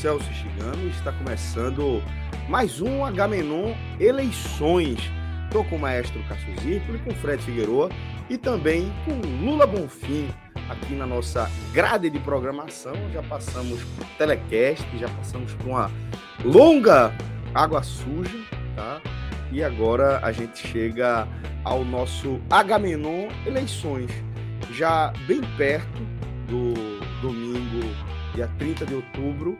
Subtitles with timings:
[0.00, 2.02] Celso Chigami e está começando
[2.50, 4.98] mais um Agamenon Eleições.
[5.46, 7.88] Estou com o maestro Cássio Zirpoli, com Fred Figueroa
[8.28, 10.28] e também com Lula Bonfim
[10.68, 12.92] aqui na nossa grade de programação.
[13.10, 15.90] Já passamos por telecast, já passamos por uma
[16.44, 17.10] longa
[17.54, 18.38] água suja,
[18.74, 19.00] tá?
[19.50, 21.26] E agora a gente chega
[21.64, 24.10] ao nosso Agamenon Eleições,
[24.72, 26.02] já bem perto
[26.48, 26.74] do
[27.22, 27.88] domingo,
[28.34, 29.58] dia 30 de outubro?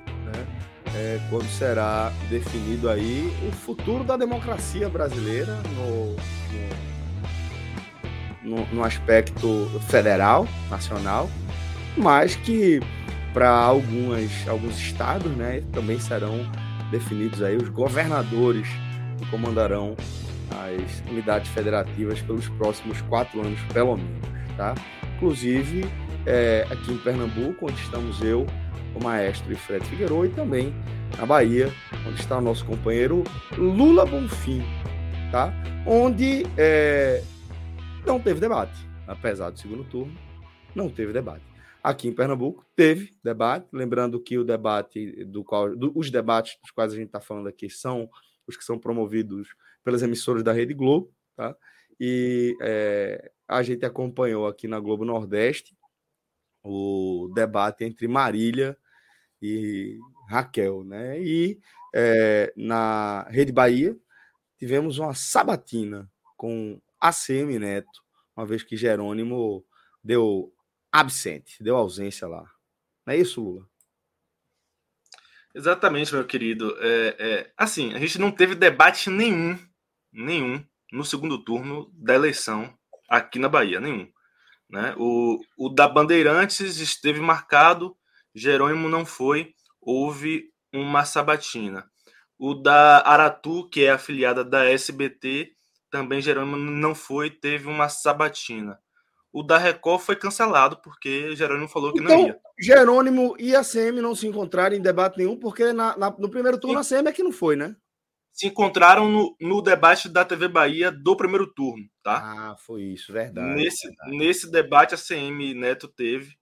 [0.99, 6.17] É, quando será definido aí o futuro da democracia brasileira no,
[8.43, 11.29] no, no, aspecto federal, nacional,
[11.99, 12.81] mas que
[13.35, 16.51] para algumas alguns estados, né, também serão
[16.91, 18.67] definidos aí os governadores
[19.19, 19.95] que comandarão
[20.51, 24.75] as unidades federativas pelos próximos quatro anos, pelo menos, tá?
[25.17, 25.85] Inclusive
[26.25, 28.47] é, aqui em Pernambuco, onde estamos eu,
[28.97, 30.75] o maestro e Fred Figueiredo, e também
[31.19, 31.71] na Bahia,
[32.09, 33.23] onde está o nosso companheiro
[33.57, 34.63] Lula Bonfim,
[35.31, 35.53] tá?
[35.87, 37.23] Onde é,
[38.07, 40.17] não teve debate, apesar do segundo turno,
[40.75, 41.45] não teve debate.
[41.83, 46.71] Aqui em Pernambuco teve debate, lembrando que o debate do qual, do, os debates dos
[46.71, 48.09] quais a gente está falando aqui são
[48.47, 49.49] os que são promovidos
[49.85, 51.55] pelas emissoras da Rede Globo, tá?
[52.01, 55.77] E é, a gente acompanhou aqui na Globo Nordeste
[56.63, 58.77] o debate entre Marília
[59.47, 61.21] e Raquel, né?
[61.21, 61.61] E
[61.95, 63.97] é, na Rede Bahia
[64.59, 68.03] tivemos uma sabatina com ACM Neto,
[68.37, 69.65] uma vez que Jerônimo
[70.03, 70.53] deu
[70.91, 72.51] absente, deu ausência lá.
[73.07, 73.67] Não é isso, Lula?
[75.55, 76.77] Exatamente, meu querido.
[76.81, 79.59] É, é, assim, a gente não teve debate nenhum,
[80.13, 80.63] nenhum,
[80.93, 82.77] no segundo turno da eleição
[83.09, 84.11] aqui na Bahia, nenhum.
[84.69, 84.95] Né?
[84.99, 87.97] O, o da Bandeirantes esteve marcado,
[88.37, 91.85] Jerônimo não foi, houve uma sabatina.
[92.39, 95.53] O da Aratu, que é afiliada da SBT,
[95.91, 98.79] também Jerônimo não foi, teve uma sabatina.
[99.33, 102.39] O da Record foi cancelado, porque Jerônimo falou que então, não ia.
[102.61, 106.59] Jerônimo e a CM não se encontraram em debate nenhum, porque na, na, no primeiro
[106.59, 106.95] turno Sim.
[106.95, 107.75] a CM é que não foi, né?
[108.37, 112.19] se encontraram no, no, debate da TV Bahia do primeiro turno, tá?
[112.51, 113.55] Ah, foi isso, verdade.
[113.55, 114.11] Nesse, verdade.
[114.15, 116.37] nesse debate a CM Neto teve.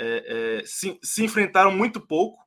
[0.00, 2.46] É, é, se, se, enfrentaram muito pouco.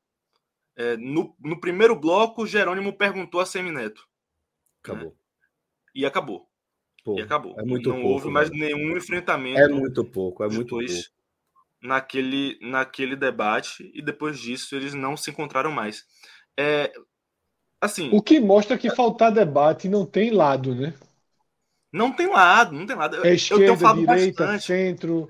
[0.74, 4.08] É, no, no, primeiro bloco, Jerônimo perguntou a CM Neto.
[4.82, 5.10] Acabou.
[5.10, 5.16] Né?
[5.94, 6.50] E acabou.
[7.04, 7.60] Pô, e acabou.
[7.60, 9.60] É muito Não pouco, houve mais nenhum enfrentamento.
[9.60, 10.86] É muito pouco, é muito pouco.
[11.82, 16.06] Naquele, naquele debate, e depois disso eles não se encontraram mais.
[16.58, 16.94] É,
[17.82, 18.10] assim.
[18.14, 20.94] O que mostra que faltar debate não tem lado, né?
[21.92, 23.26] Não tem lado, não tem lado.
[23.26, 24.64] É esquerda, direita, bastante.
[24.64, 25.30] centro.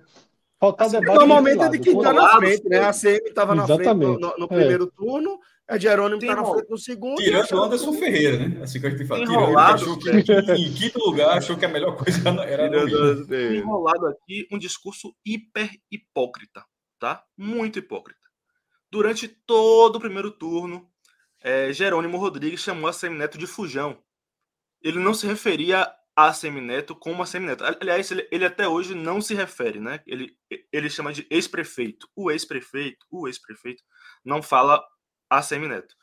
[0.61, 1.17] Faltar assim, debate.
[1.17, 2.79] Normalmente é de quem está na frente, né?
[2.81, 4.47] A CM estava na frente no, no, no É.
[4.47, 7.16] primeiro turno, a Jerônimo está na frente no segundo.
[7.16, 8.61] Tirando o Anderson Ferreira, né?
[8.61, 9.23] Assim que a gente fala.
[9.23, 13.55] Enrolado, achou que em quinto lugar achou que a melhor coisa era ir.
[13.55, 16.63] enrolado aqui um discurso hiper hipócrita,
[16.99, 17.23] tá?
[17.35, 18.22] Muito hipócrita.
[18.91, 20.88] Durante todo o primeiro turno,
[21.41, 23.97] é, Jerônimo Rodrigues chamou a Semineto de fujão.
[24.79, 27.63] Ele não se referia a Semineto como a Semineto.
[27.63, 30.02] Aliás, ele, ele até hoje não se refere, né?
[30.05, 30.35] Ele,
[30.72, 32.08] ele chama de ex-prefeito.
[32.16, 33.84] O ex-prefeito, o ex-prefeito,
[34.23, 34.84] não fala
[35.29, 35.96] a Semineto.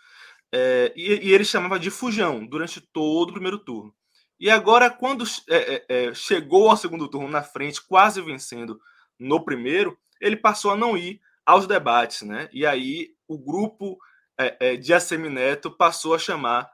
[0.52, 3.94] É, e, e ele chamava de fujão durante todo o primeiro turno.
[4.40, 8.80] E agora, quando é, é, é, chegou ao segundo turno na frente, quase vencendo
[9.18, 12.48] no primeiro, ele passou a não ir aos debates, né?
[12.52, 13.98] E aí o grupo
[14.38, 16.70] é, é, de Assemineto passou a chamar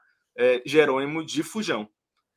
[0.66, 1.88] Jerônimo de Fujão.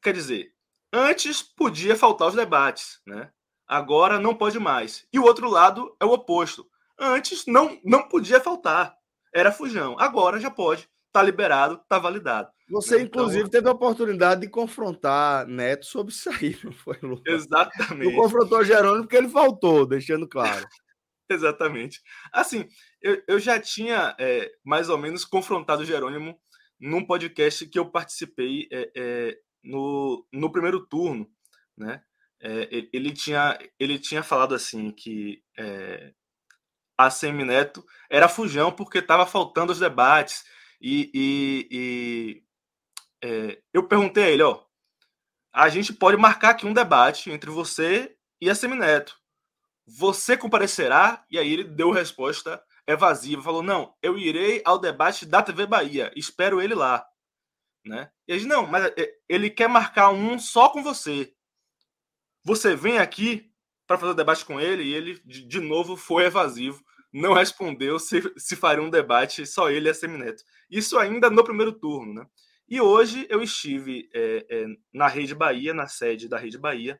[0.03, 0.53] Quer dizer,
[0.91, 3.31] antes podia faltar os debates, né?
[3.67, 5.05] Agora não pode mais.
[5.11, 6.65] E o outro lado é o oposto.
[6.97, 8.95] Antes não, não podia faltar.
[9.33, 9.95] Era Fujão.
[9.99, 10.89] Agora já pode.
[11.07, 12.49] Está liberado, está validado.
[12.69, 13.03] Você, né?
[13.03, 13.51] inclusive, então...
[13.51, 17.33] teve a oportunidade de confrontar Neto sobre isso aí, não foi, Lucas?
[17.33, 18.13] Exatamente.
[18.13, 20.65] Não confrontou Jerônimo porque ele faltou, deixando claro.
[21.29, 22.01] Exatamente.
[22.31, 22.65] Assim,
[23.01, 26.39] eu, eu já tinha é, mais ou menos confrontado Jerônimo
[26.79, 29.37] num podcast que eu participei é, é,
[29.67, 31.29] no, no primeiro turno,
[31.77, 32.01] né?
[32.39, 36.13] É, ele, tinha, ele tinha falado assim que é,
[36.97, 40.43] a Semineto era fujão porque estava faltando os debates
[40.79, 42.43] e, e, e
[43.23, 44.63] é, eu perguntei a ele, ó,
[45.51, 49.17] a gente pode marcar aqui um debate entre você e a Semineto.
[49.87, 51.25] Você comparecerá?
[51.31, 56.11] E aí ele deu resposta evasiva, falou: não, eu irei ao debate da TV Bahia,
[56.15, 57.05] espero ele lá.
[57.87, 58.09] Né?
[58.27, 61.33] E ele não, mas é, ele quer marcar um só com você.
[62.43, 63.51] Você vem aqui
[63.85, 68.21] para fazer o debate com ele e ele, de novo, foi evasivo, não respondeu se,
[68.37, 70.43] se faria um debate só ele e a Semineto.
[70.69, 72.13] Isso ainda no primeiro turno.
[72.13, 72.27] Né?
[72.67, 76.99] E hoje eu estive é, é, na Rede Bahia, na sede da Rede Bahia,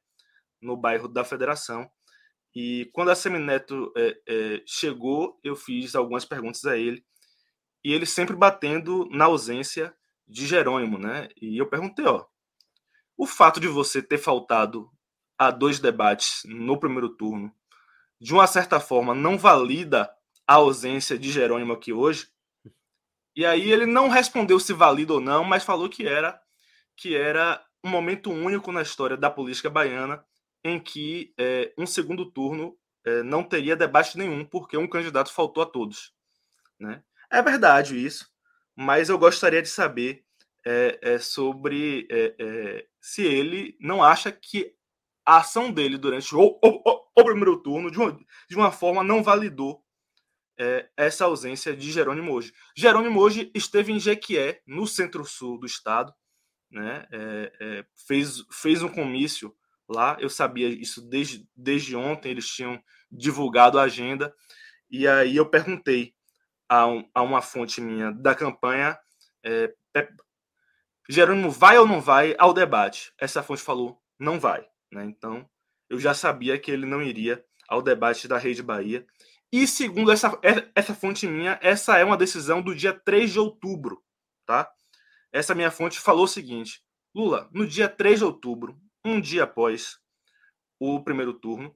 [0.61, 1.89] no bairro da Federação,
[2.55, 7.05] e quando a Semineto é, chegou, eu fiz algumas perguntas a ele,
[7.83, 9.95] e ele sempre batendo na ausência
[10.27, 11.29] de Jerônimo, né?
[11.41, 12.25] E eu perguntei, ó,
[13.17, 14.91] o fato de você ter faltado
[15.37, 17.51] a dois debates no primeiro turno,
[18.19, 20.11] de uma certa forma, não valida
[20.45, 22.29] a ausência de Jerônimo aqui hoje?
[23.35, 26.41] E aí ele não respondeu se valida ou não, mas falou que era
[26.95, 30.25] que era um momento único na história da política baiana
[30.63, 32.75] em que é, um segundo turno
[33.05, 36.11] é, não teria debate nenhum, porque um candidato faltou a todos.
[36.79, 37.03] Né?
[37.31, 38.27] É verdade isso,
[38.77, 40.23] mas eu gostaria de saber
[40.63, 42.07] é, sobre
[43.01, 44.75] se ele não acha que
[45.25, 49.03] a ação dele durante o, o, o, o primeiro turno, de uma, de uma forma,
[49.03, 49.83] não validou
[50.95, 52.53] essa ausência de Jerônimo hoje.
[52.75, 56.13] Jerônimo hoje esteve em Jequié, no centro-sul do estado,
[56.71, 57.07] né?
[58.07, 59.55] fez, fez um comício
[59.87, 60.17] lá.
[60.19, 62.81] Eu sabia isso desde, desde ontem, eles tinham
[63.11, 64.33] divulgado a agenda.
[64.89, 66.13] E aí eu perguntei
[66.69, 68.97] a, um, a uma fonte minha da campanha:
[69.43, 69.73] é,
[71.09, 73.13] Jerônimo vai ou não vai ao debate?
[73.17, 74.67] Essa fonte falou: não vai.
[74.91, 75.05] Né?
[75.05, 75.47] Então
[75.89, 79.05] eu já sabia que ele não iria ao debate da Rede Bahia.
[79.51, 80.37] E segundo essa,
[80.75, 84.03] essa fonte minha, essa é uma decisão do dia 3 de outubro.
[84.45, 84.69] Tá?
[85.31, 86.81] Essa minha fonte falou o seguinte:
[87.15, 89.99] Lula, no dia 3 de outubro, um dia após
[90.79, 91.75] o primeiro turno,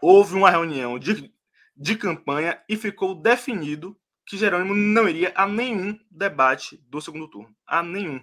[0.00, 1.32] houve uma reunião de,
[1.76, 3.98] de campanha e ficou definido
[4.34, 7.54] que Jerônimo não iria a nenhum debate do segundo turno.
[7.64, 8.20] A nenhum.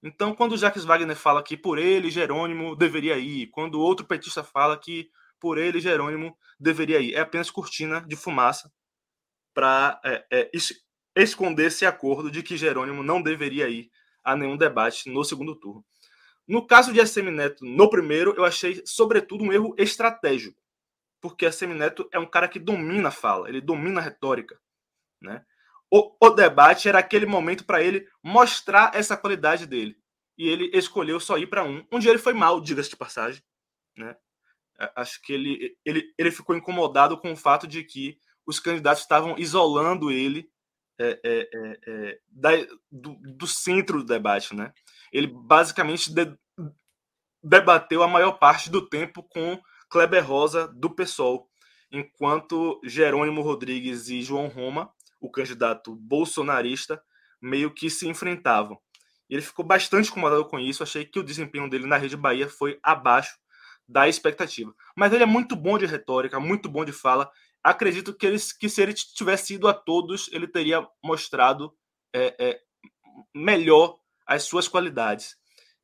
[0.00, 4.44] Então, quando o Jacques Wagner fala que por ele Jerônimo deveria ir, quando outro petista
[4.44, 5.10] fala que
[5.40, 8.72] por ele Jerônimo deveria ir, é apenas cortina de fumaça
[9.52, 10.50] para é, é,
[11.16, 13.90] esconder esse acordo de que Jerônimo não deveria ir
[14.22, 15.84] a nenhum debate no segundo turno.
[16.46, 20.60] No caso de ACM Neto, no primeiro, eu achei, sobretudo, um erro estratégico.
[21.20, 24.58] Porque ACM Neto é um cara que domina a fala, ele domina a retórica.
[25.20, 25.44] Né?
[25.90, 29.96] O, o debate era aquele momento para ele mostrar essa qualidade dele.
[30.38, 33.42] E ele escolheu só ir para um, onde ele foi mal, diga-se de passagem.
[33.96, 34.16] Né?
[34.96, 39.36] Acho que ele, ele, ele ficou incomodado com o fato de que os candidatos estavam
[39.38, 40.50] isolando ele
[40.98, 42.50] é, é, é, é da,
[42.90, 44.72] do, do, centro do debate, né?
[45.10, 46.36] ele basicamente de,
[47.42, 51.50] debateu a maior parte do tempo com Kleber Rosa do PSOL,
[51.90, 57.02] enquanto Jerônimo Rodrigues e João Roma, o candidato bolsonarista,
[57.40, 58.78] meio que se enfrentavam.
[59.28, 62.78] Ele ficou bastante incomodado com isso, achei que o desempenho dele na Rede Bahia foi
[62.82, 63.38] abaixo
[63.88, 64.74] da expectativa.
[64.96, 67.30] Mas ele é muito bom de retórica, muito bom de fala.
[67.62, 71.72] Acredito que, ele, que se ele tivesse ido a todos, ele teria mostrado
[72.14, 72.60] é, é,
[73.34, 75.36] melhor as suas qualidades.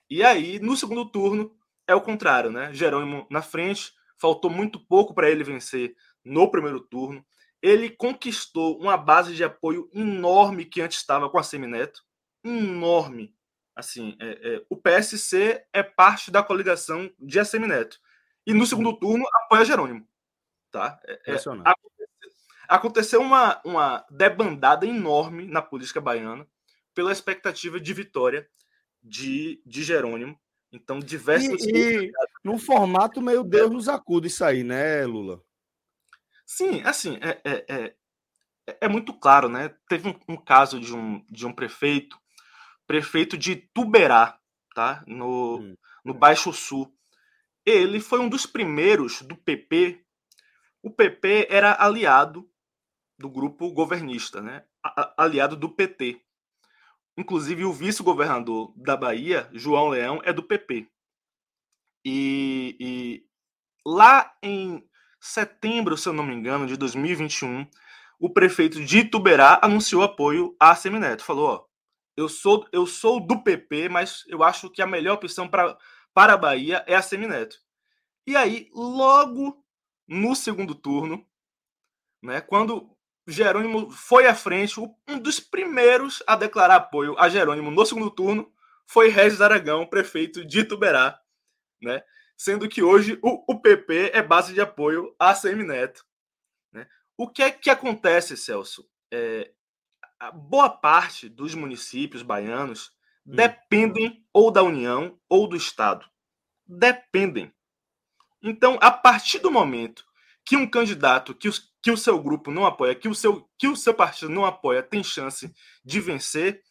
[0.09, 1.53] E aí, no segundo turno,
[1.87, 2.73] é o contrário, né?
[2.73, 7.25] Jerônimo na frente, faltou muito pouco para ele vencer no primeiro turno.
[7.67, 12.01] Ele conquistou uma base de apoio enorme que antes estava com a Semineto,
[12.45, 13.35] enorme.
[13.75, 17.99] Assim, é, é, o PSC é parte da coligação de Assemineto.
[18.47, 20.07] E no segundo turno apoia Jerônimo.
[20.71, 20.97] Tá?
[21.09, 21.65] É, é aconteceu,
[22.69, 26.47] aconteceu uma, uma debandada enorme na política baiana
[26.95, 28.49] pela expectativa de vitória
[29.03, 30.39] de, de Jerônimo.
[30.71, 31.67] Então, diversos.
[31.67, 32.13] E, e
[32.45, 35.45] num formato meio Deus nos acuda isso aí, né, Lula?
[36.47, 37.97] Sim, assim, é, é, é,
[38.83, 39.75] é muito claro, né?
[39.89, 42.17] Teve um, um, caso de um, de um prefeito,
[42.87, 44.39] prefeito de Tuberá,
[44.73, 45.03] tá?
[45.09, 45.77] No, hum.
[46.05, 46.97] no Baixo Sul.
[47.65, 50.05] Ele foi um dos primeiros do PP.
[50.81, 52.49] O PP era aliado
[53.19, 54.65] do grupo governista, né?
[55.17, 56.23] aliado do PT.
[57.17, 60.89] inclusive o vice-governador da Bahia, João Leão, é do PP.
[62.05, 63.27] E, e,
[63.85, 64.87] lá em
[65.27, 67.67] setembro, se eu não me engano, de 2021,
[68.19, 71.25] o prefeito de Ituberá anunciou apoio a Semineto.
[71.25, 71.65] Falou: ó,
[72.17, 75.77] eu sou, eu sou do PP, mas eu acho que a melhor opção pra,
[76.15, 77.59] para a Bahia é a Semineto.
[78.27, 79.63] E aí, logo
[80.09, 81.25] no segundo turno,
[82.23, 82.91] né, quando
[83.27, 88.51] Jerônimo foi à frente, um dos primeiros a declarar apoio a Jerônimo no segundo turno
[88.87, 91.21] foi Regis Aragão, prefeito de Ituberá,
[91.83, 92.03] né?
[92.37, 96.05] Sendo que hoje o, o PP é base de apoio a Semineto.
[96.73, 96.87] Né?
[97.17, 98.89] O que é que acontece, Celso?
[99.11, 99.51] É,
[100.35, 102.91] boa parte dos municípios baianos
[103.27, 103.35] hum.
[103.35, 106.07] dependem ou da União ou do Estado.
[106.67, 107.53] Dependem.
[108.43, 110.05] Então, a partir do momento
[110.45, 113.67] que um candidato que, os, que o seu grupo não apoia, que o, seu, que
[113.67, 115.53] o seu partido não apoia, tem chance
[115.85, 116.63] de vencer,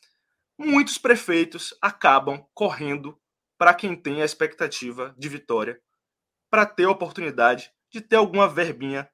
[0.57, 3.19] muitos prefeitos acabam correndo
[3.57, 5.79] para quem tem a expectativa de vitória,
[6.49, 9.09] para ter a oportunidade de ter alguma verbinha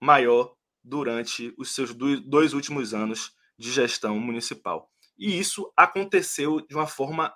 [0.00, 4.90] maior durante os seus dois últimos anos de gestão municipal.
[5.16, 7.34] E isso aconteceu de uma forma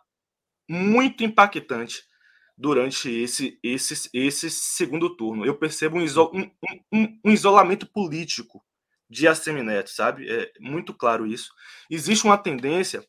[0.69, 2.03] muito impactante
[2.57, 5.47] durante esse, esse, esse segundo turno.
[5.47, 6.51] Eu percebo um, iso, um,
[6.93, 8.65] um, um isolamento político
[9.09, 10.29] de Assemineto, sabe?
[10.29, 11.55] É muito claro isso.
[11.89, 13.07] Existe uma tendência.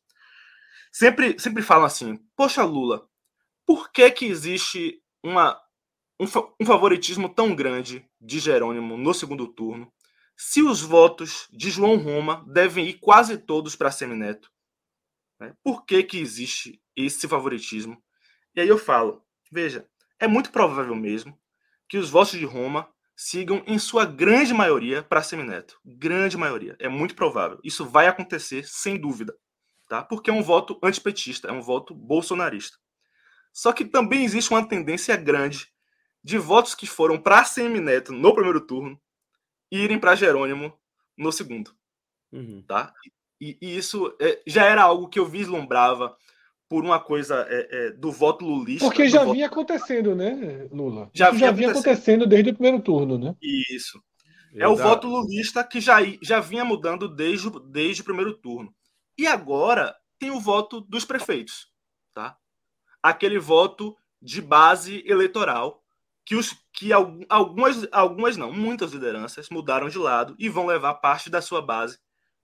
[0.92, 3.08] Sempre, sempre falam assim: Poxa, Lula,
[3.70, 5.56] por que, que existe uma,
[6.20, 6.26] um,
[6.60, 9.94] um favoritismo tão grande de Jerônimo no segundo turno?
[10.36, 14.52] Se os votos de João Roma devem ir quase todos para Semineto,
[15.40, 15.54] né?
[15.64, 18.02] por que, que existe esse favoritismo?
[18.56, 21.40] E aí eu falo, veja, é muito provável mesmo
[21.88, 25.80] que os votos de Roma sigam em sua grande maioria para Semineto.
[25.86, 26.76] Grande maioria.
[26.80, 27.60] É muito provável.
[27.64, 29.38] Isso vai acontecer sem dúvida,
[29.88, 30.04] tá?
[30.04, 32.80] Porque é um voto antipetista, é um voto bolsonarista.
[33.60, 35.68] Só que também existe uma tendência grande
[36.24, 38.98] de votos que foram para Semineto no primeiro turno
[39.70, 40.74] irem para Jerônimo
[41.18, 41.76] no segundo.
[42.32, 42.64] Uhum.
[42.66, 42.94] Tá?
[43.42, 46.16] E, e isso é, já era algo que eu vislumbrava
[46.70, 48.88] por uma coisa é, é, do voto lulista.
[48.88, 49.34] Porque já voto...
[49.34, 51.10] vinha acontecendo, né, Lula?
[51.14, 51.92] Já, vinha, já vinha acontecendo.
[51.92, 53.36] acontecendo desde o primeiro turno, né?
[53.42, 54.02] Isso.
[54.56, 58.74] É o voto lulista que já, já vinha mudando desde, desde o primeiro turno.
[59.18, 61.69] E agora tem o voto dos prefeitos.
[63.02, 65.84] Aquele voto de base eleitoral
[66.26, 71.30] que, os, que algumas, algumas não, muitas lideranças mudaram de lado e vão levar parte
[71.30, 71.98] da sua base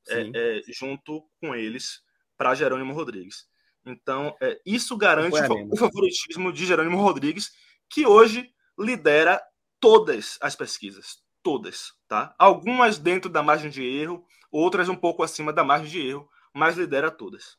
[0.09, 2.01] é, é, junto com eles
[2.37, 3.47] para Jerônimo Rodrigues.
[3.85, 5.37] Então, é, isso garante
[5.71, 7.51] o favoritismo de Jerônimo Rodrigues,
[7.87, 9.39] que hoje lidera
[9.79, 11.23] todas as pesquisas.
[11.43, 12.33] Todas, tá?
[12.39, 16.75] Algumas dentro da margem de erro, outras um pouco acima da margem de erro, mas
[16.75, 17.55] lidera todas.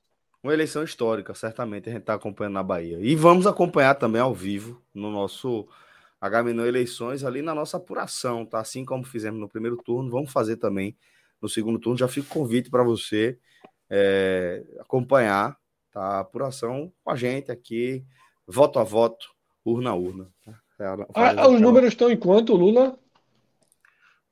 [0.46, 3.00] Uma eleição histórica, certamente, a gente está acompanhando na Bahia.
[3.00, 5.66] E vamos acompanhar também ao vivo no nosso
[6.20, 8.60] Agamenon Eleições ali na nossa apuração, tá?
[8.60, 10.96] Assim como fizemos no primeiro turno, vamos fazer também
[11.42, 11.98] no segundo turno.
[11.98, 13.36] Já fica o convite para você
[13.90, 15.58] é, acompanhar
[15.90, 16.00] tá?
[16.00, 18.06] a apuração com a gente aqui,
[18.46, 19.26] voto a voto,
[19.64, 20.28] urna a urna.
[20.44, 20.52] Tá?
[20.78, 20.84] É
[21.40, 22.96] ah, os números estão em quanto, Lula?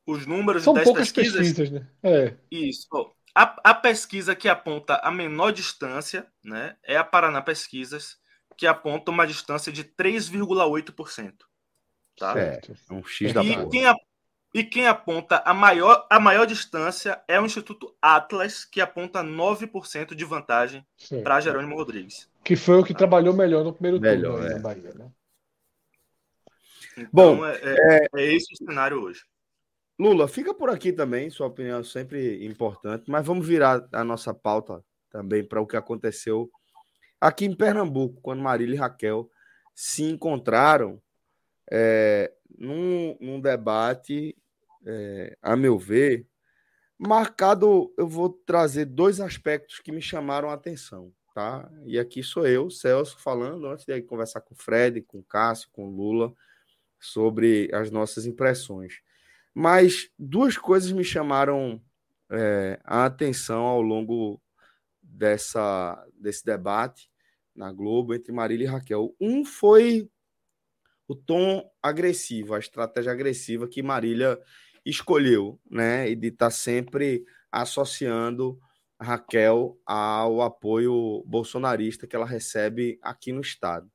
[0.06, 1.88] Os números São poucas pesquisas, pesquisas né?
[2.04, 2.34] É.
[2.52, 2.86] Isso.
[3.34, 8.16] A, a, pesquisa que aponta a menor distância né, é a Paraná Pesquisas,
[8.56, 11.32] que aponta uma distância de 3,8%.
[12.16, 12.32] Tá?
[12.32, 12.76] Certo.
[12.88, 13.84] É um X da e quem,
[14.54, 20.14] e quem aponta a maior, a maior distância é o Instituto Atlas, que aponta 9%
[20.14, 20.86] de vantagem
[21.24, 22.30] para Jerônimo Rodrigues.
[22.44, 24.54] Que foi o que trabalhou melhor no primeiro melhor, turno é.
[24.54, 25.10] na Bahia, né?
[26.96, 29.22] Então, Bom, é, é, é, esse o cenário hoje.
[29.98, 34.34] Lula, fica por aqui também, sua opinião é sempre importante, mas vamos virar a nossa
[34.34, 36.50] pauta também para o que aconteceu
[37.20, 39.30] aqui em Pernambuco, quando Marília e Raquel
[39.74, 41.00] se encontraram
[41.70, 44.36] é, num, num, debate,
[44.84, 46.26] é, a meu ver,
[46.98, 47.92] marcado.
[47.96, 51.70] Eu vou trazer dois aspectos que me chamaram a atenção, tá?
[51.86, 55.70] E aqui sou eu, Celso, falando, antes de conversar com o Fred, com o Cássio,
[55.72, 56.34] com o Lula,
[57.00, 59.00] sobre as nossas impressões.
[59.54, 61.80] Mas duas coisas me chamaram
[62.30, 64.42] é, a atenção ao longo
[65.00, 67.08] dessa, desse debate
[67.54, 69.14] na Globo entre Marília e Raquel.
[69.20, 70.10] Um foi
[71.06, 74.40] o tom agressivo, a estratégia agressiva que Marília
[74.84, 76.10] escolheu, né?
[76.10, 78.58] E de estar tá sempre associando
[79.00, 83.90] Raquel ao apoio bolsonarista que ela recebe aqui no estado.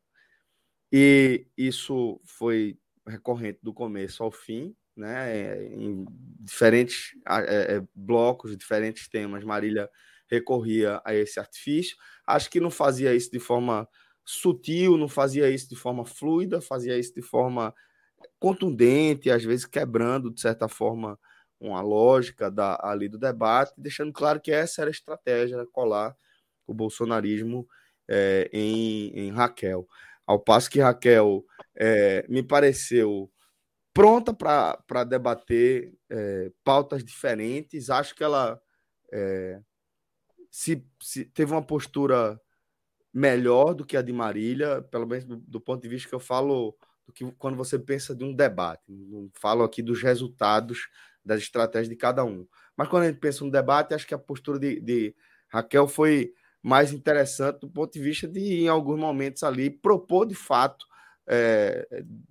[0.91, 5.65] E isso foi recorrente do começo ao fim, né?
[5.73, 6.05] Em
[6.39, 9.89] diferentes é, é, blocos, diferentes temas, Marília
[10.29, 11.97] recorria a esse artifício.
[12.25, 13.87] Acho que não fazia isso de forma
[14.23, 17.73] sutil, não fazia isso de forma fluida, fazia isso de forma
[18.39, 21.17] contundente, às vezes quebrando, de certa forma,
[21.59, 26.15] uma lógica da, ali do debate, deixando claro que essa era a estratégia, colar
[26.67, 27.67] o bolsonarismo
[28.07, 29.87] é, em, em Raquel.
[30.25, 31.43] Ao passo que Raquel
[31.75, 33.31] é, me pareceu
[33.93, 38.61] pronta para debater é, pautas diferentes, acho que ela
[40.51, 42.39] se, se, teve uma postura
[43.13, 46.19] melhor do que a de Marília, pelo menos do, do ponto de vista que eu
[46.19, 48.83] falo do que quando você pensa de um debate.
[48.87, 50.87] Não falo aqui dos resultados
[51.25, 52.47] das estratégias de cada um.
[52.77, 55.15] Mas quando a gente pensa no debate, acho que a postura de, de
[55.47, 60.35] Raquel foi mais interessante do ponto de vista de, em alguns momentos ali, propor de
[60.35, 60.85] fato
[61.29, 61.87] é,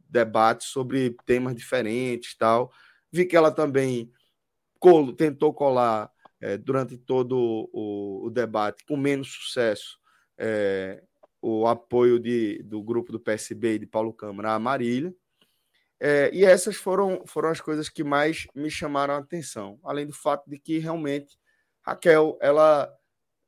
[0.09, 2.73] debates sobre temas diferentes tal.
[3.13, 4.11] Vi que ela também
[5.17, 9.99] tentou colar é, durante todo o, o, debate, com menos sucesso,
[10.37, 11.03] é,
[11.41, 15.15] o apoio de, do grupo do PSB e de Paulo Câmara à Marília.
[16.01, 20.13] É, e essas foram, foram as coisas que mais me chamaram a atenção, além do
[20.13, 21.37] fato de que realmente
[21.83, 22.93] Raquel ela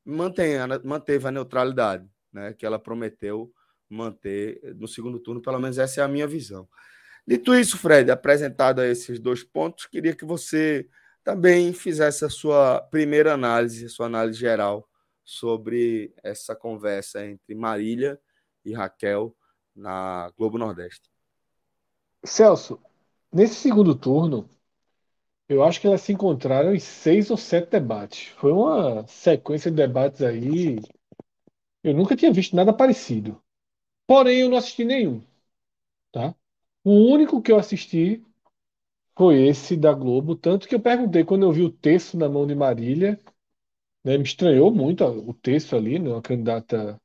[0.03, 3.51] mantém, manteve a neutralidade, né, que ela prometeu
[3.93, 6.67] manter no segundo turno, pelo menos essa é a minha visão.
[7.27, 10.87] Dito isso, Fred, apresentado esses dois pontos, queria que você
[11.23, 14.87] também fizesse a sua primeira análise, a sua análise geral
[15.23, 18.19] sobre essa conversa entre Marília
[18.65, 19.35] e Raquel
[19.75, 21.09] na Globo Nordeste.
[22.23, 22.79] Celso,
[23.31, 24.49] nesse segundo turno,
[25.47, 28.29] eu acho que elas se encontraram em seis ou sete debates.
[28.37, 30.79] Foi uma sequência de debates aí.
[31.83, 33.41] Eu nunca tinha visto nada parecido.
[34.11, 35.21] Porém, eu não assisti nenhum.
[36.11, 36.35] Tá?
[36.83, 38.21] O único que eu assisti
[39.17, 40.35] foi esse da Globo.
[40.35, 43.17] Tanto que eu perguntei quando eu vi o texto na mão de Marília.
[44.03, 46.99] Né, me estranhou muito o texto ali, né, uma candidata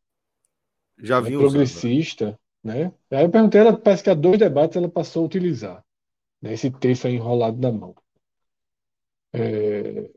[0.99, 2.37] Já né, progressista.
[2.65, 2.93] Né?
[3.09, 5.85] Aí eu perguntei, ela parece que há dois debates ela passou a utilizar
[6.43, 7.95] né, esse texto aí enrolado na mão.
[9.33, 10.11] É,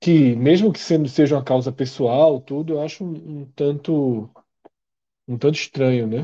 [0.00, 4.30] que mesmo que sendo, seja uma causa pessoal, tudo, eu acho um, um tanto
[5.34, 6.22] um tanto estranho, né?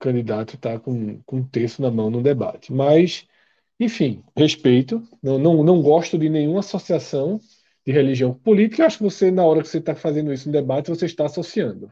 [0.00, 2.72] O candidato está com, com um texto na mão no debate.
[2.72, 3.26] Mas,
[3.80, 5.02] enfim, respeito.
[5.22, 7.40] Não, não, não gosto de nenhuma associação
[7.86, 8.82] de religião política.
[8.82, 11.26] Eu acho que você, na hora que você está fazendo isso no debate, você está
[11.26, 11.90] associando.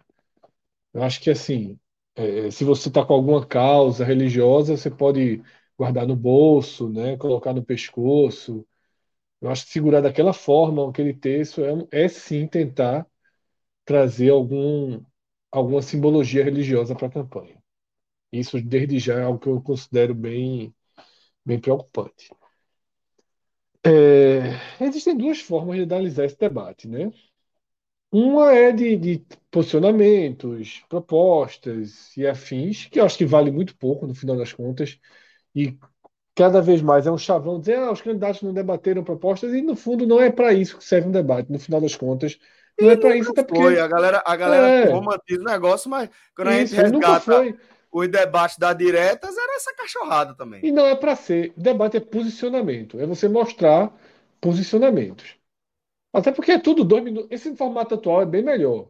[0.93, 1.79] Eu acho que, assim,
[2.15, 5.43] é, se você está com alguma causa religiosa, você pode
[5.79, 7.17] guardar no bolso, né?
[7.17, 8.67] Colocar no pescoço.
[9.41, 11.63] Eu acho que segurar daquela forma aquele texto
[11.93, 13.07] é, é sim tentar
[13.85, 15.03] trazer algum,
[15.55, 17.63] alguma simbologia religiosa para a campanha.
[18.33, 20.75] Isso, desde já, é algo que eu considero bem,
[21.45, 22.31] bem preocupante.
[23.87, 27.13] É, existem duas formas de analisar esse debate, né?
[28.11, 34.07] Uma é de, de, posicionamentos, propostas e afins, que eu acho que vale muito pouco
[34.07, 34.99] no final das contas,
[35.55, 35.77] e
[36.35, 39.77] cada vez mais é um chavão dizer ah, os candidatos não debateram propostas, e no
[39.77, 42.39] fundo não é para isso que serve um debate, no final das contas.
[42.81, 43.63] Não é para isso, até porque.
[43.63, 43.81] Foi.
[43.81, 44.91] A galera, a galera é.
[44.91, 47.57] romantiza o negócio, mas quando isso, a gente resgata
[47.93, 50.61] os debates das diretas, era essa cachorrada também.
[50.65, 51.53] E não é para ser.
[51.57, 52.99] Debate é posicionamento.
[52.99, 53.97] É você mostrar
[54.41, 55.37] posicionamentos.
[56.13, 57.29] Até porque é tudo dois minutos.
[57.31, 58.89] Esse formato atual é bem melhor.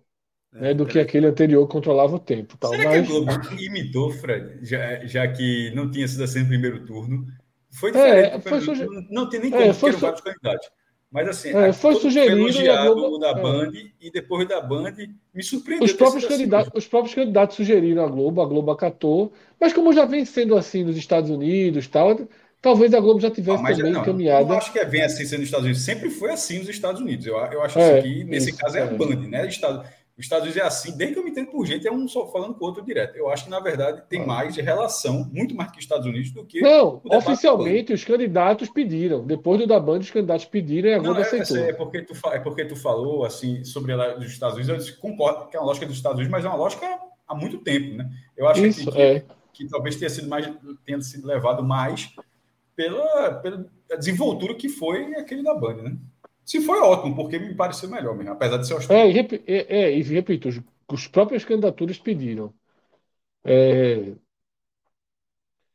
[0.55, 2.57] É, né, do que aquele anterior que controlava o tempo.
[2.57, 2.71] Tal.
[2.71, 3.07] Será mas...
[3.07, 7.27] que a Globo imitou, Fred, já, já que não tinha sido assim no primeiro turno?
[7.73, 8.37] Foi diferente.
[8.37, 9.99] É, foi não, não tem nem como, é, foi su...
[9.99, 10.71] vários candidatos.
[11.15, 13.35] Mas assim, é, foi sugerido elogiado Globo, da é.
[13.41, 14.95] Band e depois da Band
[15.33, 15.85] me surpreendeu.
[15.85, 16.79] Os próprios, candidatos, assim.
[16.79, 20.83] os próprios candidatos sugeriram a Globo, a Globo acatou, mas como já vem sendo assim
[20.83, 22.19] nos Estados Unidos, tal,
[22.61, 24.55] talvez a Globo já tivesse ah, também não, encaminhada.
[24.55, 27.01] Eu acho que é bem assim sendo nos Estados Unidos, sempre foi assim nos Estados
[27.01, 27.25] Unidos.
[27.27, 28.89] Eu, eu acho é, que nesse isso, caso é, a é.
[28.89, 29.47] Band, né?
[29.47, 32.07] Estado, os Estados Unidos é assim, desde que eu me entendo por gente, é um
[32.07, 33.17] só falando com o outro direto.
[33.17, 34.27] Eu acho que, na verdade, tem ah.
[34.27, 36.61] mais de relação, muito mais que os Estados Unidos, do que.
[36.61, 39.27] Não, oficialmente os candidatos pediram.
[39.27, 41.57] Depois do da Band, os candidatos pediram e a Globo é, aceitou.
[41.57, 45.49] É, porque tu, é porque tu falou assim sobre a dos Estados Unidos, eu concordo
[45.49, 46.87] que é uma lógica dos Estados Unidos, mas é uma lógica
[47.27, 48.09] há muito tempo, né?
[48.37, 49.25] Eu acho Isso, que, é.
[49.53, 50.49] que, talvez tenha sido mais
[50.85, 52.15] tenha sido levado mais
[52.77, 53.67] pela, pela
[53.99, 55.97] desenvoltura que foi aquele da Band, né?
[56.45, 58.95] Se foi ótimo, porque me pareceu melhor mesmo, apesar de ser hostil.
[58.95, 60.61] É, e, é, é, e repito, os,
[60.93, 62.53] os próprios candidaturas pediram.
[63.45, 64.15] É...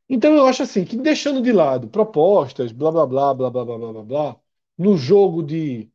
[0.07, 3.77] Então eu acho assim, que deixando de lado propostas, blá blá blá blá blá blá
[3.77, 4.39] blá blá, blá
[4.77, 5.89] no jogo de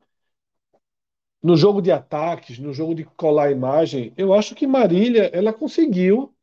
[1.42, 6.34] no jogo de ataques, no jogo de colar imagem, eu acho que Marília ela conseguiu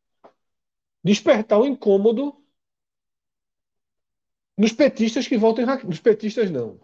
[1.04, 2.36] despertar o um incômodo
[4.58, 6.80] nos petistas que votam em nos petistas não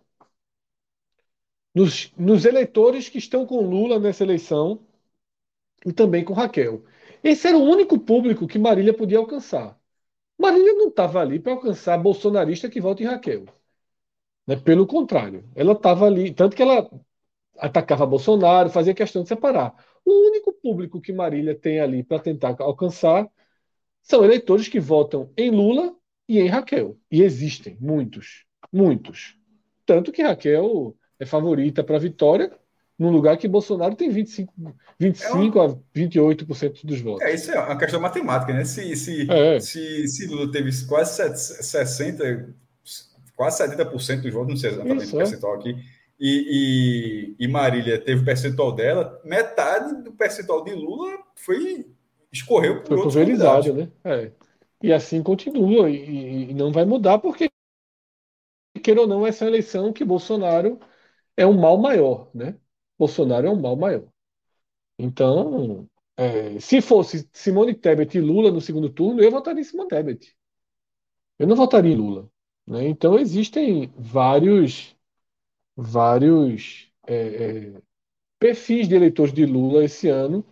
[1.78, 4.80] nos, nos eleitores que estão com Lula nessa eleição
[5.86, 6.84] e também com Raquel.
[7.24, 9.80] Esse era o único público que Marília podia alcançar.
[10.40, 13.46] Marília não estava ali para alcançar bolsonarista que vota em Raquel.
[14.48, 14.56] Né?
[14.56, 16.90] Pelo contrário, ela estava ali, tanto que ela
[17.60, 19.76] atacava Bolsonaro, fazia questão de separar.
[20.04, 23.30] O único público que Marília tem ali para tentar alcançar
[24.02, 25.96] são eleitores que votam em Lula
[26.28, 26.98] e em Raquel.
[27.12, 29.38] E existem muitos, muitos.
[29.86, 32.52] Tanto que Raquel é favorita para a vitória,
[32.98, 34.54] num lugar que Bolsonaro tem 25,
[35.00, 35.74] 25 é uma...
[35.74, 37.22] a 28% dos votos.
[37.22, 38.66] É, isso é uma questão matemática, né?
[38.66, 39.60] Se, se, é.
[39.60, 42.54] se, se Lula teve quase 60,
[43.36, 45.24] quase 70% dos votos, não sei exatamente isso, o é.
[45.24, 45.60] percentual é.
[45.60, 45.76] aqui,
[46.20, 51.86] e, e, e, Marília teve o percentual dela, metade do percentual de Lula foi
[52.34, 53.90] escorreu por foi pulverizado, né?
[54.04, 54.32] É.
[54.82, 57.50] E assim continua e, e não vai mudar porque
[58.82, 60.80] queira ou não essa eleição que Bolsonaro
[61.38, 62.58] é um mal maior, né?
[62.98, 64.08] Bolsonaro é um mal maior.
[65.00, 69.90] Então, é, se fosse Simone Tebet e Lula no segundo turno, eu votaria em Simone
[69.90, 70.36] Tebet.
[71.40, 72.30] Eu não votaria em Lula.
[72.66, 72.88] Né?
[72.88, 74.96] Então, existem vários,
[75.76, 77.82] vários é, é,
[78.40, 80.46] perfis de eleitores de Lula esse ano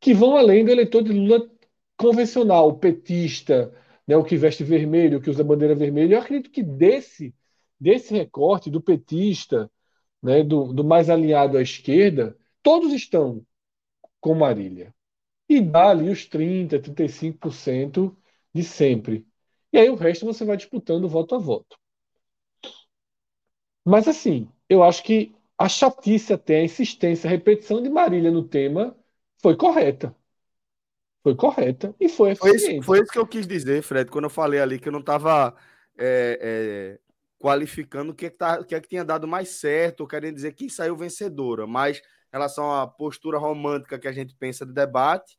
[0.00, 1.50] que vão além do eleitor de Lula
[1.96, 3.74] convencional, petista,
[4.06, 6.14] né, o que veste vermelho, o que usa bandeira vermelha.
[6.14, 7.34] Eu acredito que desse,
[7.80, 9.70] desse recorte do petista,
[10.22, 13.44] né, do, do mais alinhado à esquerda, todos estão
[14.20, 14.94] com Marília.
[15.48, 18.16] E dá ali os 30%, 35%
[18.52, 19.26] de sempre.
[19.72, 21.78] E aí o resto você vai disputando voto a voto.
[23.84, 28.46] Mas assim, eu acho que a chatice até, a insistência, a repetição de Marília no
[28.46, 28.96] tema
[29.40, 30.14] foi correta.
[31.22, 32.60] Foi correta e foi eficiente.
[32.60, 34.92] Foi isso, foi isso que eu quis dizer, Fred, quando eu falei ali que eu
[34.92, 35.54] não estava
[35.98, 37.00] é, é,
[37.38, 40.34] qualificando o que, é que, tá, o que é que tinha dado mais certo, querendo
[40.34, 44.72] dizer quem saiu vencedora, mas em relação à postura romântica que a gente pensa de
[44.72, 45.38] debate,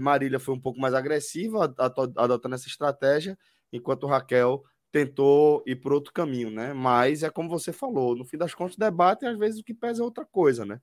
[0.00, 1.74] Marília foi um pouco mais agressiva,
[2.16, 3.36] adotando essa estratégia,
[3.72, 6.72] enquanto Raquel tentou ir por outro caminho, né?
[6.72, 10.00] Mas é como você falou, no fim das contas, debate às vezes o que pesa
[10.00, 10.80] é outra coisa, né?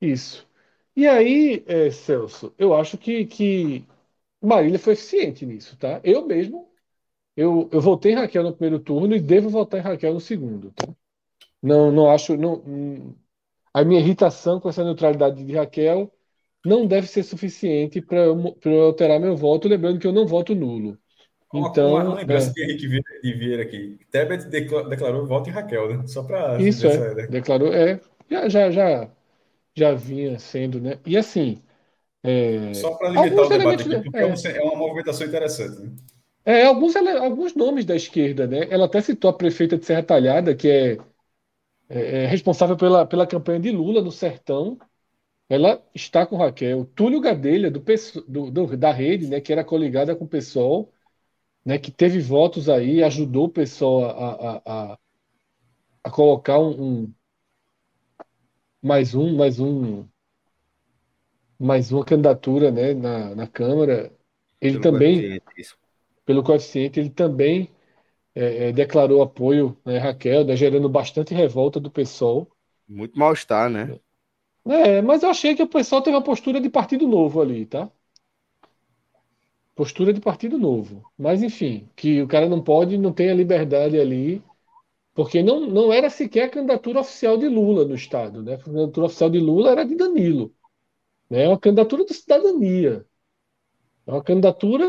[0.00, 0.48] Isso.
[0.96, 3.84] E aí, é, Celso, eu acho que, que
[4.42, 6.00] Marília foi eficiente nisso, tá?
[6.02, 6.70] Eu mesmo
[7.36, 10.72] eu, eu votei em Raquel no primeiro turno e devo votar em Raquel no segundo.
[10.72, 10.88] Tá?
[11.62, 12.36] Não, não acho.
[12.36, 13.14] Não,
[13.74, 16.10] a minha irritação com essa neutralidade de Raquel
[16.64, 20.54] não deve ser suficiente para eu, eu alterar meu voto, lembrando que eu não voto
[20.54, 20.98] nulo.
[21.54, 22.52] Então, uma, uma lembrança é.
[22.52, 22.88] de Henrique
[23.38, 23.98] Vieira aqui.
[24.10, 26.06] Tebet declarou voto em Raquel, né?
[26.06, 26.60] Só para.
[26.60, 27.14] Isso, é.
[27.14, 27.26] Né?
[27.28, 28.00] Declarou, é.
[28.28, 29.10] Já, já, já,
[29.74, 30.98] já vinha sendo, né?
[31.06, 31.62] E assim.
[32.22, 32.74] É...
[32.74, 34.56] Só para limitar o debate aqui, porque é.
[34.56, 35.80] é uma movimentação interessante.
[35.80, 35.92] Né?
[36.46, 38.68] É, alguns, alguns nomes da esquerda, né?
[38.70, 40.96] Ela até citou a prefeita de Serra Talhada, que é,
[41.88, 44.78] é, é responsável pela, pela campanha de Lula no Sertão.
[45.48, 46.84] Ela está com Raquel.
[46.94, 47.82] Túlio Gadelha, do,
[48.28, 50.92] do, do, da rede, né, que era coligada com o PSOL,
[51.64, 54.98] né, que teve votos aí, ajudou o PSOL a, a, a,
[56.04, 57.14] a colocar um, um,
[58.80, 60.06] mais um, mais um,
[61.58, 64.12] mais uma candidatura né, na, na Câmara.
[64.60, 65.40] Ele também
[66.26, 67.70] pelo coeficiente, ele também
[68.34, 72.50] é, é, declarou apoio, né, Raquel, né, gerando bastante revolta do PSOL.
[72.86, 73.98] Muito mal-estar, né?
[74.66, 77.88] É, mas eu achei que o PSOL teve uma postura de partido novo ali, tá?
[79.76, 81.02] Postura de partido novo.
[81.16, 84.42] Mas, enfim, que o cara não pode, não tem a liberdade ali,
[85.14, 88.54] porque não, não era sequer a candidatura oficial de Lula no Estado, né?
[88.54, 90.52] A candidatura oficial de Lula era de Danilo.
[91.30, 91.44] Né?
[91.44, 93.06] É uma candidatura de cidadania.
[94.06, 94.86] É uma candidatura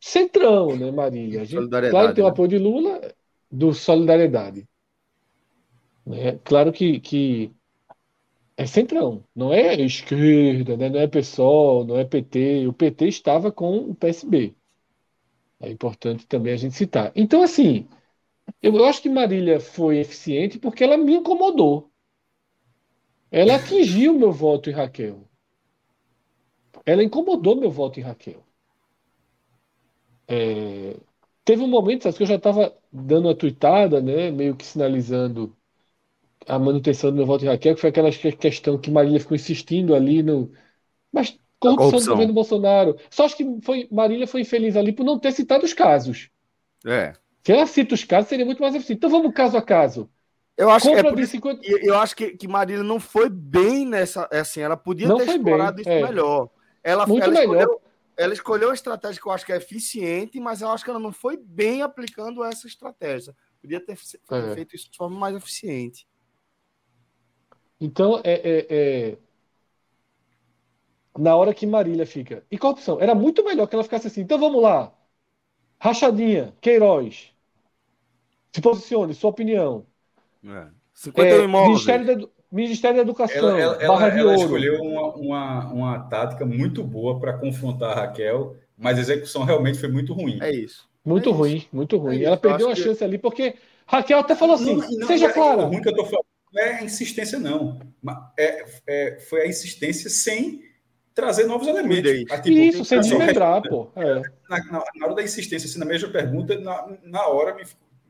[0.00, 1.42] centrão, né, Marília?
[1.42, 2.32] A gente, claro que tem o né?
[2.32, 3.14] apoio de Lula,
[3.50, 4.66] do Solidariedade.
[6.06, 6.38] Né?
[6.42, 7.52] Claro que, que
[8.56, 10.88] é centrão, não é esquerda, né?
[10.88, 12.66] não é PSOL, não é PT.
[12.66, 14.54] O PT estava com o PSB.
[15.60, 17.12] É importante também a gente citar.
[17.14, 17.86] Então, assim,
[18.62, 21.90] eu acho que Marília foi eficiente porque ela me incomodou.
[23.30, 25.28] Ela atingiu meu voto em Raquel.
[26.84, 28.42] Ela incomodou meu voto em Raquel.
[30.30, 30.96] É,
[31.44, 35.52] teve um momento sabe, que eu já estava dando uma tuitada, né, meio que sinalizando
[36.46, 39.92] a manutenção do meu voto de Raquel, que foi aquela questão que Marília ficou insistindo
[39.94, 40.52] ali no.
[41.12, 42.00] Mas corrupção, corrupção.
[42.00, 42.96] do governo Bolsonaro.
[43.10, 46.30] Só acho que foi, Marília foi infeliz ali por não ter citado os casos.
[46.86, 47.12] É.
[47.44, 48.98] Se ela cita os casos, seria muito mais eficiente.
[48.98, 50.08] Então vamos caso a caso.
[50.56, 51.60] Eu acho, é por 50...
[51.64, 54.28] eu acho que, que Marília não foi bem nessa.
[54.30, 56.02] Assim, ela podia não ter explorado bem, isso é.
[56.02, 56.50] melhor.
[56.84, 57.62] Ela, muito ela melhor.
[57.62, 57.80] Escolheu,
[58.20, 61.00] ela escolheu uma estratégia que eu acho que é eficiente, mas eu acho que ela
[61.00, 63.34] não foi bem aplicando essa estratégia.
[63.62, 64.54] Podia ter é.
[64.54, 66.06] feito isso de forma mais eficiente.
[67.80, 69.18] Então, é, é, é,
[71.18, 72.44] na hora que Marília fica.
[72.50, 73.00] E corrupção?
[73.00, 74.20] Era muito melhor que ela ficasse assim.
[74.20, 74.92] Então vamos lá.
[75.78, 77.34] Rachadinha, Queiroz.
[78.52, 79.86] Se posicione, sua opinião.
[80.44, 80.68] É.
[80.92, 81.70] 50 é, imóveis.
[81.70, 83.56] Ministério da, Ministério da Educação.
[83.56, 84.42] Ela, ela, Barra ela, de ela Ouro.
[84.42, 89.78] escolheu uma, uma, uma tática muito boa para confrontar a Raquel, mas a execução realmente
[89.78, 90.38] foi muito ruim.
[90.42, 90.88] É isso.
[91.04, 91.68] Muito é ruim, isso.
[91.72, 92.20] muito ruim.
[92.20, 93.04] É ela perdeu a chance que...
[93.04, 93.54] ali, porque
[93.86, 95.62] Raquel até falou assim: não, não, seja é, clara.
[95.62, 97.78] O ruim que eu tô falando não é a insistência, não.
[98.36, 100.62] É, é, foi a insistência sem
[101.14, 102.10] trazer novos elementos.
[102.10, 103.90] Tipo, Isso, sem desmembrar, pô.
[103.96, 104.14] É.
[104.48, 107.56] Na, na, na, hora da insistência, assim, na mesma pergunta, na, na hora,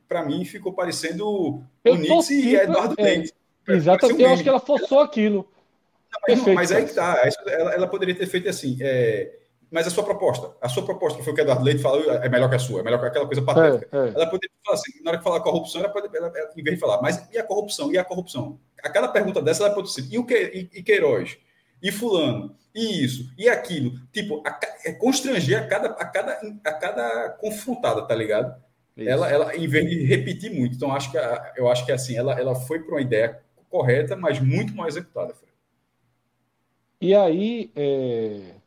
[0.09, 3.35] para mim, ficou parecendo o Nietzsche e Eduardo é, Leite.
[3.69, 5.49] Exatamente, eu acho que ela forçou aquilo.
[6.13, 7.21] Não, mas, Perfeito, mas aí que tá.
[7.47, 8.77] Ela, ela, poderia ter feito assim.
[8.81, 9.33] É,
[9.71, 12.29] mas a sua proposta, a sua proposta, que foi o que Eduardo Leite falou, é
[12.29, 13.89] melhor que a sua, é melhor que aquela coisa patética.
[13.93, 14.13] É, é.
[14.15, 16.75] Ela poderia falar assim, na hora que falar corrupção, ela, pode, ela, ela, em vez
[16.75, 17.93] de falar, mas e a corrupção?
[17.93, 18.59] E a corrupção?
[18.83, 21.39] A cada pergunta dessa, ela pode ser, e o que, e, e Queiroz?
[21.81, 22.57] E fulano?
[22.75, 23.31] E isso?
[23.39, 23.93] E aquilo?
[24.13, 28.61] Tipo, a, é constranger a cada, a cada, a cada confrontada, tá ligado?
[28.97, 30.77] Ela, ela, em vez de repetir muito.
[30.77, 31.19] Então, acho que,
[31.57, 35.35] eu acho que assim, ela, ela foi para uma ideia correta, mas muito mal executada.
[35.35, 35.53] Fred.
[37.01, 38.61] E aí, é...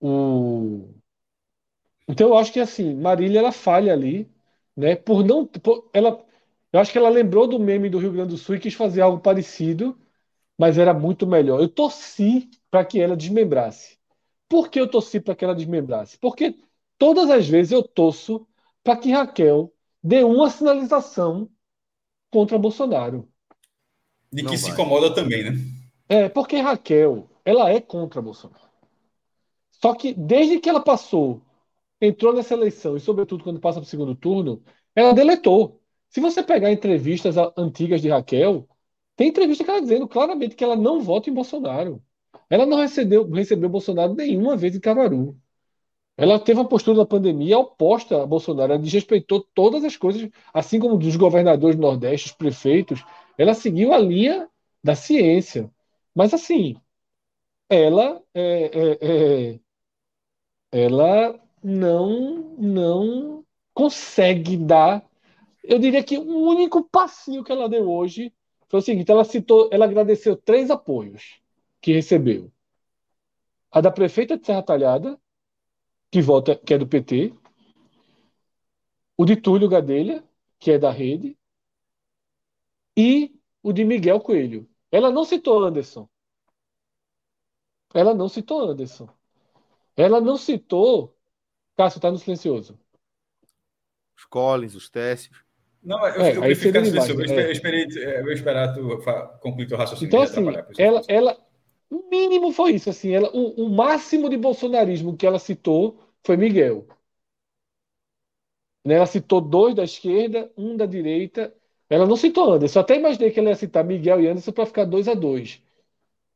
[0.00, 0.96] o...
[2.08, 4.30] então eu acho que assim, Marília ela falha ali,
[4.76, 4.96] né?
[4.96, 5.88] Por não, por...
[5.92, 6.24] ela,
[6.72, 9.00] eu acho que ela lembrou do meme do Rio Grande do Sul e quis fazer
[9.00, 9.98] algo parecido,
[10.58, 11.60] mas era muito melhor.
[11.60, 13.98] Eu torci para que ela desmembrasse.
[14.48, 16.18] Por que eu torci para que ela desmembrasse?
[16.18, 16.56] Porque
[16.98, 18.46] todas as vezes eu torço
[18.84, 21.50] para que Raquel dê uma sinalização
[22.36, 23.26] contra Bolsonaro.
[24.30, 24.72] De que Não se vai.
[24.72, 25.58] incomoda também, né?
[26.06, 28.60] É, porque Raquel, ela é contra Bolsonaro.
[29.70, 31.40] Só que desde que ela passou,
[31.98, 34.62] entrou nessa eleição, e sobretudo quando passa para o segundo turno,
[34.94, 35.80] ela deletou.
[36.10, 38.68] Se você pegar entrevistas antigas de Raquel,
[39.16, 42.02] tem entrevista que ela dizendo claramente que ela não vota em Bolsonaro.
[42.50, 45.40] Ela não recebeu, recebeu Bolsonaro nenhuma vez em Caruaru.
[46.16, 48.72] Ela teve uma postura na pandemia oposta a Bolsonaro.
[48.72, 53.04] Ela desrespeitou todas as coisas, assim como dos governadores do Nordeste, os prefeitos.
[53.36, 54.48] Ela seguiu a linha
[54.82, 55.70] da ciência.
[56.14, 56.76] Mas, assim,
[57.68, 58.70] ela, é,
[59.02, 59.60] é, é,
[60.72, 65.04] ela não, não consegue dar.
[65.62, 68.32] Eu diria que o único passinho que ela deu hoje
[68.68, 71.40] foi o seguinte: ela citou, ela agradeceu três apoios
[71.80, 72.50] que recebeu.
[73.70, 75.20] A da prefeita de Serra Talhada,
[76.10, 77.32] que vota, que é do PT,
[79.16, 80.24] o de Túlio Gadelha,
[80.58, 81.36] que é da rede,
[82.96, 84.68] e o de Miguel Coelho.
[84.90, 86.08] Ela não citou Anderson.
[87.94, 89.08] Ela não citou Anderson.
[89.96, 91.16] Ela não citou.
[91.76, 92.78] Cássio, está no silencioso.
[94.16, 95.44] Os Collins, os Técios.
[95.82, 97.22] Não, eu, é, eu ficar silencioso.
[97.22, 97.52] Eu, é.
[97.52, 97.86] esperei,
[98.18, 98.98] eu vou esperar tu
[99.40, 100.08] concluir teu raciocínio.
[100.08, 100.44] Então, assim,
[100.78, 101.45] ela, ela,
[101.90, 106.36] o mínimo foi isso, assim, ela, o, o máximo de bolsonarismo que ela citou foi
[106.36, 106.86] Miguel.
[108.84, 111.52] Né, ela citou dois da esquerda, um da direita.
[111.90, 112.78] Ela não citou Anderson.
[112.78, 115.60] Eu até imaginei que ela ia citar Miguel e Anderson para ficar dois a dois.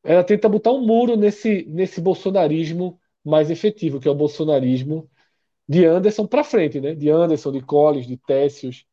[0.02, 5.08] Ela tenta botar um muro nesse, nesse bolsonarismo mais efetivo, que é o bolsonarismo
[5.68, 6.94] de Anderson para frente, né?
[6.94, 8.84] De Anderson, de Collins, de Técios.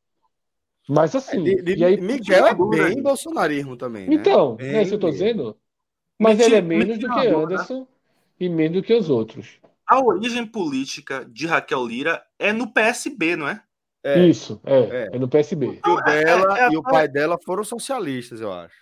[0.88, 1.44] Mas assim.
[1.44, 4.08] De, de, e aí, Miguel é bem bolsonarismo também.
[4.08, 4.16] Né?
[4.16, 5.58] Então, bem é isso que eu estou dizendo.
[6.20, 7.88] Mas ele é menos do que Anderson né?
[8.40, 9.60] e menos do que os outros.
[9.88, 13.62] A origem política de Raquel Lira é no PSB, não é?
[14.04, 15.20] é Isso, é, é, é.
[15.20, 15.80] no PSB.
[15.86, 18.76] O dela é, é, e o pai dela foram socialistas, eu acho.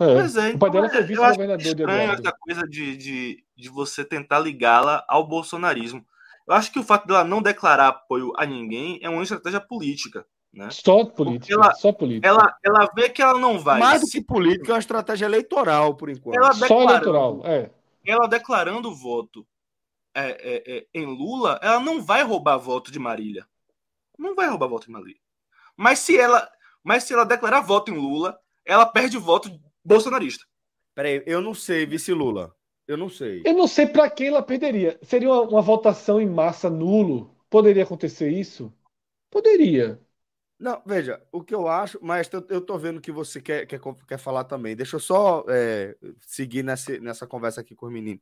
[0.00, 0.14] É.
[0.14, 2.12] Pois é, o pai dela então, foi vice-governador de Eduardo.
[2.12, 6.04] essa coisa de, de, de você tentar ligá-la ao bolsonarismo.
[6.46, 10.26] Eu acho que o fato dela não declarar apoio a ninguém é uma estratégia política.
[10.52, 10.68] Né?
[10.70, 12.28] Só política, ela, só política.
[12.28, 13.80] Ela, ela vê que ela não vai.
[13.80, 16.36] Mais do que política, é uma estratégia eleitoral, por enquanto.
[16.36, 17.70] Ela só eleitoral, é.
[18.04, 19.46] Ela declarando voto
[20.14, 23.46] é, é, é, em Lula, ela não vai roubar voto de Marília.
[24.18, 25.20] Não vai roubar voto de Marília.
[25.74, 26.50] Mas se ela,
[26.84, 29.50] mas se ela declarar voto em Lula, ela perde voto
[29.82, 30.44] bolsonarista.
[30.94, 32.54] Peraí, eu não sei, vice Lula.
[32.86, 33.42] Eu não sei.
[33.46, 34.98] Eu não sei para quem ela perderia.
[35.02, 37.34] Seria uma, uma votação em massa nulo?
[37.48, 38.72] Poderia acontecer isso?
[39.30, 39.98] Poderia.
[40.62, 44.16] Não, veja, o que eu acho, mas eu, tô vendo que você quer, quer, quer
[44.16, 44.76] falar também.
[44.76, 48.20] Deixa eu só é, seguir nessa, nessa conversa aqui com o menino.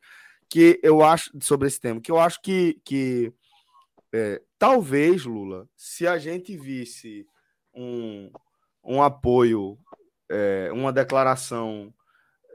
[0.48, 3.30] Que eu acho, sobre esse tema, que eu acho que, que
[4.10, 7.26] é, talvez, Lula, se a gente visse
[7.74, 8.32] um,
[8.82, 9.78] um apoio,
[10.26, 11.92] é, uma declaração,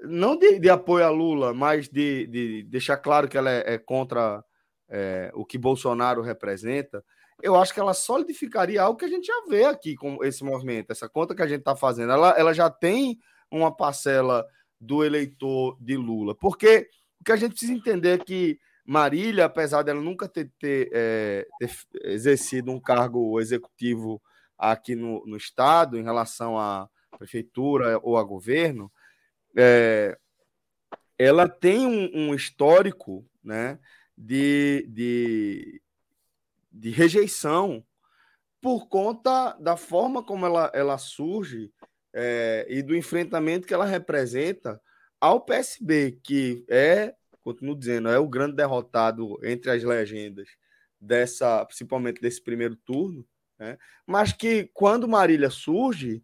[0.01, 3.77] não de, de, apoio a Lula, mas de, de deixar claro que ela é, é
[3.77, 4.43] contra
[4.89, 7.05] é, o que Bolsonaro representa,
[7.41, 10.91] eu acho que ela solidificaria algo que a gente já vê aqui com esse movimento,
[10.91, 12.11] essa conta que a gente está fazendo.
[12.11, 13.19] Ela, ela já tem
[13.51, 14.45] uma parcela
[14.79, 16.35] do eleitor de Lula.
[16.35, 20.89] Porque o que a gente precisa entender é que Marília, apesar dela nunca ter, ter,
[20.93, 21.71] é, ter
[22.03, 24.21] exercido um cargo executivo
[24.57, 28.91] aqui no, no, Estado, em relação à prefeitura ou a governo,
[29.57, 30.15] é,
[31.17, 33.79] ela tem um, um histórico né,
[34.15, 35.81] de, de,
[36.75, 37.83] de, rejeição
[38.61, 41.71] por conta da forma como ela, ela surge
[42.13, 44.81] é, e do enfrentamento que ela representa
[45.19, 50.47] ao PSB, que é, continuo dizendo, é o grande derrotado entre as legendas
[50.99, 53.25] dessa, principalmente desse primeiro turno,
[53.59, 53.77] né?
[54.05, 56.23] mas que quando Marília surge,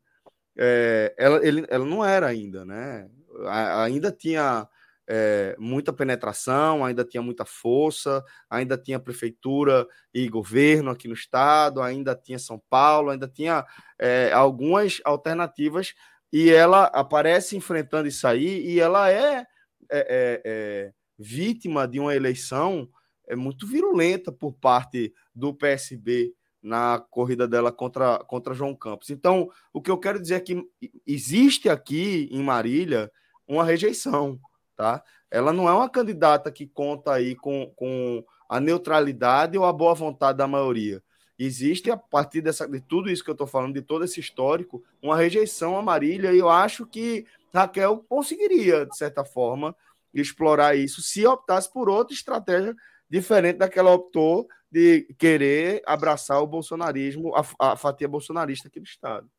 [0.57, 3.09] é, ela, ele, ela não era ainda, né?
[3.47, 4.67] ainda tinha
[5.13, 11.81] é, muita penetração, ainda tinha muita força, ainda tinha prefeitura e governo aqui no estado,
[11.81, 13.65] ainda tinha São Paulo, ainda tinha
[13.99, 15.93] é, algumas alternativas
[16.31, 19.45] e ela aparece enfrentando isso aí e ela é, é,
[19.91, 22.87] é, é vítima de uma eleição
[23.27, 29.09] é muito virulenta por parte do PSB na corrida dela contra, contra João Campos.
[29.09, 30.63] Então, o que eu quero dizer é que
[31.05, 33.11] existe aqui em Marília
[33.45, 34.39] uma rejeição
[34.81, 35.03] tá?
[35.29, 39.93] Ela não é uma candidata que conta aí com, com a neutralidade ou a boa
[39.93, 41.03] vontade da maioria.
[41.37, 44.83] Existe, a partir dessa, de tudo isso que eu estou falando, de todo esse histórico,
[44.99, 49.75] uma rejeição a Marília, e eu acho que Raquel conseguiria, de certa forma,
[50.11, 52.75] explorar isso se optasse por outra estratégia
[53.07, 58.79] diferente da que ela optou de querer abraçar o bolsonarismo, a, a fatia bolsonarista aqui
[58.79, 59.29] do Estado.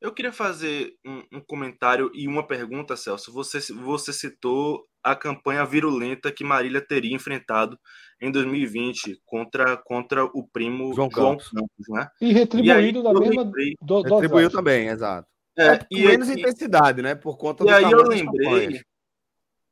[0.00, 3.32] Eu queria fazer um, um, comentário e uma pergunta, Celso.
[3.32, 7.78] Você, você citou a campanha virulenta que Marília teria enfrentado
[8.20, 11.48] em 2020 contra, contra o primo João, João Campos.
[11.48, 12.08] Campos, né?
[12.20, 13.42] E retribuído da mesma.
[13.42, 15.28] Lembrei, do, retribuiu também, exato.
[15.58, 17.14] É, é e menos e, intensidade, né?
[17.14, 18.80] Por conta e do aí eu lembrei.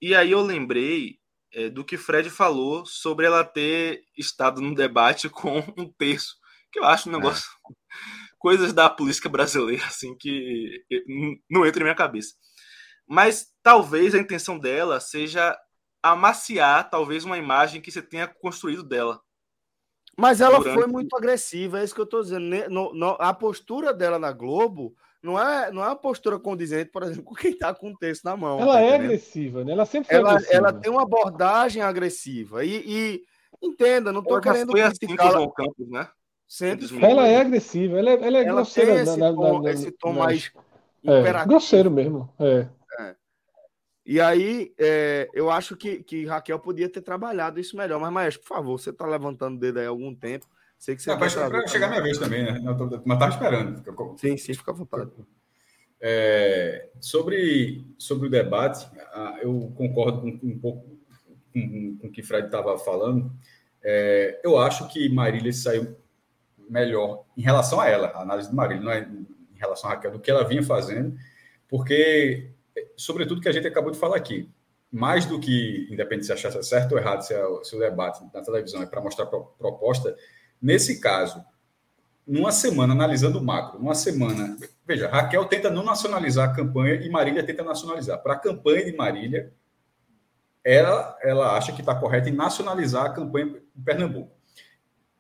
[0.01, 1.19] E aí eu lembrei
[1.53, 6.37] é, do que Fred falou sobre ela ter estado no debate com um terço,
[6.73, 7.17] que eu acho um é.
[7.17, 7.51] negócio.
[7.69, 10.85] É coisas da política brasileira, assim, que
[11.51, 12.35] não entra em minha cabeça.
[13.09, 15.57] Mas talvez a intenção dela seja
[16.03, 19.19] amaciar, talvez, uma imagem que você tenha construído dela.
[20.19, 20.75] Mas ela durante...
[20.75, 22.45] foi muito agressiva, é isso que eu estou dizendo.
[22.69, 27.03] No, no, a postura dela na Globo não é, não é uma postura condizente, por
[27.03, 28.61] exemplo, com quem está com o texto na mão.
[28.61, 29.73] Ela tá é agressiva, né?
[29.73, 30.55] Ela sempre foi ela, agressiva.
[30.55, 32.63] Ela tem uma abordagem agressiva.
[32.63, 33.23] E, e
[33.63, 34.71] entenda, não estou querendo.
[34.71, 36.07] Foi assim com o João Campos, né?
[36.47, 39.03] Sempre ela é agressiva, ela é, ela é ela grosseira.
[39.03, 40.53] esse, na, tom, na, esse tom mais
[41.05, 42.33] é, grosseiro mesmo.
[42.39, 42.69] É.
[43.01, 43.17] é.
[44.07, 47.99] E aí, é, eu acho que, que Raquel podia ter trabalhado isso melhor.
[47.99, 50.47] Mas, Maestro, por favor, você está levantando o dedo aí há algum tempo.
[50.79, 52.61] Sei que você Não, vai chegar, chegar minha vez também, né?
[53.05, 54.19] Mas estava esperando.
[54.19, 55.11] Sim, sim, fica à vontade.
[55.99, 58.87] É, sobre, sobre o debate,
[59.41, 60.99] eu concordo com, um pouco
[61.55, 63.33] com, com o que o Fred estava falando.
[63.83, 65.97] É, eu acho que Marília saiu
[66.69, 70.13] melhor em relação a ela, a análise de Marília, não é em relação a Raquel,
[70.13, 71.17] do que ela vinha fazendo,
[71.69, 72.51] porque,
[72.97, 74.49] sobretudo, que a gente acabou de falar aqui,
[74.91, 78.43] mais do que, independente se achar certo ou errado, se, é, se o debate na
[78.43, 80.17] televisão é para mostrar proposta,
[80.63, 81.45] nesse caso,
[82.27, 87.11] numa semana, analisando o macro, numa semana, veja, Raquel tenta não nacionalizar a campanha e
[87.11, 88.23] Marília tenta nacionalizar.
[88.23, 89.53] Para a campanha de Marília,
[90.63, 94.33] ela, ela acha que está correto em nacionalizar a campanha em Pernambuco.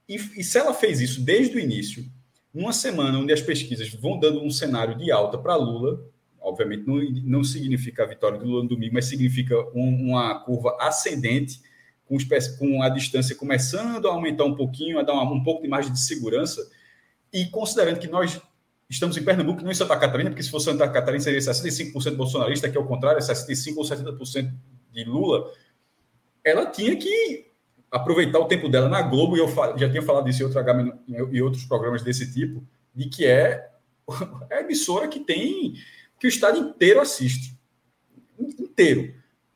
[0.08, 2.04] E, e se ela fez isso desde o início,
[2.52, 6.04] numa semana onde as pesquisas vão dando um cenário de alta para Lula,
[6.40, 10.76] obviamente não, não significa a vitória do Lula no domingo, mas significa um, uma curva
[10.78, 11.60] ascendente,
[12.04, 12.18] com,
[12.58, 15.92] com, a distância começando a aumentar um pouquinho, a dar uma, um pouco de margem
[15.92, 16.70] de segurança,
[17.32, 18.40] e considerando que nós
[18.88, 22.68] estamos em Pernambuco, não em Santa Catarina, porque se fosse Santa Catarina seria 65% bolsonarista,
[22.68, 24.52] que é o contrário, é 65% ou 70%
[24.92, 25.50] de Lula,
[26.44, 27.43] ela tinha que
[27.94, 31.40] aproveitar o tempo dela na Globo, e eu já tinha falado isso em, outro em
[31.40, 33.70] outros programas desse tipo, de que é,
[34.50, 35.74] é a emissora que tem
[36.18, 37.56] que o estado inteiro assiste.
[38.36, 39.14] Inteiro.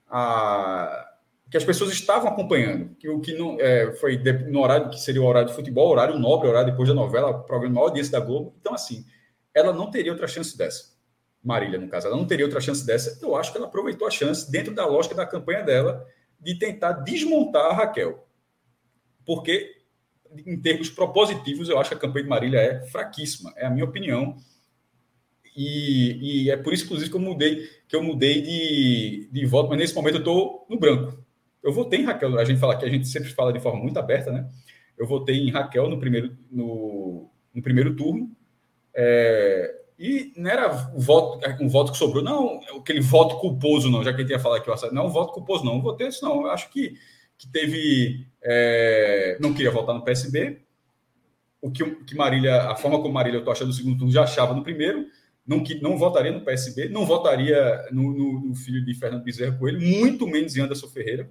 [0.08, 1.06] A,
[1.50, 4.16] que as pessoas estavam acompanhando, que o que não é, foi
[4.48, 7.80] no horário que seria o horário de futebol, horário nobre, horário depois da novela, programa
[7.80, 8.54] audiência da Globo.
[8.60, 9.04] Então, assim,
[9.52, 10.96] ela não teria outra chance dessa.
[11.42, 13.18] Marília, no caso, ela não teria outra chance dessa.
[13.20, 16.06] Eu acho que ela aproveitou a chance dentro da lógica da campanha dela
[16.38, 18.27] de tentar desmontar a Raquel
[19.28, 19.82] porque,
[20.46, 23.84] em termos propositivos, eu acho que a campanha de Marília é fraquíssima, é a minha
[23.84, 24.38] opinião.
[25.54, 29.68] E, e é por isso, inclusive, que eu mudei, que eu mudei de, de voto,
[29.68, 31.22] mas nesse momento eu estou no branco.
[31.62, 33.98] Eu votei em Raquel, a gente fala que a gente sempre fala de forma muito
[33.98, 34.48] aberta, né?
[34.96, 38.34] Eu votei em Raquel no primeiro, no, no primeiro turno.
[38.94, 44.02] É, E não era o voto, um voto que sobrou, não, aquele voto culposo, não,
[44.02, 46.40] já que ele tinha falado eu não, um voto culposo, não, não votei isso, não.
[46.40, 46.94] Eu acho que,
[47.38, 48.26] que teve.
[48.42, 50.60] É, não queria votar no PSB.
[51.60, 54.54] O que, que Marília, a forma como Marília eu achando no segundo turno, já achava
[54.54, 55.06] no primeiro.
[55.46, 59.56] Não, que, não votaria no PSB, não votaria no, no, no filho de Fernando Bezerra
[59.56, 61.30] Coelho, muito menos em Anderson Ferreira.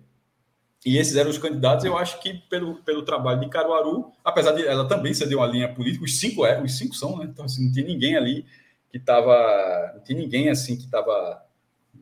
[0.83, 1.85] E esses eram os candidatos.
[1.85, 5.45] Eu acho que pelo, pelo trabalho de Caruaru, apesar de ela também ser de uma
[5.45, 7.27] linha política, os cinco é, os cinco são, né?
[7.29, 8.45] Então assim, não tinha ninguém ali
[8.89, 11.43] que estava, não tinha ninguém assim que estava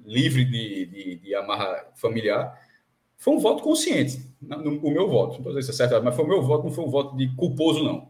[0.06, 2.62] livre de, de, de, amarra familiar.
[3.26, 5.42] Foi um voto consciente, o meu voto.
[5.42, 7.36] Não estou se é certo, mas foi o meu voto, não foi um voto de
[7.36, 8.10] culposo não.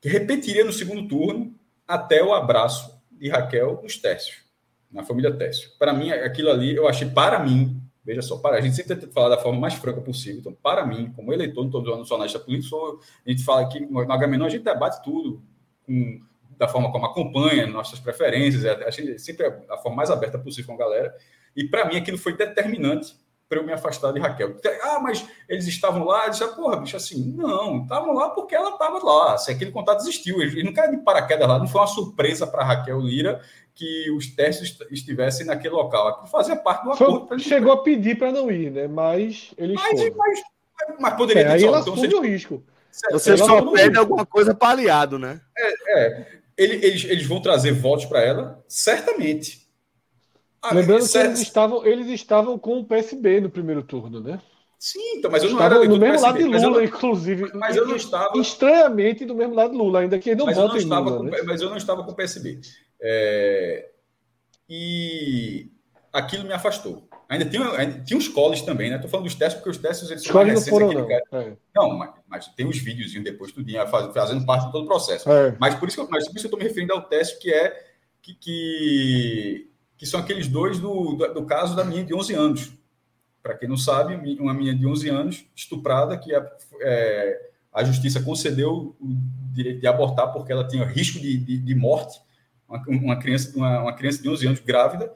[0.00, 1.54] Que repetiria no segundo turno
[1.86, 4.42] até o abraço de Raquel nos Tércio,
[4.90, 5.70] na família Tércio.
[5.78, 9.30] Para mim, aquilo ali, eu achei, para mim, Veja só, para a gente sempre falar
[9.30, 10.40] da forma mais franca possível.
[10.40, 13.80] Então, para mim, como eleitor, não estou dizendo só analista político, a gente fala que
[13.80, 15.40] no Agamenon a gente debate tudo
[15.86, 16.20] com,
[16.58, 20.38] da forma como acompanha, nossas preferências, é, a gente, sempre é a forma mais aberta
[20.38, 21.14] possível com a galera.
[21.56, 23.16] E para mim aquilo foi determinante
[23.48, 24.56] para eu me afastar de Raquel.
[24.82, 28.54] Ah, mas eles estavam lá, eu disse, ah, porra, bicho, assim, não, estavam lá porque
[28.54, 31.80] ela estava lá, se aquele contato existiu, eles não querem de paraquedas lá, não foi
[31.80, 33.40] uma surpresa para Raquel Lira
[33.74, 36.08] que os testes estivessem naquele local.
[36.08, 37.26] Aquilo fazia parte do acordo.
[37.26, 38.86] Foi, chegou a pedir para não ir, né?
[38.86, 40.16] Mas eles mas, foram.
[40.16, 40.42] Mas,
[41.00, 42.62] mas poderia é, ter aí ela então, o risco.
[43.10, 45.40] Você só pede alguma coisa para aliado, né?
[45.58, 46.26] É, é.
[46.56, 49.63] Eles, eles vão trazer votos para ela, certamente.
[50.64, 54.40] Ah, Lembrando que eles estavam, eles estavam com o PSB no primeiro turno, né?
[54.78, 57.50] Sim, então, mas eu não estava era no mesmo lado de Lula, mas inclusive.
[57.54, 58.38] Mas eu não estava.
[58.38, 61.38] Estranhamente do mesmo lado de Lula, ainda que não mas votem não Lula, com, né?
[61.44, 62.60] Mas eu não estava com o PSB.
[63.00, 63.90] É,
[64.68, 65.70] e
[66.12, 67.08] aquilo me afastou.
[67.28, 68.96] Ainda tinha, ainda tinha os coles também, né?
[68.96, 70.78] Estou falando dos testes, porque os testes eles são mais recentes.
[70.78, 71.56] Não, é.
[71.74, 75.30] não mas, mas, tem os videozinhos depois, tudinho, fazendo parte de todo o processo.
[75.30, 75.56] É.
[75.58, 80.06] Mas, por isso que eu estou me referindo ao teste que é que, que, que
[80.06, 82.72] são aqueles dois do, do, do, caso da minha de 11 anos.
[83.42, 86.44] Para quem não sabe, uma minha de 11 anos, estuprada, que a,
[86.80, 89.16] é, a justiça concedeu o
[89.52, 92.18] direito de abortar porque ela tinha risco de, de, de morte
[92.68, 95.12] uma, uma, criança, uma, uma, criança de 11 anos grávida,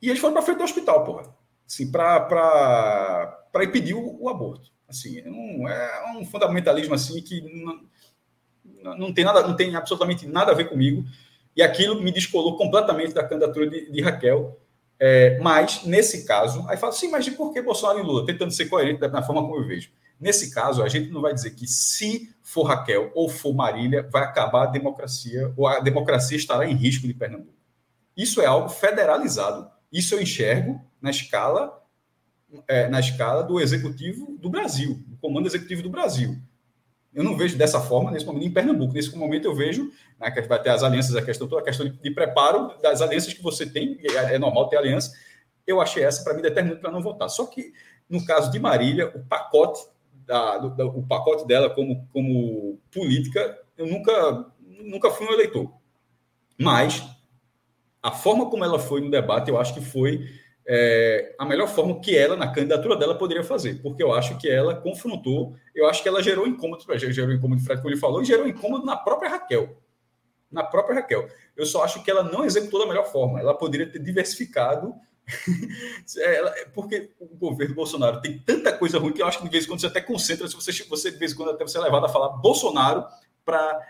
[0.00, 1.34] e eles foram para frente do hospital, porra.
[1.66, 4.70] Assim, para impedir o, o, aborto.
[4.88, 7.40] Assim, é um fundamentalismo assim que
[8.82, 11.04] não, não, tem nada, não tem absolutamente nada a ver comigo.
[11.56, 14.60] E aquilo me descolou completamente da candidatura de, de Raquel.
[14.98, 18.26] É, mas, nesse caso, aí fala assim, mas por que Bolsonaro e Lula?
[18.26, 19.90] Tentando ser coerente da forma como eu vejo.
[20.18, 24.22] Nesse caso, a gente não vai dizer que se for Raquel ou for Marília, vai
[24.22, 27.54] acabar a democracia, ou a democracia estará em risco de Pernambuco.
[28.16, 29.70] Isso é algo federalizado.
[29.92, 31.82] Isso eu enxergo na escala,
[32.66, 36.38] é, na escala do executivo do Brasil, do comando executivo do Brasil.
[37.16, 38.92] Eu não vejo dessa forma nesse momento em Pernambuco.
[38.92, 39.90] Nesse momento eu vejo
[40.20, 43.32] né, que vai ter as alianças, a questão toda, a questão de, preparo das alianças
[43.32, 45.14] que você tem, é, é normal ter aliança.
[45.66, 47.30] Eu achei essa para mim determinante para não votar.
[47.30, 47.72] Só que
[48.06, 49.80] no caso de Marília, o pacote
[50.26, 55.72] da, do, do, o pacote dela como, como política, eu nunca, nunca fui um eleitor.
[56.58, 57.02] Mas
[58.02, 60.28] a forma como ela foi no debate, eu acho que foi
[60.66, 63.80] é, a melhor forma que ela, na candidatura dela, poderia fazer.
[63.82, 67.80] Porque eu acho que ela confrontou, eu acho que ela gerou incômodo, gerou incômodo, Fred,
[67.80, 69.76] como ele falou, e gerou incômodo na própria Raquel.
[70.50, 71.28] Na própria Raquel.
[71.56, 73.40] Eu só acho que ela não executou da melhor forma.
[73.40, 74.94] Ela poderia ter diversificado
[76.18, 79.50] É, é porque o governo Bolsonaro tem tanta coisa ruim que eu acho que de
[79.50, 81.78] vez em quando você até concentra, se você, você de vez em quando até você
[81.78, 83.04] é levado a falar Bolsonaro
[83.44, 83.80] para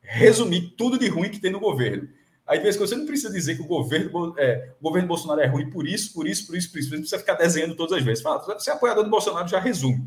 [0.00, 2.08] resumir tudo de ruim que tem no governo.
[2.46, 5.46] Aí, de vez você não precisa dizer que o governo, é, o governo Bolsonaro é
[5.46, 6.88] ruim por isso, por isso, por isso, por isso.
[6.88, 8.22] Você não precisa ficar desenhando todas as vezes.
[8.22, 10.06] Fala, você é apoiador do Bolsonaro, já resume.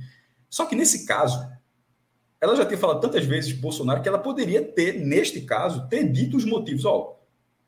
[0.50, 1.46] Só que nesse caso,
[2.40, 6.38] ela já tinha falado tantas vezes Bolsonaro que ela poderia ter, neste caso, ter dito
[6.38, 6.86] os motivos.
[6.86, 7.20] Ó,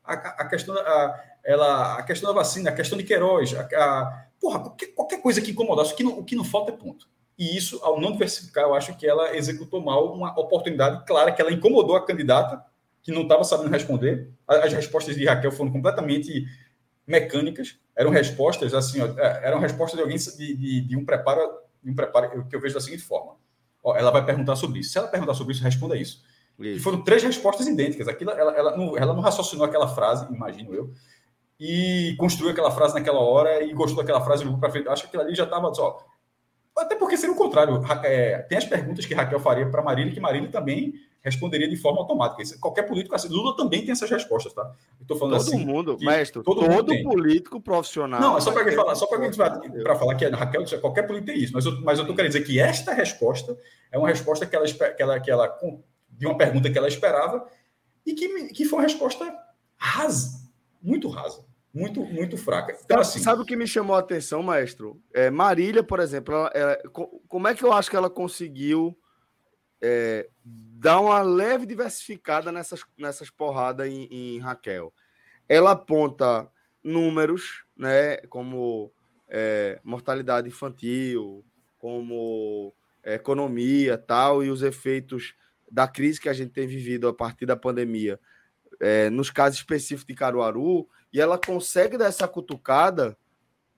[0.02, 0.74] a, a questão.
[0.74, 5.20] A, ela, a questão da vacina, a questão de Queiroz, a, a porra, qualquer, qualquer,
[5.20, 7.08] coisa que incomodasse, o que, não, o que não falta é ponto.
[7.36, 11.42] E isso, ao não diversificar, eu acho que ela executou mal uma oportunidade clara, que
[11.42, 12.64] ela incomodou a candidata,
[13.02, 14.30] que não estava sabendo responder.
[14.46, 16.46] As respostas de Raquel foram completamente
[17.06, 21.40] mecânicas, eram respostas assim, ó, é, eram respostas de alguém de, de, de, um preparo,
[21.82, 23.36] de um preparo que eu vejo da seguinte forma.
[23.82, 24.92] Ó, ela vai perguntar sobre isso.
[24.92, 26.22] Se ela perguntar sobre isso, responda isso.
[26.58, 26.76] isso.
[26.76, 28.06] E foram três respostas idênticas.
[28.06, 30.92] Aquilo, ela, ela, não, ela não raciocinou aquela frase, imagino eu,
[31.58, 34.88] e construiu aquela frase naquela hora e gostou daquela frase e para frente.
[34.88, 36.06] Acho que aquilo ali já estava só.
[36.76, 37.82] Até porque seria o contrário.
[38.04, 42.00] É, tem as perguntas que Raquel faria para Marília que Marília também responderia de forma
[42.00, 42.42] automática.
[42.42, 44.72] Isso, qualquer político assim, Lula também tem essas respostas, tá?
[45.08, 48.20] Eu falando todo assim, mundo, mestre, todo, todo mundo político profissional.
[48.20, 49.30] Não, é só para falar, só para
[49.82, 52.32] para falar que a Raquel, qualquer político tem isso, mas eu, mas eu tô querendo
[52.32, 53.56] dizer que esta resposta
[53.90, 55.58] é uma resposta que ela que ela que ela
[56.10, 57.46] de uma pergunta que ela esperava
[58.04, 59.32] e que, que foi uma resposta
[59.76, 60.50] rasa,
[60.82, 62.76] muito rasa, muito, muito fraca.
[62.84, 65.00] Então, assim, Sabe o que me chamou a atenção, maestro?
[65.14, 66.78] É, Marília, por exemplo, ela, ela,
[67.28, 68.96] como é que eu acho que ela conseguiu
[69.82, 74.94] é, dar uma leve diversificada nessas, nessas porradas em, em Raquel?
[75.48, 76.48] Ela aponta
[76.82, 78.92] números, né, como
[79.28, 81.44] é, mortalidade infantil,
[81.78, 82.72] como
[83.02, 85.34] é, economia tal, e os efeitos
[85.70, 88.20] da crise que a gente tem vivido a partir da pandemia,
[88.80, 93.16] é, nos casos específicos de Caruaru, e ela consegue dar essa cutucada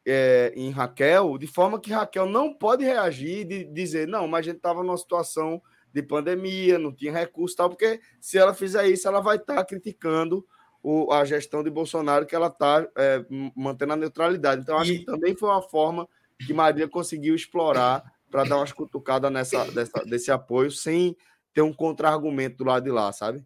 [0.05, 4.51] é, em Raquel, de forma que Raquel não pode reagir e dizer, não, mas a
[4.51, 5.63] gente estava numa situação
[5.95, 9.65] de pandemia, não tinha recurso tal, porque se ela fizer isso, ela vai estar tá
[9.65, 10.45] criticando
[10.83, 13.25] o, a gestão de Bolsonaro, que ela está é,
[13.55, 14.63] mantendo a neutralidade.
[14.63, 14.99] Então, acho e...
[14.99, 16.09] que também foi uma forma
[16.45, 21.17] que Maria conseguiu explorar para dar umas cutucadas nessa, dessa, desse apoio, sem
[21.55, 23.45] ter um contra-argumento do lado de lá, sabe?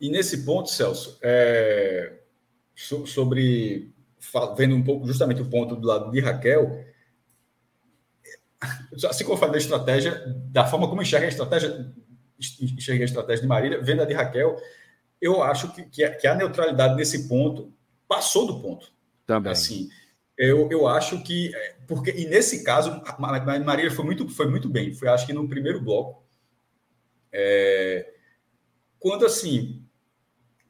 [0.00, 2.18] E nesse ponto, Celso, é,
[2.74, 3.94] sobre
[4.56, 6.84] vendo um pouco justamente o ponto do lado de Raquel,
[9.08, 11.92] assim como eu falei da estratégia, da forma como enxerga a estratégia,
[12.38, 14.56] enxerga a estratégia de Marília, vendo a de Raquel,
[15.20, 17.72] eu acho que, que, a, que a neutralidade nesse ponto
[18.06, 18.92] passou do ponto.
[19.26, 19.52] Também.
[19.52, 19.88] Assim,
[20.36, 23.18] eu, eu acho que é, porque e nesse caso a
[23.60, 24.92] Marília foi muito foi muito bem.
[24.92, 26.24] Foi acho que no primeiro bloco
[27.36, 28.14] é,
[29.00, 29.84] quando assim,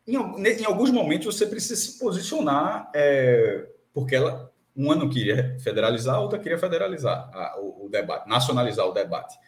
[0.06, 6.16] em, em, alguns momentos você precisa se posicionar, é, porque ela, uma não queria federalizar,
[6.16, 9.38] a outra queria federalizar a, o, o, debate, nacionalizar o debate.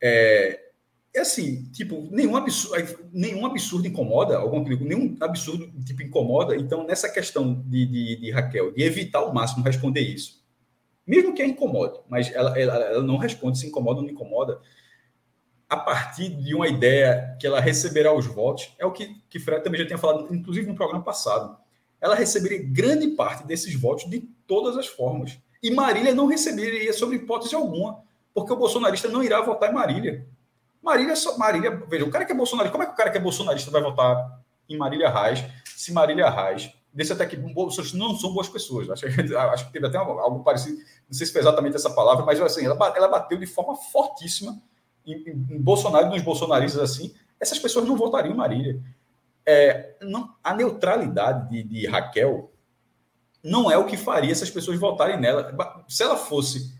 [0.00, 0.60] É,
[1.14, 6.56] é assim, tipo, nenhum absurdo, nenhum absurdo incomoda, algum nenhum absurdo tipo incomoda.
[6.56, 10.42] Então, nessa questão de, de, de Raquel, de evitar ao máximo responder isso,
[11.06, 14.60] mesmo que a incomode, mas ela, ela, ela não responde se incomoda ou não incomoda,
[15.68, 19.64] a partir de uma ideia que ela receberá os votos, é o que, que Fred
[19.64, 21.56] também já tinha falado, inclusive no programa passado.
[22.02, 25.38] Ela receberia grande parte desses votos de todas as formas.
[25.62, 28.02] E Marília não receberia sobre hipótese alguma,
[28.34, 30.26] porque o bolsonarista não irá votar em Marília.
[30.82, 33.20] Marília, Marília, veja, o cara que é bolsonarista, como é que o cara que é
[33.20, 35.44] bolsonarista vai votar em Marília Reis,
[35.76, 38.90] se Marília Reis, desse até que bolsonaristas não são boas pessoas.
[38.90, 39.06] Acho,
[39.52, 42.64] acho que teve até algo parecido, não sei se foi exatamente essa palavra, mas assim,
[42.66, 44.60] ela, ela bateu de forma fortíssima
[45.06, 48.82] em, em Bolsonaro e nos bolsonaristas assim, essas pessoas não votariam em Marília.
[49.46, 52.52] É, não, a neutralidade de, de, Raquel
[53.42, 55.84] não é o que faria essas pessoas votarem nela.
[55.88, 56.72] Se ela fosse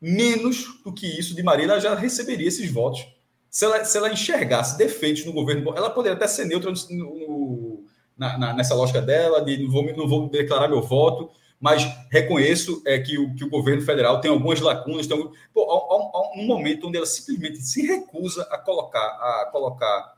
[0.00, 3.06] menos do que isso de Marília, ela já receberia esses votos.
[3.48, 7.84] Se ela, se ela enxergasse defeitos no governo, ela poderia até ser neutra no, no,
[8.16, 12.82] na, na, nessa lógica dela, de não vou, não vou declarar meu voto, mas reconheço
[12.84, 15.06] é, que, o, que o governo federal tem algumas lacunas.
[15.06, 20.16] Então, pô, há, há, um momento onde ela simplesmente se recusa a colocar, a colocar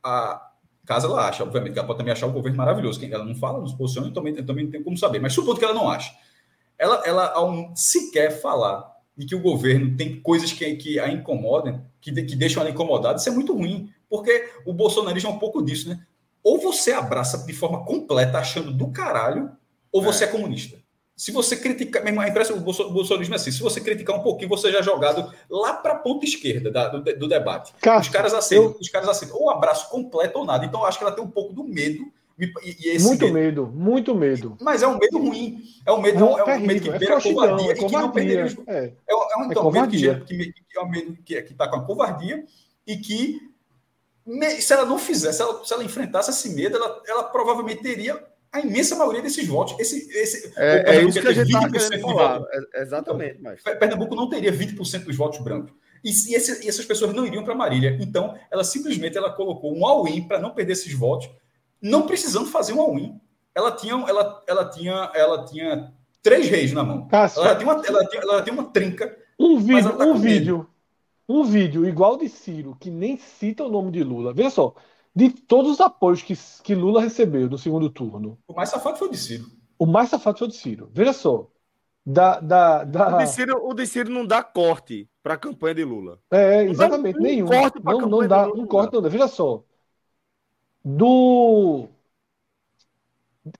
[0.00, 0.51] a
[0.86, 2.98] caso ela acha, obviamente, ela pode também achar o governo maravilhoso.
[2.98, 5.20] Quem ela não fala, não se posiciona, eu também, eu também não tenho como saber.
[5.20, 6.12] Mas supondo que ela não acha.
[6.78, 11.84] Ela, ela ao sequer falar de que o governo tem coisas que, que a incomodam,
[12.00, 13.92] que, que deixam ela incomodada, isso é muito ruim.
[14.08, 16.04] Porque o bolsonarismo é um pouco disso, né?
[16.42, 19.52] Ou você abraça de forma completa, achando do caralho,
[19.92, 20.81] ou você é, é comunista.
[21.22, 24.48] Se você criticar, mesmo a impressão do bolsonarismo é assim, se você criticar um pouquinho,
[24.48, 27.72] você já é jogado lá para a ponta esquerda da, do, do, debate.
[28.00, 28.76] os caras aceitam, eu...
[28.80, 30.66] os caras aceitam, ou abraço completo ou nada.
[30.66, 32.10] Então, eu acho que ela tem um pouco do medo.
[32.36, 34.56] E, e muito medo, medo, muito medo.
[34.60, 35.62] Mas é um medo ruim.
[35.86, 38.10] É um medo, é, é um medo que beira a covardia é e que não
[38.10, 38.58] perderia.
[38.66, 41.76] É, é, é um, então, medo que, que, que, é um medo que está com
[41.76, 42.44] a covardia
[42.84, 43.48] e que
[44.58, 48.20] se ela não fizesse, se ela, se ela enfrentasse esse medo, ela, ela provavelmente teria
[48.52, 49.74] a imensa maioria desses votos.
[49.80, 52.42] Esse, esse, é, é isso que a gente está querendo falar.
[52.74, 53.38] É, exatamente.
[53.40, 53.78] Então, mas...
[53.78, 55.72] Pernambuco não teria 20% dos votos brancos.
[56.04, 57.96] E, e, esse, e essas pessoas não iriam para Marília.
[58.00, 61.30] Então, ela simplesmente ela colocou um all-in para não perder esses votos,
[61.80, 63.18] não precisando fazer um all-in.
[63.54, 65.92] Ela tinha, ela, ela, tinha, ela tinha
[66.22, 67.08] três reis na mão.
[67.08, 69.16] Cássio, ela, tem uma, ela, tem, ela tem uma trinca.
[69.38, 70.68] Um vídeo, tá um vídeo,
[71.28, 74.32] um vídeo igual de Ciro, que nem cita o nome de Lula.
[74.32, 74.74] Veja só,
[75.14, 78.38] de todos os apoios que, que Lula recebeu no segundo turno.
[78.48, 79.46] O mais safado foi o de Ciro.
[79.78, 80.90] O mais safado foi o de Ciro.
[80.92, 81.48] Veja só.
[82.04, 83.16] Da, da, da...
[83.16, 86.18] O, de Ciro, o de Ciro não dá corte para a campanha de Lula.
[86.30, 87.46] É, exatamente, não nenhum.
[87.46, 89.08] Corte não, não dá um corte, não dá.
[89.08, 89.62] Veja só.
[90.84, 91.88] Do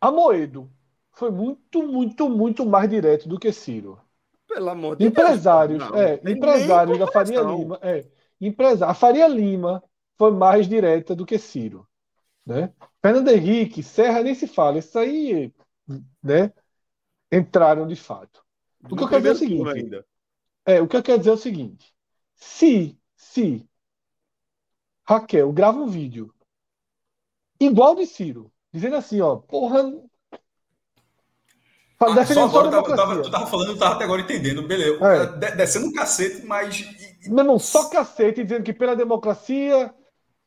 [0.00, 0.68] Amoedo
[1.12, 3.98] foi muito, muito, muito mais direto do que Ciro.
[4.48, 5.90] Pelo amor de empresários, Deus.
[5.90, 8.04] Não, é, empresários da Faria Lima, é,
[8.40, 9.82] empresário, a Faria Lima
[10.18, 11.86] foi mais direta do que Ciro.
[12.44, 12.72] Né?
[13.00, 15.52] Fernando Henrique, Serra nem se fala, isso aí
[16.22, 16.52] né,
[17.30, 18.42] entraram de fato.
[18.90, 20.04] O que eu quero dizer é o seguinte.
[20.64, 21.94] É, o que eu quero dizer é o seguinte:
[22.34, 23.66] se, se
[25.08, 26.34] Raquel grava um vídeo
[27.60, 29.92] igual de Ciro, dizendo assim, ó, porra.
[32.00, 34.98] Ah, só agora tava, tava, tu tava falando, eu tava até agora entendendo, beleza.
[35.06, 35.54] É.
[35.54, 36.84] Descendo um cacete, mas.
[37.28, 39.94] Meu irmão, só cacete, dizendo que pela democracia,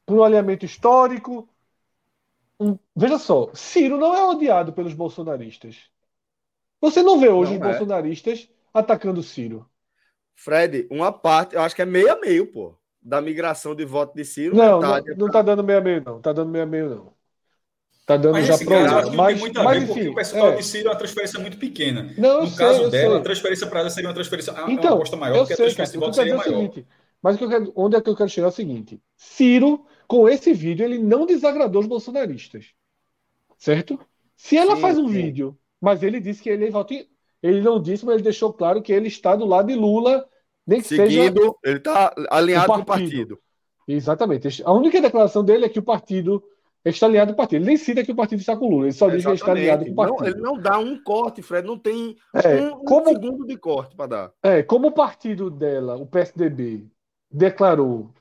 [0.05, 1.47] por um alinhamento histórico.
[2.59, 2.77] Um...
[2.95, 5.89] Veja só, Ciro não é odiado pelos bolsonaristas.
[6.79, 7.69] Você não vê hoje não os é.
[7.71, 9.65] bolsonaristas atacando Ciro.
[10.35, 14.15] Fred, uma parte, eu acho que é meio a meio, pô, da migração de voto
[14.15, 14.55] de Ciro.
[14.55, 16.21] Não, não, não tá dando meio a meio, não.
[16.21, 17.15] Tá dando meio a meio, não.
[18.05, 20.55] Tá dando mas já pro mas, muito mas, enfim, porque o pessoal é.
[20.57, 22.13] de Ciro é uma transferência muito pequena.
[22.17, 23.19] Não, no sei, caso dela, sei.
[23.19, 25.99] a transferência para ela seria uma transferência então, uma aposta maior, porque sei, a transferência
[25.99, 26.69] cara, de voto seria maior.
[26.69, 26.87] Seguinte,
[27.19, 30.85] mas quero, onde é que eu quero chegar é o seguinte: Ciro, com esse vídeo,
[30.85, 32.73] ele não desagradou os bolsonaristas.
[33.57, 33.99] Certo?
[34.35, 35.13] Se ela sim, faz um sim.
[35.13, 36.69] vídeo, mas ele disse que ele
[37.41, 40.27] ele não disse, mas ele deixou claro que ele está do lado de Lula,
[40.65, 41.53] nem que Seguindo, seja.
[41.63, 43.39] Ele está alinhado o com o partido.
[43.87, 44.63] Exatamente.
[44.63, 46.43] A única declaração dele é que o partido
[46.83, 47.61] está alinhado com o partido.
[47.61, 49.51] Ele nem cita que o partido está com Lula, ele só diz que ele está
[49.51, 50.19] alinhado com o partido.
[50.19, 53.57] Não, ele não dá um corte, Fred, não tem é, um, como, um segundo de
[53.57, 54.33] corte para dar.
[54.41, 56.87] É, como o partido dela, o PSDB,
[57.29, 58.11] declarou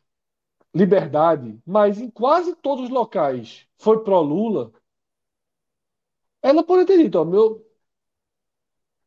[0.75, 4.73] liberdade, mas em quase todos os locais foi pró-Lula,
[6.43, 7.65] ela pode ter dito, ó, meu,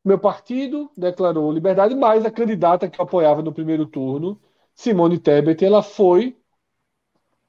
[0.03, 4.41] meu partido declarou liberdade, mas a candidata que eu apoiava no primeiro turno,
[4.73, 6.37] Simone Tebet, ela foi.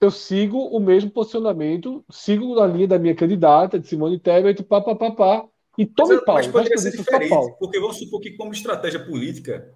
[0.01, 5.47] Eu sigo o mesmo posicionamento, sigo na linha da minha candidata, de Simone Tebet, papapá,
[5.77, 6.35] e tome mas, pau.
[6.35, 9.73] Mas poderia ser diferente, porque vamos supor que, como estratégia política,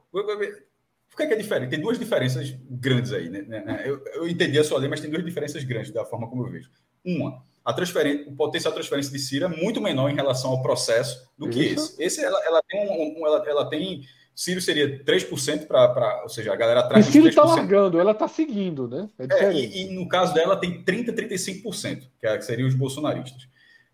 [1.13, 1.69] por que é, que é diferente?
[1.69, 3.43] Tem duas diferenças grandes aí, né?
[3.43, 3.83] né, né?
[3.85, 6.51] Eu, eu entendi a sua lei, mas tem duas diferenças grandes da forma como eu
[6.51, 6.71] vejo.
[7.05, 10.63] Uma, a transferência, o potencial de transferência de Ciro é muito menor em relação ao
[10.63, 11.93] processo do que Isso.
[12.01, 12.03] esse.
[12.03, 14.03] Esse ela, ela tem um, um, ela, ela tem
[14.35, 17.07] Ciro seria 3% para, ou seja, a galera atrás.
[17.07, 19.07] E Ciro está largando, ela está seguindo, né?
[19.19, 22.75] É é, e, e, no caso dela tem 30, 35%, que, é, que seriam os
[22.75, 23.47] bolsonaristas.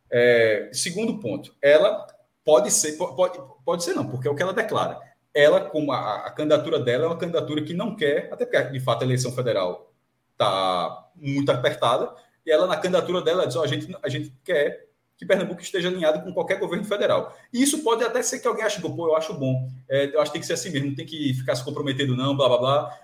[0.09, 2.07] É, segundo ponto, ela
[2.45, 5.08] pode ser, pode, pode ser não, porque é o que ela declara.
[5.35, 8.81] Ela, como a, a candidatura dela é uma candidatura que não quer, até porque de
[8.81, 9.93] fato a eleição federal
[10.33, 12.15] está muito apertada,
[12.45, 15.89] e ela, na candidatura dela, diz: oh, a, gente, a gente quer que Pernambuco esteja
[15.89, 17.37] alinhado com qualquer governo federal.
[17.53, 19.69] E isso pode até ser que alguém ache, pô, eu acho bom.
[19.89, 22.17] É, eu acho que tem que ser assim mesmo, não tem que ficar se comprometendo,
[22.17, 23.01] não, blá blá blá.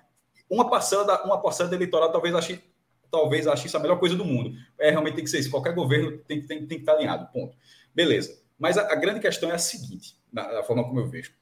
[0.49, 2.63] Uma parcela da, uma parcela da eleitorado talvez ache,
[3.11, 4.57] talvez ache isso a melhor coisa do mundo.
[4.79, 5.51] É, realmente tem que ser isso.
[5.51, 7.31] Qualquer governo tem, tem, tem que estar alinhado.
[7.33, 7.57] Ponto.
[7.93, 8.41] Beleza.
[8.57, 11.33] Mas a, a grande questão é a seguinte, na, na, forma como eu vejo.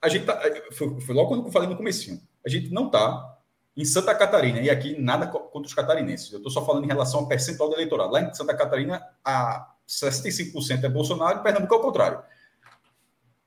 [0.00, 0.40] A gente tá,
[0.72, 2.20] foi, foi logo quando eu falei no comecinho.
[2.44, 3.38] A gente não está
[3.76, 7.20] em Santa Catarina, e aqui nada contra os catarinenses, eu estou só falando em relação
[7.20, 8.12] ao percentual do eleitorado.
[8.12, 12.22] Lá em Santa Catarina, a 65% é Bolsonaro, e Pernambuco é o contrário.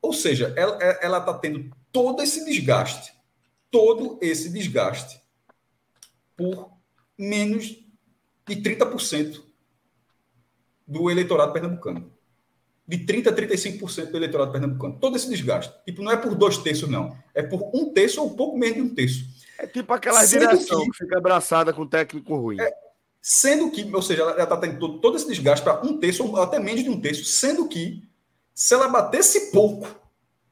[0.01, 3.13] Ou seja, ela está tendo todo esse desgaste,
[3.71, 5.21] todo esse desgaste,
[6.35, 6.71] por
[7.17, 7.65] menos
[8.47, 9.41] de 30%
[10.85, 12.12] do eleitorado pernambucano.
[12.85, 14.99] De 30% a 35% do eleitorado pernambucano.
[14.99, 15.73] Todo esse desgaste.
[15.85, 17.17] Tipo, não é por dois terços, não.
[17.33, 19.25] É por um terço ou um pouco menos de um terço.
[19.57, 22.59] É tipo aquela sendo direção que, que, fica abraçada com técnico ruim.
[22.59, 22.73] É,
[23.21, 26.41] sendo que, ou seja, ela está tendo todo, todo esse desgaste para um terço, ou
[26.41, 28.03] até menos de um terço, sendo que,
[28.53, 29.87] se ela batesse pouco,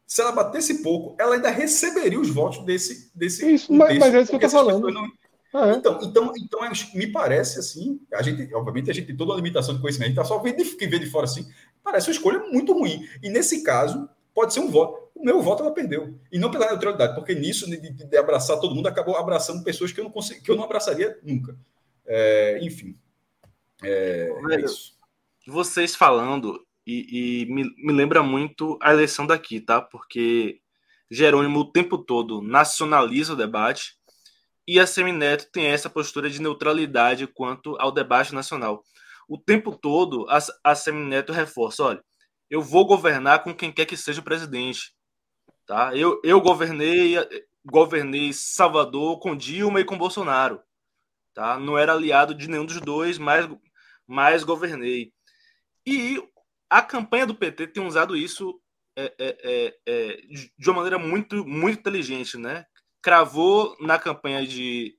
[0.07, 3.11] se ela batesse pouco, ela ainda receberia os votos desse.
[3.13, 4.87] desse isso, um mas, terço, mas é isso que eu estou falando.
[5.53, 5.75] Ah, é.
[5.75, 9.37] Então, então, então é, me parece assim, a gente, obviamente, a gente tem toda uma
[9.37, 11.45] limitação de conhecimento, a gente está só vendo quem vê de fora assim,
[11.83, 13.07] parece uma escolha muito ruim.
[13.21, 16.19] E nesse caso, pode ser um voto o meu voto ela perdeu.
[16.31, 19.99] E não pela neutralidade, porque nisso de, de, abraçar todo mundo acabou abraçando pessoas que
[19.99, 21.55] eu não, consegui, que eu não abraçaria nunca.
[22.05, 22.97] É, enfim.
[23.83, 24.97] É, é isso.
[25.47, 29.79] Vocês falando, e, e me, me, lembra muito a eleição daqui, tá?
[29.79, 30.59] Porque
[31.09, 33.95] Jerônimo o tempo todo nacionaliza o debate
[34.67, 38.83] e a Semineto tem essa postura de neutralidade quanto ao debate nacional.
[39.31, 42.03] O tempo todo a, a Semineto reforça: olha,
[42.49, 44.93] eu vou governar com quem quer que seja o presidente.
[45.65, 45.95] Tá?
[45.95, 47.15] Eu, eu governei,
[47.63, 50.61] governei Salvador com Dilma e com Bolsonaro.
[51.33, 51.57] Tá?
[51.57, 53.49] Não era aliado de nenhum dos dois, mas,
[54.05, 55.13] mas governei.
[55.87, 56.21] E
[56.69, 58.61] a campanha do PT tem usado isso
[58.97, 60.21] é, é, é, é,
[60.59, 62.37] de uma maneira muito, muito inteligente.
[62.37, 62.65] Né?
[63.01, 64.93] Cravou na campanha de,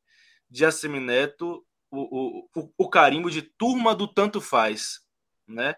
[0.49, 1.63] de Assemineto
[1.93, 5.01] o, o, o carimbo de turma do tanto faz.
[5.47, 5.75] Né?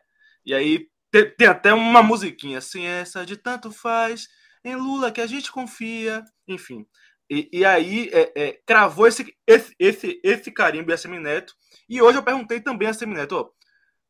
[0.46, 4.28] E aí tem, tem até uma musiquinha assim, essa de tanto faz
[4.64, 6.86] em Lula que a gente confia, enfim.
[7.28, 11.54] E, e aí é, é, cravou esse, esse, esse, esse carimbo e a Semineto.
[11.88, 13.50] E hoje eu perguntei também a Semineto: ó,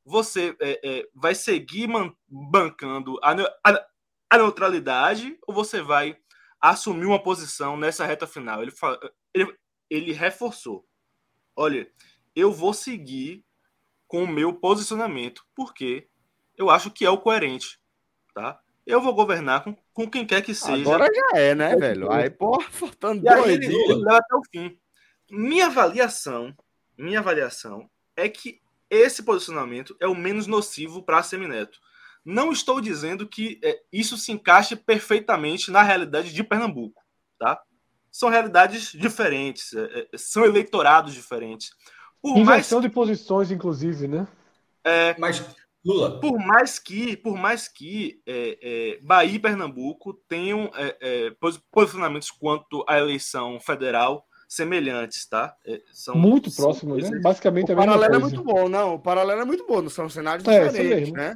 [0.05, 1.89] você é, é, vai seguir
[2.29, 3.33] bancando a,
[3.65, 3.87] a,
[4.31, 6.17] a, neutralidade ou você vai
[6.61, 8.63] assumir uma posição nessa reta final?
[8.63, 8.73] Ele,
[9.33, 10.87] ele, ele reforçou:
[11.57, 11.91] olha,
[12.35, 13.45] eu vou seguir
[14.07, 16.09] com o meu posicionamento, porque
[16.57, 17.81] eu acho que é o coerente,
[18.35, 18.61] tá?
[18.87, 20.83] Eu vou governar com, com quem quer que seja.
[20.83, 22.11] Agora já é, né, velho?
[22.13, 24.79] Aí, pô, faltando dois ele, ele leva até o fim.
[25.31, 26.55] Minha avaliação,
[26.97, 31.81] minha avaliação é que esse posicionamento é o menos nocivo para a Semineto.
[32.25, 37.03] Não estou dizendo que é, isso se encaixe perfeitamente na realidade de Pernambuco,
[37.39, 37.61] tá?
[38.15, 41.71] São realidades diferentes, é, é, são eleitorados diferentes.
[42.23, 42.89] Por Inversão mais...
[42.89, 44.29] de posições, inclusive, né?
[44.85, 45.45] É, Mas
[45.85, 46.21] Lula.
[46.21, 51.33] Por mais que, por mais que é, é, Bahia e Pernambuco tenham é, é
[51.73, 55.57] posicionamentos quanto à eleição federal semelhantes, tá?
[55.67, 57.19] É, são muito próximos, né?
[57.19, 58.95] Basicamente o paralelo é muito bom, não.
[58.95, 61.35] O paralelo é muito bom, não são cenários é, diferentes, né?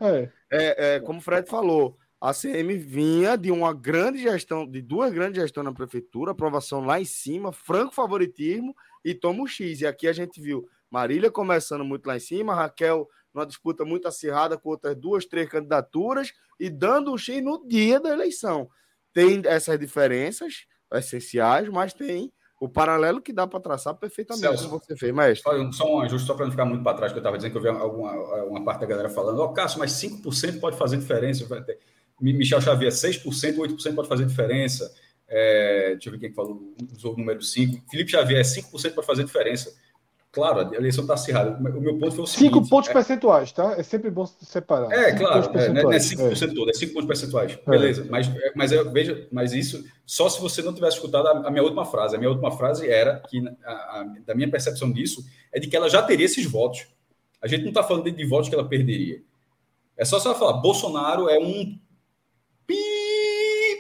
[0.49, 1.01] É.
[1.01, 5.65] como o Fred falou, a CM vinha de uma grande gestão, de duas grandes gestões
[5.65, 9.81] na prefeitura, aprovação lá em cima, franco favoritismo e toma o X.
[9.81, 14.09] E aqui a gente viu Marília começando muito lá em cima, Raquel numa disputa muito
[14.09, 18.69] acirrada com outras duas, três candidaturas e dando um X no dia da eleição.
[19.13, 24.97] Tem essas diferenças essenciais, mas tem o paralelo que dá para traçar perfeitamente Celso, você
[24.97, 25.43] fez, mestre.
[25.73, 27.59] Só um ajuste, só para não ficar muito para trás, que eu estava dizendo que
[27.59, 28.13] eu vi alguma
[28.45, 31.45] uma parte da galera falando, ó, oh, Cássio, mas 5% pode fazer diferença.
[32.21, 34.93] Michel Xavier, 6%, 8% pode fazer diferença.
[35.29, 37.85] É, deixa eu ver quem falou, usou o número 5.
[37.91, 39.73] Felipe Xavier, 5% pode fazer diferença.
[40.31, 41.57] Claro, a eleição está acirrada.
[41.59, 42.55] O meu ponto foi o seguinte...
[42.55, 42.93] Cinco pontos é...
[42.93, 43.75] percentuais, tá?
[43.79, 44.93] É sempre bom separar.
[44.93, 45.59] É, claro.
[45.59, 46.55] É, não é 5% é.
[46.55, 47.53] todo, é 5 pontos percentuais.
[47.53, 47.71] É.
[47.71, 48.07] Beleza.
[48.11, 51.51] Mas, é, mas eu, veja, mas isso só se você não tivesse escutado a, a
[51.51, 52.15] minha última frase.
[52.15, 55.77] A minha última frase era que, a, a, da minha percepção disso, é de que
[55.77, 56.87] ela já teria esses votos.
[57.41, 59.23] A gente não está falando de, de votos que ela perderia.
[59.97, 61.79] É só você falar, Bolsonaro é um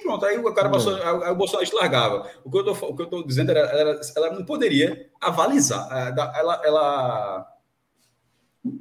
[0.08, 1.22] pronto, aí o cara passou, hum.
[1.22, 2.30] aí o Bolsonaro largava.
[2.42, 5.86] O que eu tô, o que eu tô dizendo era, ela, ela não poderia avalizar,
[5.92, 7.52] é, ela, ela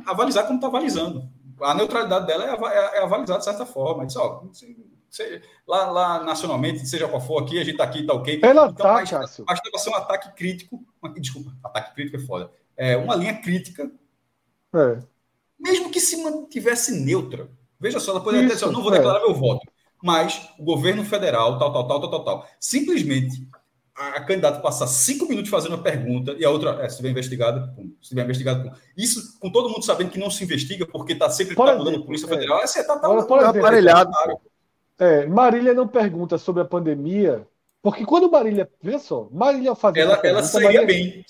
[0.05, 1.29] avalizar como está avalizando.
[1.59, 4.05] A neutralidade dela é, é, avalizar de certa forma.
[4.05, 4.43] Diz, ó,
[5.67, 8.39] lá, lá nacionalmente, seja qual for aqui, a gente está aqui, está ok.
[8.43, 9.43] Ela então, tá, Cássio.
[9.47, 10.79] Acho que vai ser um ataque crítico.
[11.19, 12.51] Desculpa, ataque crítico é foda.
[12.75, 13.89] É uma linha crítica.
[14.75, 14.99] É.
[15.59, 17.49] Mesmo que se mantivesse neutra.
[17.79, 19.21] Veja só, depois Isso, eu não vou declarar é.
[19.23, 19.65] meu voto
[20.01, 22.47] mas o governo federal, tal, tal, tal, tal, tal, tal.
[22.59, 23.47] Simplesmente
[23.97, 27.73] a, candidata passar cinco minutos fazendo a pergunta e a outra, é, se tiver investigado,
[27.75, 28.75] pum, se tiver investigado, pum.
[28.95, 32.05] Isso com todo mundo sabendo que não se investiga porque está sempre tá mudando a
[32.05, 32.59] Polícia Federal.
[32.59, 34.11] É, é, tá, tá, tá aparelhado.
[34.99, 37.47] É, Marília não pergunta sobre a pandemia,
[37.81, 40.03] porque quando Marília, veja só, Marília fazia.
[40.03, 41.25] Ela, pergunta, ela sairia Marília, bem.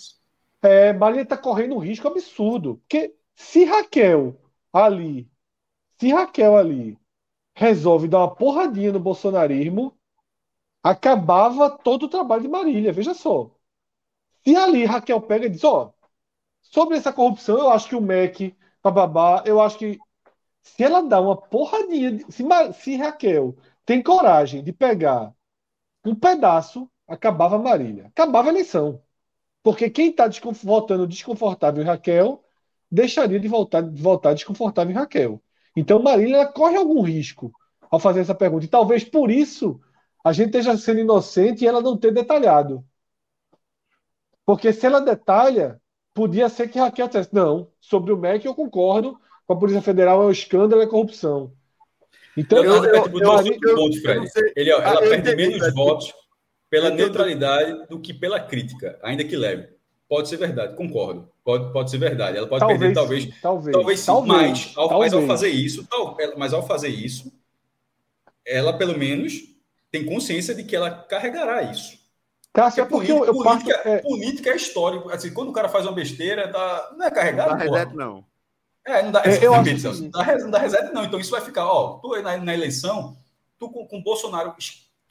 [0.61, 2.77] É, Marília está correndo um risco absurdo.
[2.77, 4.35] Porque se Raquel
[4.73, 5.27] ali,
[5.99, 6.97] se Raquel ali
[7.57, 9.97] resolve dar uma porradinha no bolsonarismo,
[10.83, 12.93] acabava todo o trabalho de Marília.
[12.93, 13.51] Veja só.
[14.43, 15.91] Se ali Raquel pega e diz: Ó,
[16.61, 19.99] sobre essa corrupção, eu acho que o MEC, bababá, eu acho que
[20.61, 22.43] se ela dá uma porradinha, se,
[22.73, 23.55] se Raquel
[23.85, 25.33] tem coragem de pegar
[26.05, 28.07] um pedaço, acabava Marília.
[28.07, 29.01] Acabava a eleição.
[29.63, 30.29] Porque quem está
[30.63, 32.43] votando desconfortável em Raquel
[32.91, 35.41] deixaria de voltar, de desconfortável em Raquel.
[35.77, 37.53] Então, Marília ela corre algum risco
[37.91, 38.65] ao fazer essa pergunta.
[38.65, 39.79] E talvez por isso
[40.25, 42.83] a gente esteja sendo inocente e ela não ter detalhado.
[44.43, 45.79] Porque se ela detalha,
[46.15, 50.23] podia ser que Raquel dissesse, não, sobre o MEC eu concordo, com a Polícia Federal
[50.23, 51.53] é um escândalo, é corrupção.
[52.35, 54.27] Então, eu, eu, eu, eu, ponto, Fred.
[54.55, 56.11] Ele, ela perde menos votos
[56.71, 59.76] pela neutralidade do que pela crítica, ainda que leve.
[60.09, 61.29] Pode ser verdade, concordo.
[61.43, 62.37] Pode, pode ser verdade.
[62.37, 63.41] Ela pode talvez, perder, talvez.
[63.41, 64.05] Talvez, talvez sim.
[64.05, 65.13] Talvez, mas, ao, talvez.
[65.13, 67.31] mas ao fazer isso, tal, mas ao fazer isso,
[68.45, 69.33] ela pelo menos
[69.91, 71.97] tem consciência de que ela carregará isso.
[72.53, 73.97] Cássio, é porque, política, eu, eu política, é...
[73.99, 75.09] política é histórico.
[75.09, 77.51] Assim, quando o cara faz uma besteira, tá, não é carregado.
[77.51, 78.25] Não dá reset, não.
[78.85, 80.01] É, não dá, é, eu acho que...
[80.01, 81.03] não, dá, não dá reset, não.
[81.03, 83.15] Então isso vai ficar, ó, tu na, na eleição,
[83.59, 84.55] tu com, com o Bolsonaro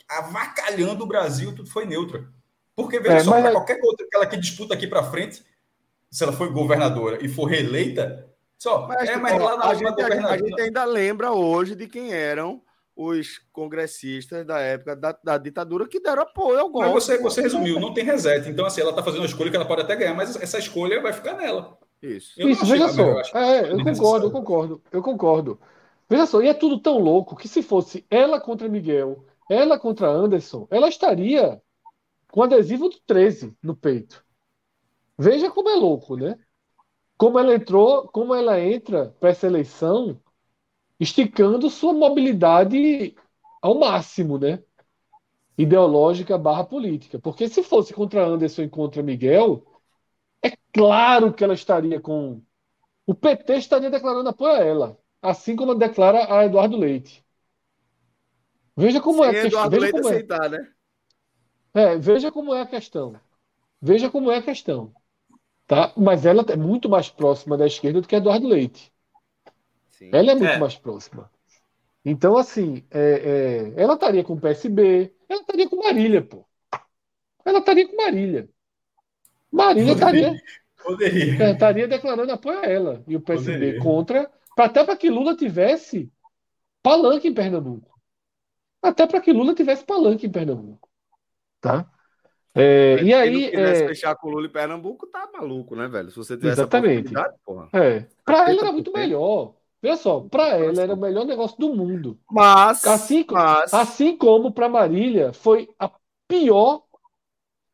[0.09, 2.29] avacalhando o Brasil, tudo foi neutro.
[2.77, 3.53] Porque, veja é, só, mas...
[3.53, 5.43] qualquer outra aquela que disputa aqui para frente,
[6.11, 8.87] se ela for governadora e for reeleita, só.
[8.87, 12.63] Mas, é, mas lá na a, gente, a gente ainda lembra hoje de quem eram
[12.95, 16.89] os congressistas da época da, da, ditadura que deram apoio ao golpe.
[16.89, 18.49] Mas você, você resumiu, não tem reset.
[18.49, 21.01] Então, assim, ela está fazendo uma escolha que ela pode até ganhar, mas essa escolha
[21.03, 21.79] vai ficar nela.
[22.03, 22.33] Isso.
[22.39, 23.03] Eu Isso, veja só.
[23.03, 25.61] Eu, é, eu concordo, eu concordo, eu concordo.
[26.09, 30.09] Veja só, e é tudo tão louco que se fosse ela contra Miguel, ela contra
[30.09, 31.61] Anderson, ela estaria
[32.37, 34.23] com adesivo do 13 no peito.
[35.17, 36.39] Veja como é louco, né?
[37.17, 40.21] Como ela entrou, como ela entra para essa eleição
[41.01, 43.17] esticando sua mobilidade
[43.63, 44.63] ao máximo, né?
[45.57, 47.19] Ideológica barra política.
[47.19, 49.65] Porque se fosse contra Anderson e contra Miguel,
[50.43, 52.43] é claro que ela estaria com
[53.07, 57.25] o PT estaria declarando apoio a ela, assim como declara a Eduardo Leite.
[58.77, 59.47] Veja como Sem é.
[59.47, 60.11] Eduardo veja Leite é.
[60.11, 60.59] aceitar, é.
[60.59, 60.76] né?
[61.77, 63.21] É, veja como é a questão.
[63.83, 64.95] Veja como é a questão.
[65.67, 65.93] Tá?
[65.95, 68.91] Mas ela é muito mais próxima da esquerda do que Eduardo Leite.
[69.91, 70.09] Sim.
[70.11, 70.59] Ela é muito é.
[70.59, 71.31] mais próxima.
[72.03, 76.47] Então, assim, é, é, ela estaria com o PSB, ela estaria com Marília, pô.
[77.45, 78.49] Ela estaria com Marília.
[79.53, 80.43] Marília estaria,
[80.83, 81.51] Poderia.
[81.51, 83.81] estaria declarando apoio a ela e o PSB Poderia.
[83.81, 86.11] contra, até para que Lula tivesse
[86.83, 88.01] palanque em Pernambuco.
[88.81, 90.86] Até para que Lula tivesse palanque em Pernambuco.
[91.67, 91.87] Tá?
[92.55, 93.51] É, e aí.
[93.51, 96.11] Se fechar com o Lula em Pernambuco, tá maluco, né, velho?
[96.11, 97.13] Se você tivesse Exatamente.
[97.45, 97.69] porra.
[97.75, 98.07] É.
[98.25, 99.55] Para ela era muito melhor.
[99.83, 102.19] Veja só, para ela era o melhor negócio do mundo.
[102.31, 102.87] Mas.
[102.87, 103.75] Assim, mas...
[103.75, 105.91] assim como para Marília foi a
[106.27, 106.83] pior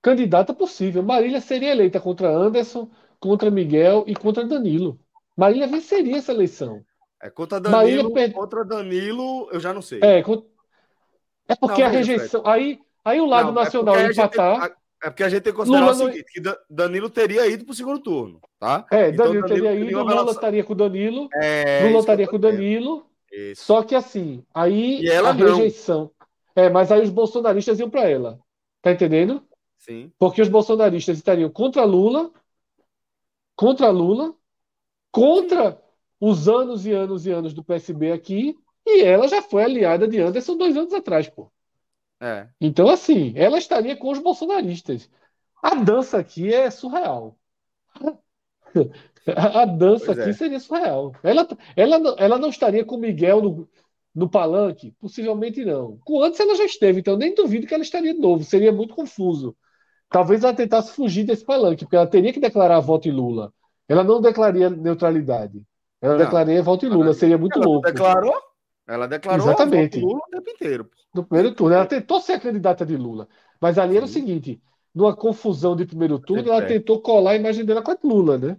[0.03, 1.01] candidata possível.
[1.01, 2.90] Marília seria eleita contra Anderson,
[3.20, 4.99] contra Miguel e contra Danilo.
[5.36, 6.82] Marília venceria essa eleição.
[7.22, 8.32] É contra Danilo, per...
[8.32, 10.01] contra Danilo, eu já não sei.
[10.03, 12.43] É, é porque não, a rejeição.
[12.45, 14.61] Aí Aí o lado não, é nacional é empatar.
[14.61, 16.40] Tem, é porque a gente tem que considerar Lula o seguinte: que
[16.70, 18.86] Danilo teria ido para o segundo turno, tá?
[18.90, 20.32] É, então, Danilo, Danilo teria ido, Lula relação...
[20.32, 23.07] estaria com o Danilo, é, Lula estaria com o Danilo.
[23.32, 23.64] Isso.
[23.64, 26.11] Só que assim, aí a rejeição.
[26.55, 28.38] É, mas aí os bolsonaristas iam para ela.
[28.82, 29.42] Tá entendendo?
[29.78, 30.12] Sim.
[30.18, 32.30] Porque os bolsonaristas estariam contra Lula,
[33.57, 34.34] contra Lula,
[35.11, 35.80] contra
[36.20, 40.20] os anos e anos e anos do PSB aqui, e ela já foi aliada de
[40.20, 41.50] Anderson dois anos atrás, pô.
[42.23, 42.47] É.
[42.61, 45.11] Então, assim, ela estaria com os bolsonaristas.
[45.61, 47.37] A dança aqui é surreal.
[49.27, 50.33] A dança pois aqui é.
[50.33, 51.12] seria surreal.
[51.23, 51.47] Ela,
[51.77, 53.68] ela, ela não estaria com Miguel no,
[54.14, 54.95] no palanque?
[55.01, 55.99] Possivelmente não.
[56.05, 58.45] Com antes ela já esteve, então nem duvido que ela estaria de novo.
[58.45, 59.57] Seria muito confuso.
[60.09, 63.53] Talvez ela tentasse fugir desse palanque, porque ela teria que declarar voto em Lula.
[63.89, 65.64] Ela não declararia neutralidade.
[66.01, 67.14] Ela não, declararia voto em Lula.
[67.14, 67.87] Seria muito ela louco.
[67.87, 68.35] Declarou?
[68.93, 69.99] Ela declarou Exatamente.
[70.01, 70.90] Lula o tempo inteiro.
[71.14, 71.74] No primeiro turno.
[71.74, 73.26] Ela tentou ser a candidata de Lula.
[73.61, 73.97] Mas ali Sim.
[73.97, 74.62] era o seguinte:
[74.95, 78.57] numa confusão de primeiro turno, ela tentou colar a imagem dela com a Lula, né?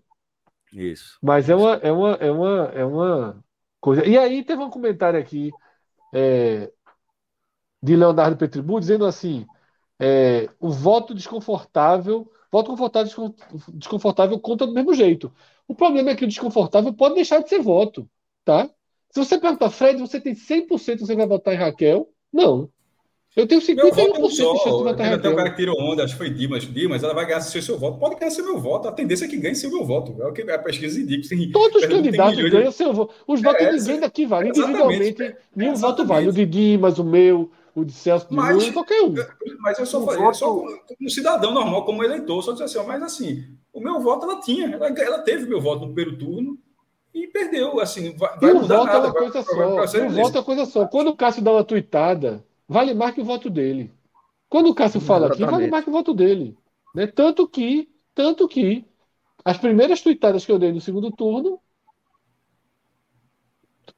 [0.72, 1.20] Isso.
[1.22, 3.44] Mas é uma, é uma, é uma, é uma
[3.80, 4.06] coisa.
[4.06, 5.52] E aí teve um comentário aqui
[6.12, 6.72] é,
[7.82, 9.46] de Leonardo Petribu dizendo assim:
[10.00, 13.36] é, o voto desconfortável, voto confortável,
[13.74, 15.32] desconfortável conta do mesmo jeito.
[15.68, 18.10] O problema é que o desconfortável pode deixar de ser voto,
[18.44, 18.68] tá?
[19.14, 22.10] Se você perguntar, Fred, você tem 100% você vai votar em Raquel?
[22.34, 22.68] Não.
[23.36, 25.14] Eu tenho 51% de chance de votar em Raquel.
[25.14, 26.64] Até o cara que tirou onda, acho que foi Dimas.
[26.64, 28.00] Dimas, ela vai ganhar seu, seu voto.
[28.00, 28.88] Pode ganhar seu meu voto.
[28.88, 30.20] A tendência é que ganhe seu meu voto.
[30.20, 31.28] É o que a pesquisa indica.
[31.28, 33.14] Sim, Todos os candidatos ganham seu voto.
[33.28, 34.50] Os votos é, de ninguém daqui vale.
[34.50, 36.30] Individualmente, nenhum voto vale.
[36.30, 39.14] O de Dimas, o meu, o de Celso de mas, Lula, qualquer um.
[39.60, 40.38] Mas eu só um falei, voto...
[40.38, 44.26] só como, um cidadão normal, como eleitor, só dizer assim, mas assim, o meu voto
[44.26, 44.74] ela tinha.
[44.74, 46.58] Ela, ela teve meu voto no primeiro turno
[47.14, 47.80] e perdeu.
[47.80, 49.08] Assim, vai, vai mudar voto nada.
[49.08, 50.06] É uma coisa vai, só.
[50.06, 50.88] o voto é coisa só.
[50.88, 53.92] Quando o Cássio dá uma tuitada, vale mais que o voto dele.
[54.50, 55.44] Quando o Cássio fala Exatamente.
[55.44, 56.58] aqui, vale mais que o voto dele.
[56.96, 57.08] Né?
[57.08, 58.86] Tanto que, tanto que
[59.44, 61.60] as primeiras tuitadas que eu dei no segundo turno,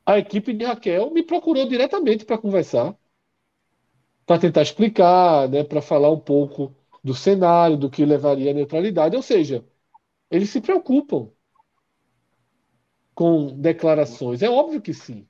[0.06, 2.96] a equipe de Raquel me procurou diretamente para conversar,
[4.26, 9.16] para tentar explicar, né, para falar um pouco do cenário, do que levaria à neutralidade.
[9.16, 9.64] Ou seja,
[10.30, 11.30] eles se preocupam
[13.16, 14.44] com declarações?
[14.44, 15.26] É óbvio que sim.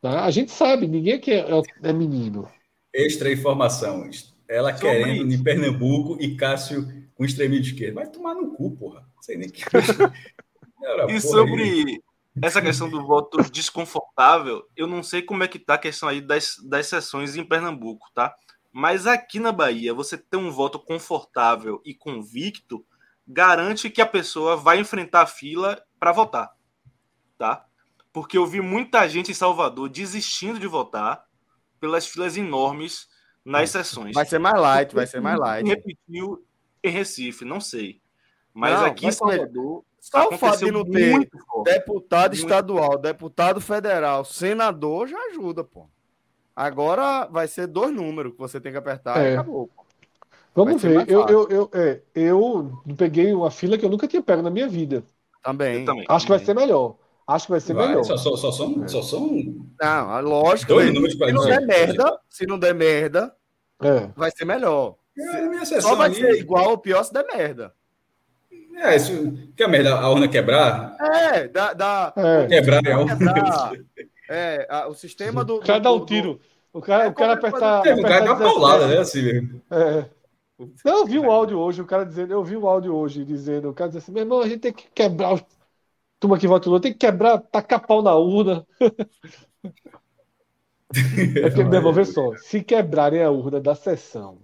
[0.00, 0.24] Tá?
[0.24, 1.44] A gente sabe, ninguém aqui é,
[1.82, 2.48] é menino.
[2.94, 4.08] Extra informação.
[4.48, 5.40] Ela Sobre querendo isso.
[5.40, 7.94] em Pernambuco e Cássio com extremismo de esquerda.
[7.96, 9.00] Vai tomar no cu, porra.
[9.14, 9.64] Não sei nem que.
[10.82, 12.00] Era, e sobre aí.
[12.40, 16.20] essa questão do voto desconfortável, eu não sei como é que tá a questão aí
[16.20, 18.36] das, das sessões em Pernambuco, tá?
[18.72, 22.84] Mas aqui na Bahia, você ter um voto confortável e convicto
[23.26, 26.55] garante que a pessoa vai enfrentar a fila para votar
[27.38, 27.66] tá?
[28.12, 31.26] Porque eu vi muita gente em Salvador desistindo de votar
[31.78, 33.08] pelas filas enormes
[33.44, 34.14] nas sessões.
[34.14, 35.66] Vai ser mais light, vai ser mais light.
[35.66, 36.44] Repetiu
[36.82, 38.00] em Recife, não sei.
[38.52, 39.84] Mas não, aqui em Salvador.
[40.00, 41.28] Só o fato de não ter
[41.64, 42.42] deputado muito...
[42.42, 45.88] estadual, deputado federal, senador já ajuda, pô.
[46.54, 49.30] Agora vai ser dois números que você tem que apertar é.
[49.30, 49.66] e acabou.
[49.66, 49.84] Pô.
[50.54, 51.10] Vamos ver.
[51.10, 54.66] Eu, eu, eu, é, eu peguei uma fila que eu nunca tinha pego na minha
[54.66, 55.04] vida.
[55.42, 55.84] Também.
[55.84, 56.06] também.
[56.08, 56.96] Acho que vai ser melhor.
[57.26, 58.04] Acho que vai ser vai, melhor.
[58.04, 58.88] Só, só, só, são, é.
[58.88, 59.66] só são.
[59.80, 60.74] Não, lógico.
[60.74, 63.34] Dois números se não der merda, se não der merda,
[63.82, 64.08] é.
[64.16, 64.94] vai ser melhor.
[65.18, 66.16] É, só vai ali...
[66.16, 67.74] ser igual ou pior se der merda.
[68.76, 69.32] É, isso.
[69.56, 70.96] Que a merda, a urna quebrar?
[71.00, 71.72] É, da.
[71.72, 72.46] da é.
[72.46, 73.16] Quebrar é a urna.
[73.16, 73.72] Quebrar.
[74.28, 75.56] É, a, o sistema do.
[75.56, 76.38] O cara dá um tiro.
[76.72, 77.86] O cara, é, o cara apertar.
[77.86, 78.98] É, o cara dá uma paulada, né?
[78.98, 79.62] Assim mesmo.
[79.70, 80.04] É.
[80.84, 83.74] eu vi o áudio hoje, o cara dizendo, eu vi o áudio hoje dizendo, o
[83.74, 85.42] cara dizendo assim, meu irmão, a gente tem que quebrar os
[86.18, 88.66] turma que vota Lula tem que quebrar, tacar pau na urna.
[90.90, 94.38] é porque, meu irmão, vê só, se quebrarem a urna da sessão,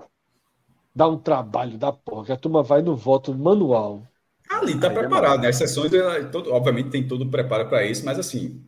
[0.94, 4.02] dá um trabalho da porra, que a turma vai no voto manual.
[4.48, 5.48] Ali tá preparado, né?
[5.48, 8.62] As sessões, ela, todo, obviamente, tem todo o preparo para isso, mas assim.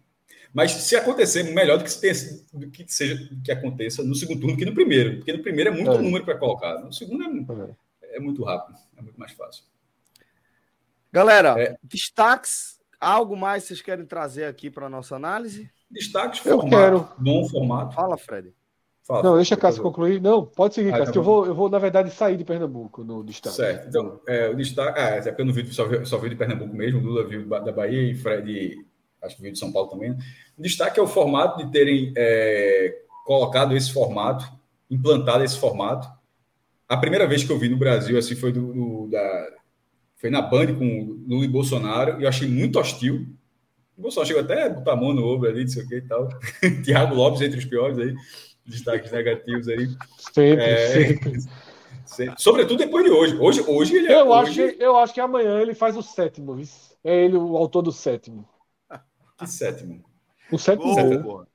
[0.52, 2.14] Mas se acontecer, melhor do que, tenha,
[2.52, 5.16] do que seja que aconteça no segundo turno que no primeiro.
[5.16, 5.98] Porque no primeiro é muito é.
[5.98, 6.78] número para colocar.
[6.78, 9.64] No segundo é, é, muito rápido, é muito mais fácil.
[11.12, 11.76] Galera, é.
[11.82, 12.74] destaques,
[13.05, 15.70] algo mais vocês querem trazer aqui para nossa análise?
[15.90, 17.09] Destaques, eu formato, quero.
[17.18, 17.94] bom formato.
[17.94, 18.52] Fala, Fred.
[19.07, 20.20] Fala, não, deixa a Cássio concluir.
[20.20, 23.05] Não, pode seguir, ah, Cássio, que eu vou, eu vou, na verdade, sair de Pernambuco
[23.05, 23.57] no destaque.
[23.57, 23.88] Certo.
[23.88, 24.98] Então, é, o destaque.
[24.98, 27.46] Ah, é porque eu não vi, só, vi, só vi de Pernambuco mesmo, Lula viu
[27.46, 28.84] da Bahia e Fred,
[29.22, 30.12] acho que viu de São Paulo também.
[30.57, 34.50] O destaque é o formato de terem é, colocado esse formato,
[34.90, 36.09] implantado esse formato.
[36.88, 39.48] A primeira vez que eu vi no Brasil, assim, foi do, do da,
[40.25, 43.27] foi na Band com Lula e Bolsonaro, e eu achei muito hostil.
[43.95, 45.97] O Bolsonaro chegou até a botar a mão no ombro ali, não sei o que
[45.97, 46.31] e tal.
[46.83, 48.14] Tiago Lopes entre os piores aí
[48.64, 49.87] destaques negativos aí.
[50.33, 50.87] Sempre, é,
[52.07, 52.39] sempre.
[52.39, 53.37] Sobretudo depois de hoje.
[53.37, 54.62] Hoje, hoje ele é, eu, hoje...
[54.62, 56.59] Acho que, eu acho que amanhã ele faz o sétimo.
[57.05, 58.49] É ele o autor do sétimo.
[59.37, 60.03] Que sétimo?
[60.51, 61.47] O sétimo gol.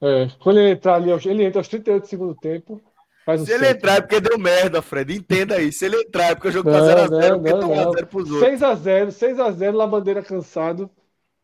[0.00, 2.80] É, quando ele entrar ali, ele entra aos 38 do segundo tempo.
[3.24, 5.14] Faz Se ele entrar é porque deu merda, Fred.
[5.14, 5.72] Entenda aí.
[5.72, 8.60] Se ele entrar é porque o jogo tá 0x0, porque tomou 0 pros outros.
[8.60, 10.90] 6x0, 6x0, lá bandeira cansado.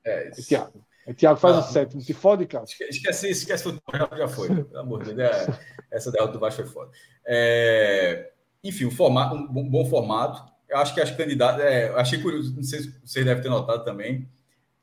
[0.04, 0.48] É isso.
[0.48, 0.84] Thiago.
[1.06, 2.64] O Thiago faz ah, o sétimo, se fode, cara.
[2.64, 4.48] Esquece, esquece o já, já foi.
[4.48, 5.34] Pelo amor de Deus.
[5.34, 5.58] É,
[5.90, 6.90] essa derrota do Vasco foi foda.
[7.26, 8.30] É,
[8.62, 10.44] enfim, um, formato, um bom, bom, formato.
[10.68, 11.64] Eu acho que as candidatas.
[11.64, 14.28] É, achei curioso, não sei se vocês devem ter notado também,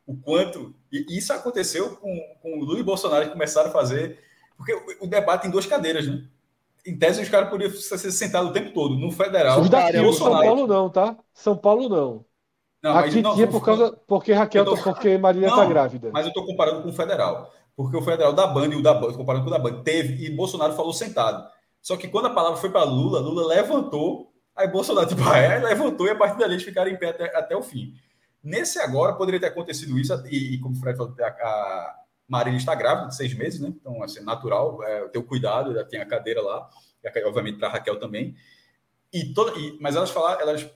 [0.03, 0.73] o quanto.
[0.91, 4.19] E isso aconteceu com, com o Lula e Bolsonaro que começaram a fazer.
[4.57, 6.23] Porque o, o debate em duas cadeiras, né?
[6.85, 8.95] Em tese, os caras podiam ser sentados o tempo todo.
[8.95, 9.59] No federal.
[9.59, 10.35] Os daqui, Bolsonaro.
[10.35, 11.17] São Paulo não, tá?
[11.33, 12.25] São Paulo não.
[12.83, 13.91] Não, Aqui não, tinha por causa.
[14.05, 16.11] Porque Raquel, tô, porque Marília está grávida.
[16.13, 17.51] Mas eu estou comparando com o federal.
[17.75, 20.23] Porque o federal da Band e o da Band, comparando com o da Band, teve
[20.23, 21.49] e Bolsonaro falou sentado.
[21.81, 26.05] Só que quando a palavra foi para Lula, Lula levantou, aí Bolsonaro, tipo, é, levantou
[26.05, 27.93] e a partir dali eles ficaram em pé até, até o fim.
[28.43, 31.95] Nesse agora, poderia ter acontecido isso, e, e como o Fred falou, a, a
[32.27, 33.69] Marília está grávida de seis meses, né?
[33.69, 36.69] Então, assim, natural, é, ter o cuidado, já tem a cadeira lá,
[37.03, 38.35] e, obviamente para a Raquel também.
[39.13, 40.67] E toda, e, mas elas falaram, elas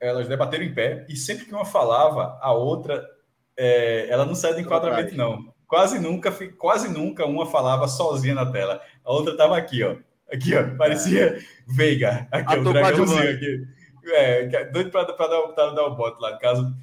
[0.00, 3.08] elas debateram em pé, e sempre que uma falava, a outra,
[3.56, 5.52] é, ela não saiu do enquadramento, não.
[5.66, 8.80] Quase nunca, quase nunca uma falava sozinha na tela.
[9.04, 9.96] A outra estava aqui, ó.
[10.30, 10.76] Aqui, ó.
[10.76, 11.38] Parecia é.
[11.66, 12.28] Veiga.
[12.30, 13.66] Aqui, o dragãozinho aqui.
[14.06, 16.76] É, doido para dar, dar o bote lá, no caso.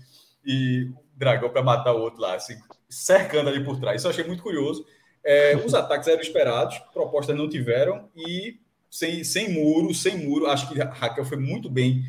[0.43, 2.55] E o dragão para matar o outro lá, assim,
[2.91, 3.97] cercando ali por trás.
[3.97, 4.85] Isso eu achei muito curioso.
[5.23, 10.67] É, os ataques eram esperados, propostas não tiveram, e sem, sem muro, sem muro, acho
[10.67, 12.03] que Raquel foi muito bem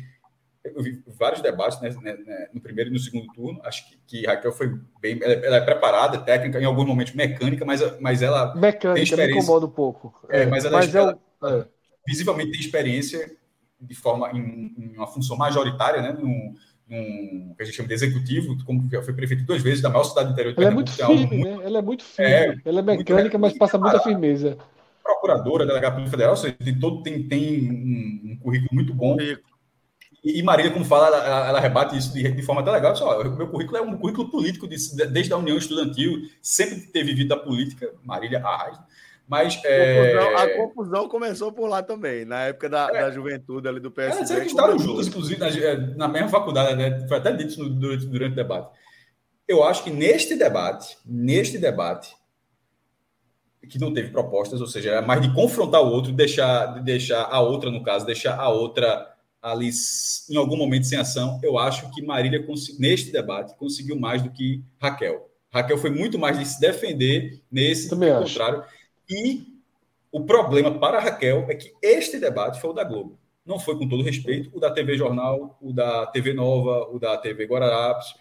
[0.63, 3.59] eu vi vários debates né, né, né, no primeiro e no segundo turno.
[3.63, 5.19] Acho que, que Raquel foi bem.
[5.21, 8.55] Ela, ela, é preparada, técnica, em alguns momentos mecânica, mas, mas ela.
[8.55, 9.35] Mecânica, tem experiência.
[9.35, 10.13] me incomoda um pouco.
[10.29, 11.67] É, mas ela, mas ela, ela é.
[12.07, 13.35] visivelmente tem experiência
[13.79, 16.13] de forma em, em, uma função majoritária, né?
[16.13, 16.55] Num,
[16.87, 20.29] num, que a gente chama de executivo, como foi prefeito duas vezes da maior cidade
[20.29, 21.59] do interior de Ela é muito firme, né?
[21.63, 22.31] Ela é muito firme.
[22.31, 24.57] É, ela é mecânica, mas passa muita firmeza.
[25.03, 29.17] Procuradora, delegada federal, ou seja, de todo, tem, tem um, um currículo muito bom.
[30.23, 32.95] E, Marília, como fala, ela, ela rebate isso de, de, forma até legal.
[32.95, 34.77] Só, meu currículo é um currículo político de,
[35.07, 38.85] desde a União Estudantil, sempre ter vivido da política, Marília arrasa.
[39.27, 40.17] Mas é...
[40.17, 43.79] a, confusão, a, confusão, começou por lá também, na época da, é, da juventude ali
[43.79, 44.35] do PSD.
[44.35, 47.07] Eles estavam juntos, inclusive, na, é, na, mesma faculdade, né?
[47.07, 48.69] foi até dito no, durante, durante o debate.
[49.47, 52.15] Eu acho que neste debate, neste debate,
[53.69, 57.39] que não teve propostas, ou seja, é mais de confrontar o outro, deixar, deixar a
[57.39, 59.09] outra, no caso, deixar a outra
[59.41, 59.69] ali
[60.29, 62.45] em algum momento sem ação, eu acho que Marília,
[62.79, 65.29] neste debate, conseguiu mais do que Raquel.
[65.51, 68.39] Raquel foi muito mais de se defender nesse, Também acho.
[69.09, 69.43] E
[70.11, 73.19] o problema para Raquel é que este debate foi o da Globo.
[73.45, 77.17] Não foi, com todo respeito, o da TV Jornal, o da TV Nova, o da
[77.17, 78.13] TV Guararapes,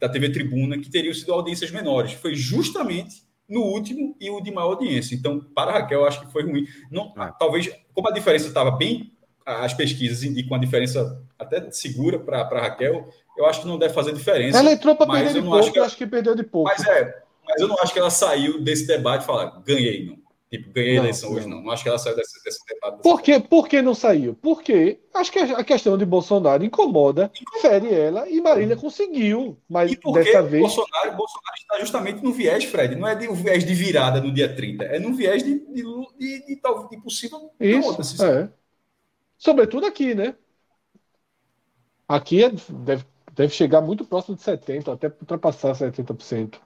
[0.00, 2.12] da TV Tribuna, que teriam sido audiências menores.
[2.12, 5.14] Foi justamente no último e o de maior audiência.
[5.14, 6.66] Então, para Raquel, eu acho que foi ruim.
[6.90, 7.30] Não, ah.
[7.30, 9.14] Talvez, como a diferença estava bem
[9.44, 14.12] as pesquisas indicam uma diferença até segura para Raquel, eu acho que não deve fazer
[14.12, 14.58] diferença.
[14.58, 16.70] Ela entrou para perder de pouco, acho que, ela, acho que perdeu de pouco.
[16.70, 20.24] Mas é, mas eu não acho que ela saiu desse debate e falar, ganhei, não.
[20.50, 21.36] Tipo, ganhei a eleição não.
[21.36, 21.62] hoje, não.
[21.62, 23.02] Não acho que ela saiu desse, desse debate.
[23.02, 23.40] Por, quê?
[23.40, 24.34] Por que não saiu?
[24.40, 27.30] Porque acho que a questão de Bolsonaro incomoda,
[27.60, 29.58] fere ela e Marília conseguiu.
[29.68, 30.62] Mas e dessa vez.
[30.62, 32.94] Bolsonaro, Bolsonaro está justamente no viés, Fred.
[32.94, 35.82] Não é de, um viés de virada no dia 30, é no viés de, de,
[35.82, 37.50] de, de, de, possível.
[37.58, 38.48] Isso, é.
[39.36, 40.36] Sobretudo aqui, né?
[42.06, 46.60] Aqui é, deve, Deve chegar muito próximo de 70%, até ultrapassar 70%.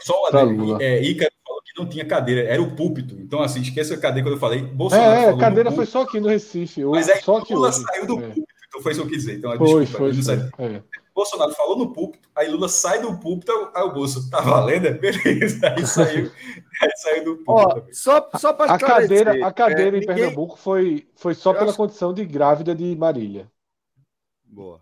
[0.00, 0.82] Só o Lula.
[0.82, 3.14] É, Ícaro falou que não tinha cadeira, era o púlpito.
[3.20, 4.62] Então, assim, esqueça a cadeira quando eu falei.
[4.62, 6.84] Bolsonaro é, a cadeira foi só aqui no Recife.
[6.84, 7.82] Mas aí só Lula hoje.
[7.82, 8.22] saiu do é.
[8.22, 9.38] púlpito, então foi isso que eu quis dizer.
[9.38, 10.82] Então, foi, desculpa, foi, foi, é.
[11.14, 14.92] Bolsonaro falou no púlpito, aí Lula sai do púlpito, aí o bolso tá valendo, é
[14.92, 15.68] beleza.
[15.76, 16.30] Aí saiu,
[16.80, 17.86] aí saiu do púlpito.
[17.88, 20.16] Ó, só só para a cadeira, a cadeira é, em ninguém...
[20.16, 21.76] Pernambuco foi, foi só eu pela acho...
[21.76, 23.50] condição de grávida de Marília.
[24.44, 24.80] Boa.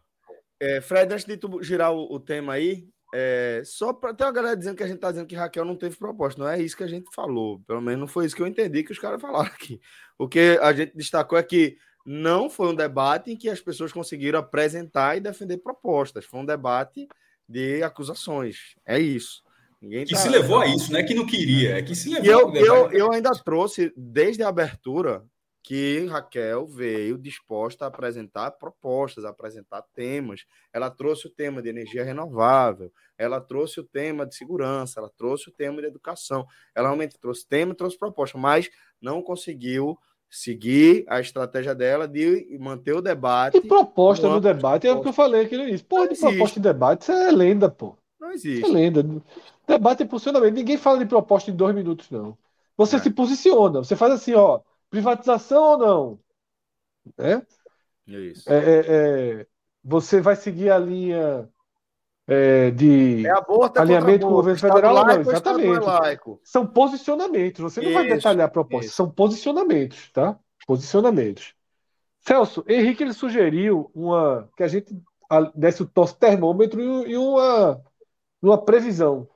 [0.61, 4.33] É, Fred, antes de tu girar o, o tema aí, é, só para ter uma
[4.33, 6.41] galera dizendo que a gente tá dizendo que Raquel não teve proposta.
[6.41, 7.61] Não é isso que a gente falou.
[7.67, 9.81] Pelo menos não foi isso que eu entendi que os caras falaram aqui.
[10.19, 13.93] O que a gente destacou é que não foi um debate em que as pessoas
[13.93, 16.25] conseguiram apresentar e defender propostas.
[16.25, 17.09] Foi um debate
[17.49, 18.75] de acusações.
[18.87, 19.43] É isso.
[19.81, 20.21] Ninguém que tá...
[20.21, 22.55] se levou a isso, não é que não queria, é que se levou.
[22.55, 25.25] Eu, eu, eu ainda trouxe, desde a abertura,
[25.69, 30.47] que Raquel veio disposta a apresentar propostas, a apresentar temas.
[30.73, 35.51] Ela trouxe o tema de energia renovável, ela trouxe o tema de segurança, ela trouxe
[35.51, 36.47] o tema de educação.
[36.75, 39.99] Ela realmente trouxe tema, trouxe proposta, mas não conseguiu
[40.31, 43.59] seguir a estratégia dela de manter o debate.
[43.59, 45.85] E proposta no debate é o que eu falei aqui no início.
[45.85, 47.95] Pô, de proposta de debate, isso é lenda, pô.
[48.19, 48.63] Não existe.
[48.63, 49.05] Isso é lenda.
[49.67, 50.55] Debate é posicionamento.
[50.55, 52.39] Ninguém fala de proposta em dois minutos, não.
[52.75, 52.99] Você é.
[53.01, 56.21] se posiciona, você faz assim, ó Privatização ou não?
[57.17, 57.47] Né?
[58.07, 58.51] Isso.
[58.51, 58.85] É, é,
[59.41, 59.47] é,
[59.85, 61.49] você vai seguir a linha
[62.27, 64.95] é, de é aborto, alinhamento com o governo federal?
[64.95, 66.41] Laico, não, exatamente.
[66.45, 67.61] São posicionamentos.
[67.61, 68.87] Você não isso, vai detalhar a proposta.
[68.87, 68.97] Isso.
[68.97, 70.39] São posicionamentos, tá?
[70.67, 71.55] Posicionamentos.
[72.21, 74.95] Celso, Henrique ele sugeriu uma que a gente
[75.55, 77.83] desse o nosso termômetro e uma,
[78.43, 79.29] uma previsão.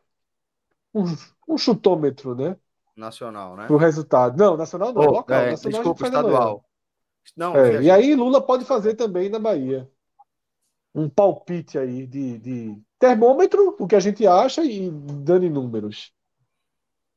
[0.94, 1.04] Um,
[1.48, 2.56] um chutômetro, né?
[2.96, 3.66] Nacional, né?
[3.70, 4.36] O resultado.
[4.36, 5.40] Não, nacional não, oh, local.
[5.40, 6.64] É, nacional desculpa, estadual.
[7.36, 9.88] Não, é, e aí Lula pode fazer também na Bahia.
[10.94, 16.12] Um palpite aí de, de termômetro, o que a gente acha, e dando números.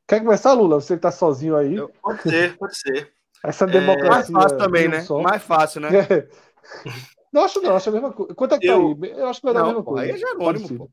[0.08, 0.80] Quer começar, Lula?
[0.80, 1.76] Você está sozinho aí?
[1.76, 3.14] Eu, pode ser, pode ser.
[3.44, 4.08] Essa democracia.
[4.08, 5.02] É, mais fácil também, né?
[5.02, 5.22] Só.
[5.22, 5.90] Mais fácil, né?
[6.00, 6.30] É.
[7.34, 8.34] Não acho, não, acho a mesma coisa.
[8.34, 8.96] Quanto é que eu...
[8.96, 9.12] tá aí?
[9.12, 10.04] Eu acho que vai dar a mesma coisa.
[10.04, 10.90] Aí é Jerônimo, pô.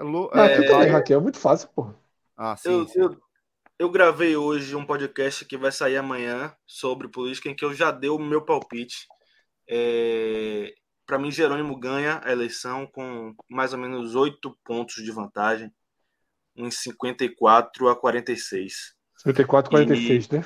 [0.00, 0.30] Lu...
[0.34, 0.66] Não, é...
[0.66, 1.90] também, Raquel, é muito fácil, pô.
[2.36, 2.68] Ah, sim.
[2.68, 3.00] Eu, sim.
[3.00, 3.16] eu,
[3.78, 7.90] eu gravei hoje um podcast que vai sair amanhã sobre política, em que eu já
[7.90, 9.06] dei o meu palpite.
[9.68, 10.74] É,
[11.06, 15.72] Para mim, Jerônimo ganha a eleição com mais ou menos oito pontos de vantagem,
[16.56, 18.94] uns 54 a 46.
[19.18, 20.44] 54 a 46, e, né?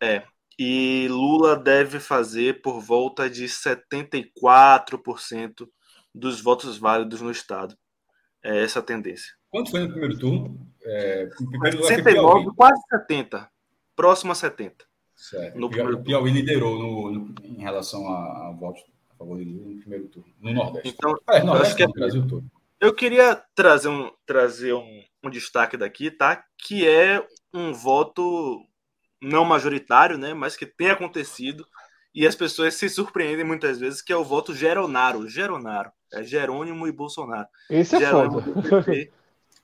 [0.00, 0.24] É.
[0.58, 5.68] E Lula deve fazer por volta de 74%
[6.14, 7.76] dos votos válidos no Estado.
[8.42, 9.32] É essa a tendência.
[9.50, 10.73] Quanto foi no primeiro turno?
[10.84, 11.28] É,
[11.86, 13.48] 69, quase 70.
[13.96, 14.84] Próximo a 70.
[15.14, 15.58] Certo.
[15.58, 19.70] No o Piauí liderou no, no, em relação a, a votos a favor de Lula
[19.70, 20.88] no primeiro turno, no Nordeste.
[20.88, 22.44] Então, ah, é, Nordeste, acho que é, no Brasil todo.
[22.80, 26.44] Eu queria trazer um, trazer um, um destaque daqui, tá?
[26.58, 28.60] Que é um voto
[29.22, 30.34] não majoritário, né?
[30.34, 31.64] Mas que tem acontecido
[32.14, 35.28] e as pessoas se surpreendem muitas vezes que é o voto Geronaro.
[35.28, 35.90] Geronaro.
[36.12, 37.48] É Jerônimo e Bolsonaro.
[37.70, 38.84] Esse é Jerônimo foda.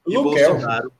[0.06, 0.92] e Bolsonaro.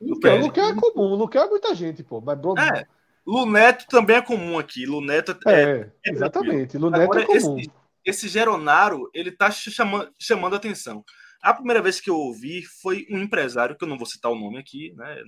[0.00, 2.20] Luquel, Luquel é comum, Luquel é muita gente, pô.
[2.20, 2.60] Mas Bruno...
[2.60, 2.86] É,
[3.26, 4.84] Luneto também é comum aqui.
[4.84, 5.62] Luneto é.
[5.62, 6.76] é, é exatamente.
[6.76, 7.58] Luneto é Agora, é comum.
[7.58, 7.70] Esse,
[8.04, 11.04] esse Geronaro, ele tá chamando, chamando atenção.
[11.42, 14.38] A primeira vez que eu ouvi foi um empresário, que eu não vou citar o
[14.38, 15.22] nome aqui, né?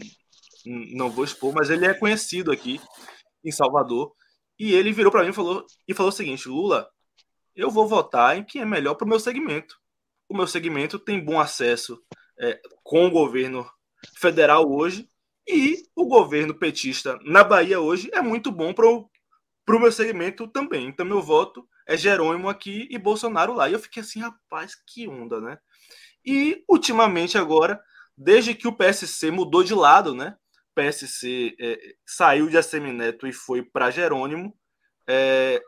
[0.64, 2.80] Não vou expor, mas ele é conhecido aqui
[3.44, 4.12] em Salvador.
[4.58, 6.88] E ele virou para mim e falou, e falou o seguinte: Lula,
[7.54, 9.76] eu vou votar em quem é melhor para o meu segmento.
[10.28, 12.02] O meu segmento tem bom acesso
[12.38, 13.66] é, com o governo
[14.14, 15.08] federal hoje
[15.48, 20.88] e o governo petista na Bahia hoje é muito bom para o meu segmento também.
[20.88, 23.68] Então, meu voto é Jerônimo aqui e Bolsonaro lá.
[23.68, 25.58] E eu fiquei assim, rapaz, que onda, né?
[26.24, 27.80] E, ultimamente, agora,
[28.18, 30.36] desde que o PSC mudou de lado, né?
[30.74, 34.54] PSC é, saiu de Assemineto e foi para Jerônimo,
[35.08, 35.62] é,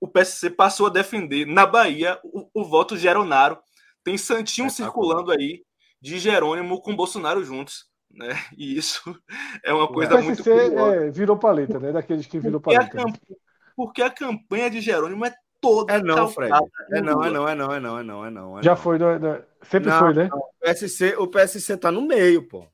[0.00, 3.58] o PSC passou a defender na Bahia o, o voto Geronaro.
[4.02, 5.62] Tem Santinho é, circulando aí
[6.00, 7.86] de Jerônimo com Bolsonaro juntos.
[8.10, 8.34] Né?
[8.56, 9.02] E isso
[9.64, 11.92] é uma coisa o PSC, muito É, virou paleta, né?
[11.92, 12.98] Daqueles que virou porque paleta.
[12.98, 13.38] A campanha,
[13.76, 15.94] porque a campanha de Jerônimo é toda.
[15.94, 16.52] É não, Fred.
[16.90, 18.58] É não, é não, é não, é não, é não, é não.
[18.58, 19.42] É Já foi, não, não.
[19.62, 20.28] sempre não, foi, né?
[20.30, 20.38] Não.
[20.38, 22.66] O PSC, o PSC tá no meio, pô.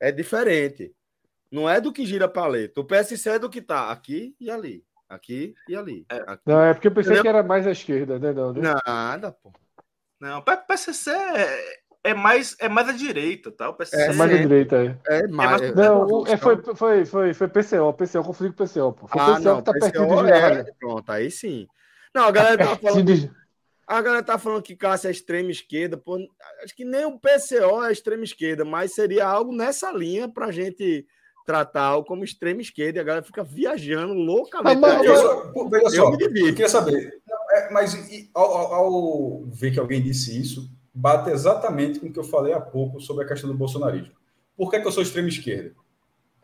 [0.00, 0.94] É diferente.
[1.50, 2.80] Não é do que gira paleta.
[2.80, 4.84] O PSC é do que tá aqui e ali.
[5.08, 6.06] Aqui e ali.
[6.10, 6.16] É.
[6.26, 6.42] Aqui.
[6.46, 7.22] Não, é porque eu pensei Entendeu?
[7.22, 8.32] que era mais à esquerda, né?
[8.32, 8.74] Não, né?
[8.86, 9.52] Nada, pô.
[10.20, 13.68] Não, o PSC é, é mais, é mais à direita, tá?
[13.68, 15.18] O PSC é mais à direita, é.
[15.20, 15.60] É mais.
[15.60, 19.08] É, não, é, foi, foi, foi, foi PCO, PCO, confundi com PCO, pô.
[19.08, 21.66] Foi ah, PCO não, que tá PCO pertinho de é, Pronto, aí sim.
[22.14, 23.38] Não, a galera tá falando.
[23.86, 25.96] A galera tá falando que Cássio é extrema esquerda.
[25.96, 26.18] Pô,
[26.62, 31.06] acho que nem o PCO é extrema esquerda, mas seria algo nessa linha pra gente
[31.46, 34.76] tratar como extrema esquerda e a galera fica viajando loucamente.
[34.76, 37.18] Ah, mas, eu, veja só, eu, eu queria saber,
[37.52, 37.96] é, mas
[38.34, 42.60] ao, ao, ver que alguém disse isso, bate exatamente com o que eu falei há
[42.60, 44.12] pouco sobre a questão do bolsonarismo.
[44.56, 45.72] Por que, que eu sou extrema esquerda?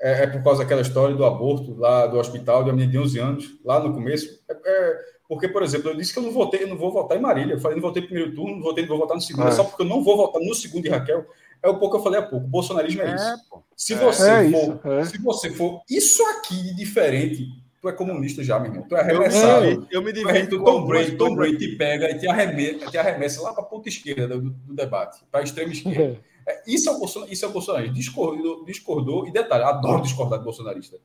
[0.00, 2.98] É, é, por causa daquela história do aborto lá do hospital de uma menina de
[2.98, 4.40] 11 anos, lá no começo.
[4.48, 7.18] É, é, porque, por exemplo, eu disse que eu não votei, eu não vou votar
[7.18, 7.54] em Marília.
[7.54, 9.48] Eu falei, não votei no primeiro turno, não votei, não vou votar no segundo.
[9.48, 9.50] É.
[9.50, 11.26] Só porque eu não vou votar no segundo de Raquel.
[11.60, 12.46] É o pouco que eu falei há pouco.
[12.46, 13.64] O bolsonarismo é, é isso.
[13.76, 17.48] Se você é for, isso, se você for isso aqui de diferente,
[17.84, 18.88] tu é comunista já, meu irmão.
[18.88, 19.66] Tu é arremessado.
[19.66, 20.64] Eu, eu me divirto.
[20.64, 23.90] Tom Brady, Tom Brady te pega e te arremessa, te arremessa lá para a ponta
[23.90, 26.20] esquerda do, do debate, para a extrema esquerda.
[26.46, 27.94] É, isso, é o Bolsonaro, isso é o bolsonarismo.
[27.94, 30.98] Discordou, discordou e detalhe, adoro discordar de bolsonarista.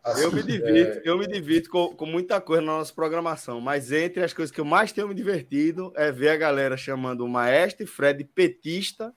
[0.00, 1.02] Assim, eu me divirto, é...
[1.04, 4.60] eu me divirto com, com, muita coisa na nossa programação, mas entre as coisas que
[4.60, 9.12] eu mais tenho me divertido é ver a galera chamando o Maestro Fred petista,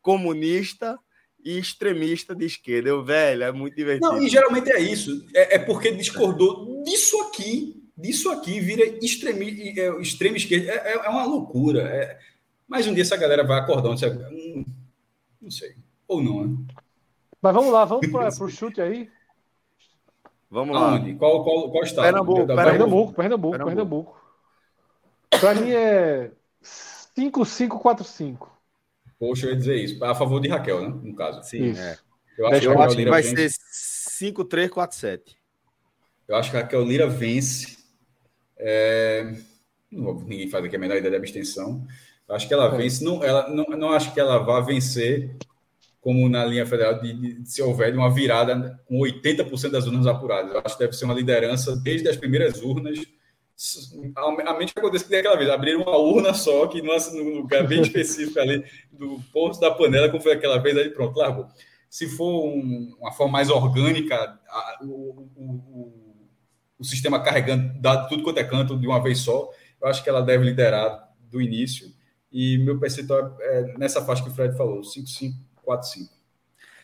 [0.00, 0.96] comunista
[1.46, 2.88] e extremista de esquerda.
[2.88, 4.08] Eu, velho, é muito divertido.
[4.08, 5.24] Não, e geralmente é isso.
[5.32, 10.72] É, é porque discordou disso aqui, disso aqui vira extremi, é, extrema esquerda.
[10.72, 11.82] É, é, uma loucura.
[11.82, 12.18] É...
[12.66, 13.90] Mas um dia essa galera vai acordar.
[13.90, 14.64] Não sei, hum,
[15.40, 15.76] não sei.
[16.08, 16.56] Ou não, né?
[17.40, 19.08] Mas vamos lá, vamos para o chute aí.
[20.50, 20.94] Vamos lá.
[20.94, 21.14] Onde?
[21.14, 22.04] Qual, qual, qual estado?
[22.06, 23.66] Pernambuco, Pernambuco, Pernambuco, Pernambuco.
[23.66, 24.20] Pernambuco.
[25.30, 26.32] Para mim é
[27.16, 28.55] 5-5-4-5.
[29.18, 30.04] Poxa, eu ia dizer isso.
[30.04, 31.00] A favor de Raquel, né?
[31.02, 31.42] No caso.
[31.42, 31.96] Sim, é.
[32.38, 33.58] Eu acho, eu acho que vai vence.
[33.58, 35.20] ser 5-3-4-7.
[36.28, 37.78] Eu acho que a Raquel Lira vence.
[38.58, 39.34] É...
[39.90, 41.86] Não, ninguém faz aqui a menor ideia da abstenção.
[42.28, 42.76] Eu acho que ela é.
[42.76, 43.02] vence.
[43.02, 45.36] Não, ela, não, não acho que ela vá vencer
[46.06, 50.52] como na linha federal, de, de, se houver uma virada com 80% das urnas apuradas.
[50.52, 53.00] Eu acho que deve ser uma liderança desde as primeiras urnas.
[54.16, 58.38] A mente aconteceu que aquela vez, abriram uma urna só, que num lugar bem específico
[58.38, 61.46] ali, do posto da panela, como foi aquela vez, aí pronto, largou.
[61.88, 66.16] Se for um, uma forma mais orgânica, a, o, o, o,
[66.78, 69.50] o, sistema carregando dado tudo quanto é canto de uma vez só,
[69.80, 71.88] eu acho que ela deve liderar do início.
[72.30, 75.32] E meu percentual é nessa faixa que o Fred falou, 5-5
[75.66, 76.16] 4, 5.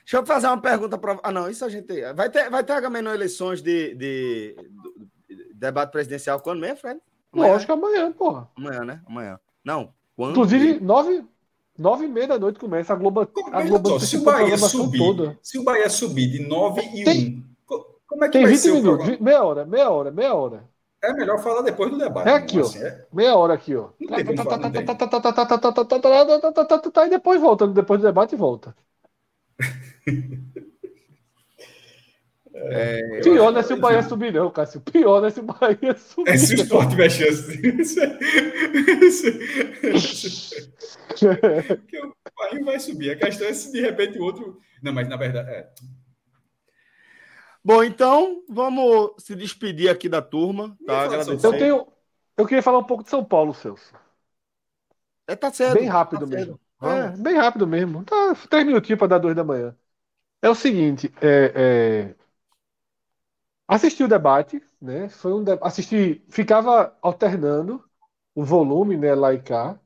[0.04, 1.18] Deixa eu fazer uma pergunta para.
[1.22, 2.02] Ah, não, isso a gente.
[2.14, 4.56] Vai ter, vai ter Agamenon eleições de, de,
[5.62, 7.00] debate presidencial quando mesmo, Fred?
[7.32, 7.52] Amanhã?
[7.52, 8.48] Lógico, amanhã, porra.
[8.56, 9.00] Amanhã, né?
[9.06, 9.40] Amanhã.
[9.64, 9.92] Não.
[10.16, 10.32] Quando?
[10.32, 11.24] Inclusive, nove,
[11.78, 13.20] nove e meia da noite começa a Globo.
[13.52, 15.38] A Globo se o Bahia subir, toda.
[15.42, 18.60] se o Bahia subir de 9 e tem, 1, como é que tem vai 20
[18.60, 20.70] ser minutos, meia hora, meia hora, meia hora.
[21.02, 22.28] É melhor falar depois do debate.
[22.28, 22.68] É aqui, ó.
[23.12, 23.88] Meia hora aqui, ó.
[23.98, 24.06] E
[27.10, 28.76] depois volta, depois do debate volta.
[32.64, 34.80] É, Pior não é se o Bahia subir, não, Cássio.
[34.80, 36.30] Pior não é se o Bahia subir.
[36.30, 37.58] É se o Sport tiver chance.
[41.76, 43.10] Porque o Bahia vai subir.
[43.10, 44.60] A questão é se de repente o outro.
[44.82, 45.50] Não, mas na verdade.
[45.50, 45.68] É.
[47.64, 50.76] Bom, então vamos se despedir aqui da turma.
[50.86, 51.06] Tá?
[51.42, 51.86] Eu, tenho,
[52.36, 53.92] eu queria falar um pouco de São Paulo, Celso.
[55.26, 55.78] É, tá certo.
[55.78, 56.60] Bem rápido tá mesmo.
[56.82, 58.04] É, bem rápido mesmo.
[58.04, 59.76] Tá, três minutinhos para dar dois da manhã.
[60.42, 62.21] É o seguinte, é, é...
[63.66, 65.08] assisti o debate, né?
[65.08, 65.58] Foi um de...
[65.62, 67.82] assisti, ficava alternando
[68.34, 69.78] o volume, né, lá e cá.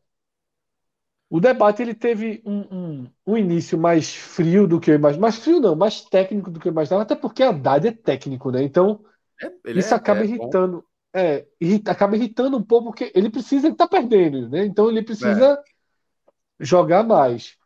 [1.29, 5.21] O debate ele teve um, um, um início mais frio do que eu imaginava.
[5.21, 8.51] Mais frio não, mais técnico do que eu imaginava, até porque a Haddad é técnico,
[8.53, 8.63] né?
[8.63, 9.05] Então,
[9.43, 10.85] é, isso é, acaba é irritando.
[11.13, 14.65] É, irrita, acaba irritando um pouco, porque ele precisa, ele tá perdendo, né?
[14.65, 15.61] Então ele precisa
[16.61, 17.57] jogar mais.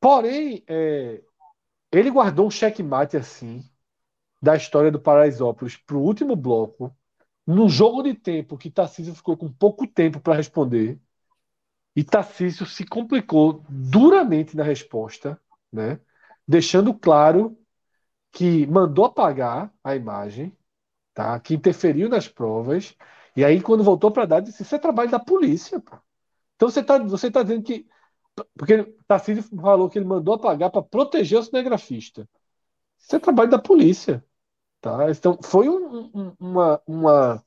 [0.00, 1.22] Porém, é,
[1.92, 3.69] ele guardou um checkmate assim
[4.40, 6.94] da história do Paraisópolis para o último bloco,
[7.46, 10.98] num jogo de tempo que Tarcísio ficou com pouco tempo para responder,
[11.94, 15.40] e Tarcísio se complicou duramente na resposta,
[15.72, 16.00] né?
[16.46, 17.58] deixando claro
[18.32, 20.56] que mandou apagar a imagem,
[21.12, 21.38] tá?
[21.40, 22.96] que interferiu nas provas,
[23.36, 25.80] e aí quando voltou para dar, disse, isso é trabalho da polícia.
[25.80, 25.96] Pô.
[26.56, 27.86] Então você está você tá dizendo que
[28.56, 32.28] porque Tarcísio falou que ele mandou apagar para proteger o cinegrafista.
[32.98, 34.24] Isso é trabalho da polícia.
[34.80, 35.10] Tá?
[35.10, 37.44] Então, foi um, um, uma, uma,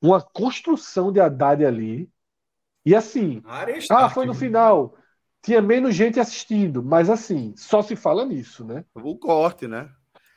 [0.00, 2.10] uma construção de Haddad ali.
[2.84, 3.42] E assim,
[3.90, 4.94] ah, foi no final.
[5.42, 8.84] Tinha menos gente assistindo, mas assim, só se fala nisso, né?
[8.94, 9.90] O corte, né?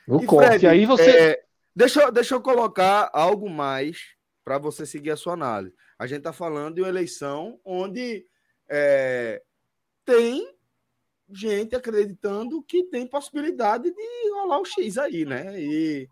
[0.08, 0.48] O e corte.
[0.48, 1.10] Fred, aí você.
[1.10, 1.44] É,
[1.76, 5.76] deixa, deixa eu colocar algo mais para você seguir a sua análise.
[5.98, 8.26] A gente está falando de uma eleição onde
[8.70, 9.42] é,
[10.06, 10.56] tem
[11.32, 15.60] gente acreditando que tem possibilidade de rolar o X aí, né?
[15.60, 16.08] E,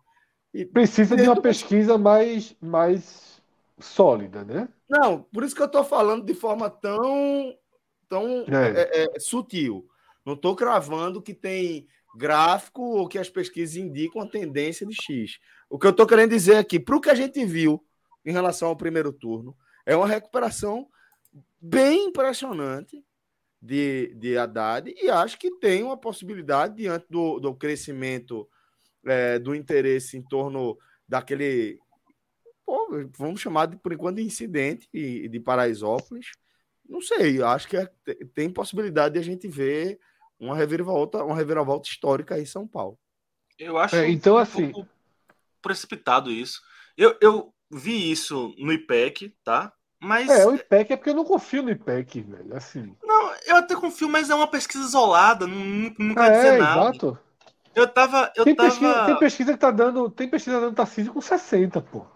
[0.52, 3.42] e Precisa de uma pesquisa mais, mais
[3.78, 4.68] sólida, né?
[4.88, 7.54] Não, por isso que eu estou falando de forma tão,
[8.08, 8.82] tão é.
[8.82, 9.86] É, é, sutil.
[10.24, 15.38] Não estou cravando que tem gráfico ou que as pesquisas indicam a tendência de X.
[15.68, 17.84] O que eu estou querendo dizer aqui, para o que a gente viu
[18.24, 20.88] em relação ao primeiro turno, é uma recuperação
[21.60, 23.04] bem impressionante
[23.60, 28.48] de, de Haddad e acho que tem uma possibilidade, diante do, do crescimento
[29.08, 30.78] é, do interesse em torno
[31.08, 31.78] daquele.
[32.64, 36.26] Pô, vamos chamar de, por enquanto, de incidente de, de Paraisópolis.
[36.88, 37.90] Não sei, acho que é,
[38.34, 39.98] tem possibilidade de a gente ver
[40.38, 42.98] uma reviravolta, uma reviravolta histórica aí em São Paulo.
[43.58, 44.72] Eu acho é, então, um assim...
[45.60, 46.62] precipitado isso.
[46.96, 49.72] Eu, eu vi isso no IPEC, tá?
[50.00, 50.28] Mas.
[50.28, 52.56] É, o IPEC é porque eu não confio no IPEC, velho.
[52.56, 52.94] Assim.
[53.02, 56.80] Não, eu até confio, mas é uma pesquisa isolada, não, não quer é, dizer nada.
[56.90, 57.18] Exato.
[57.78, 58.32] Eu tava.
[58.36, 58.68] Eu tem, tava...
[58.68, 60.10] Pesquisa, tem pesquisa que tá dando.
[60.10, 62.06] Tem pesquisa dando Tarcísio com 60, pô.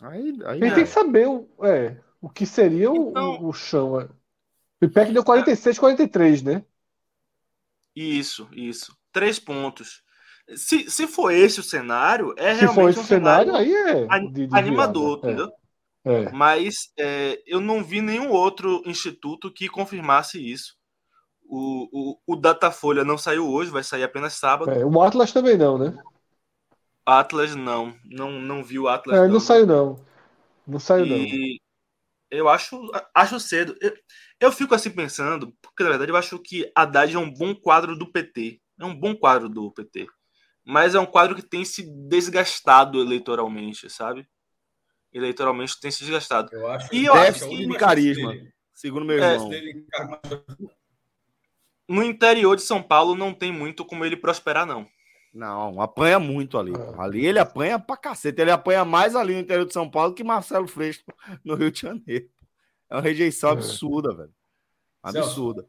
[0.00, 0.74] Aí, aí é.
[0.74, 4.00] tem que saber o, é, o que seria então, o, o chão.
[4.00, 4.08] É.
[4.80, 6.64] O IPEC deu 46, 43, né?
[7.94, 8.96] Isso, isso.
[9.12, 10.02] Três pontos.
[10.56, 14.06] Se, se for esse o cenário, é se realmente for esse um cenário, aí é
[14.30, 15.26] de, de animador, virada.
[15.26, 15.32] É.
[15.32, 15.58] entendeu?
[16.04, 16.32] É.
[16.32, 20.77] Mas é, eu não vi nenhum outro instituto que confirmasse isso.
[21.50, 24.70] O, o, o Datafolha não saiu hoje, vai sair apenas sábado.
[24.70, 25.98] É, o Atlas também não, né?
[27.06, 29.16] Atlas não, não, não viu o Atlas.
[29.16, 29.98] É, não, não saiu não.
[30.66, 31.58] Não saiu e não.
[32.30, 32.78] Eu acho,
[33.14, 33.74] acho cedo.
[33.80, 33.96] Eu,
[34.38, 37.96] eu fico assim pensando, porque na verdade eu acho que Haddad é um bom quadro
[37.96, 38.60] do PT.
[38.78, 40.06] É um bom quadro do PT.
[40.62, 44.28] Mas é um quadro que tem se desgastado eleitoralmente, sabe?
[45.10, 46.50] Eleitoralmente tem se desgastado.
[46.52, 47.66] Eu acho e eu acho que...
[47.66, 48.34] de carisma,
[48.74, 49.50] segundo meu é, irmão.
[49.50, 50.77] É,
[51.88, 54.86] no interior de São Paulo não tem muito como ele prosperar, não.
[55.32, 56.72] Não, apanha muito ali.
[56.72, 57.00] É.
[57.00, 58.40] Ali ele apanha pra cacete.
[58.40, 61.02] Ele apanha mais ali no interior de São Paulo que Marcelo Freixo
[61.44, 62.28] no Rio de Janeiro.
[62.90, 63.52] É uma rejeição é.
[63.52, 64.34] absurda, velho.
[65.02, 65.66] Absurda.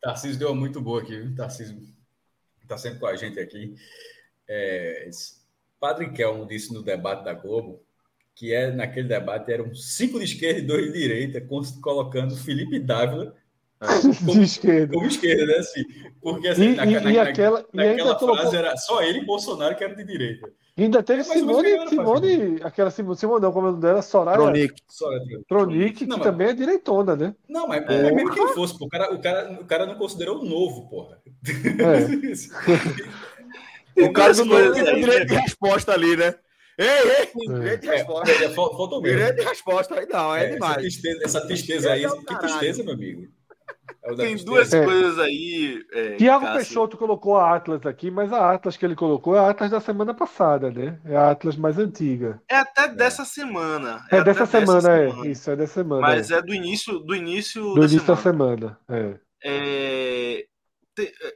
[0.00, 1.34] Tarcísio deu uma muito boa aqui, viu?
[1.34, 1.80] Tarcísio
[2.66, 3.74] tá sempre com a gente aqui.
[4.48, 5.08] É,
[5.78, 7.84] Padre Kelmo disse no debate da Globo
[8.34, 11.40] que é, naquele debate eram cinco de esquerda e dois de direita,
[11.80, 13.34] colocando Felipe Dávila
[14.24, 14.94] como, de esquerda.
[14.94, 15.56] Como esquerda, né?
[15.58, 15.82] Assim,
[16.20, 18.54] porque assim, e, na, e, na, e aquela, naquela frase colocou...
[18.54, 20.50] era só ele e Bolsonaro que era de direita.
[20.76, 24.38] E ainda teve é, Simone, Simone, aquela Simone, Simone não, como é o dela, Soraya
[24.38, 24.74] Tronic,
[25.48, 27.34] Tronic que também é direitona, né?
[27.48, 28.10] Não, mas é.
[28.10, 31.20] mesmo que ele fosse, pô, o, cara, o, cara, o cara não considerou novo, porra.
[33.96, 34.02] É.
[34.02, 36.34] o cara não teve direito de resposta ali, né?
[36.76, 38.32] Ei, ei, direito de resposta.
[38.32, 39.16] É, faltou mesmo.
[39.16, 40.72] Direito de resposta aí não, é, é demais.
[40.72, 43.28] Essa tristeza, essa tristeza aí, que tristeza, meu amigo.
[44.04, 44.84] É Tem duas é.
[44.84, 45.82] coisas aí.
[45.90, 49.48] É, Tiago Peixoto colocou a Atlas aqui, mas a Atlas que ele colocou é a
[49.48, 51.00] Atlas da semana passada, né?
[51.06, 52.42] É a Atlas mais antiga.
[52.46, 54.06] É até dessa semana.
[54.12, 55.08] É, é dessa semana, dessa é.
[55.08, 55.26] Semana.
[55.26, 56.02] Isso, é dessa semana.
[56.02, 58.78] Mas é, é do início do início do da início semana.
[58.86, 59.20] da semana.
[59.42, 60.44] É.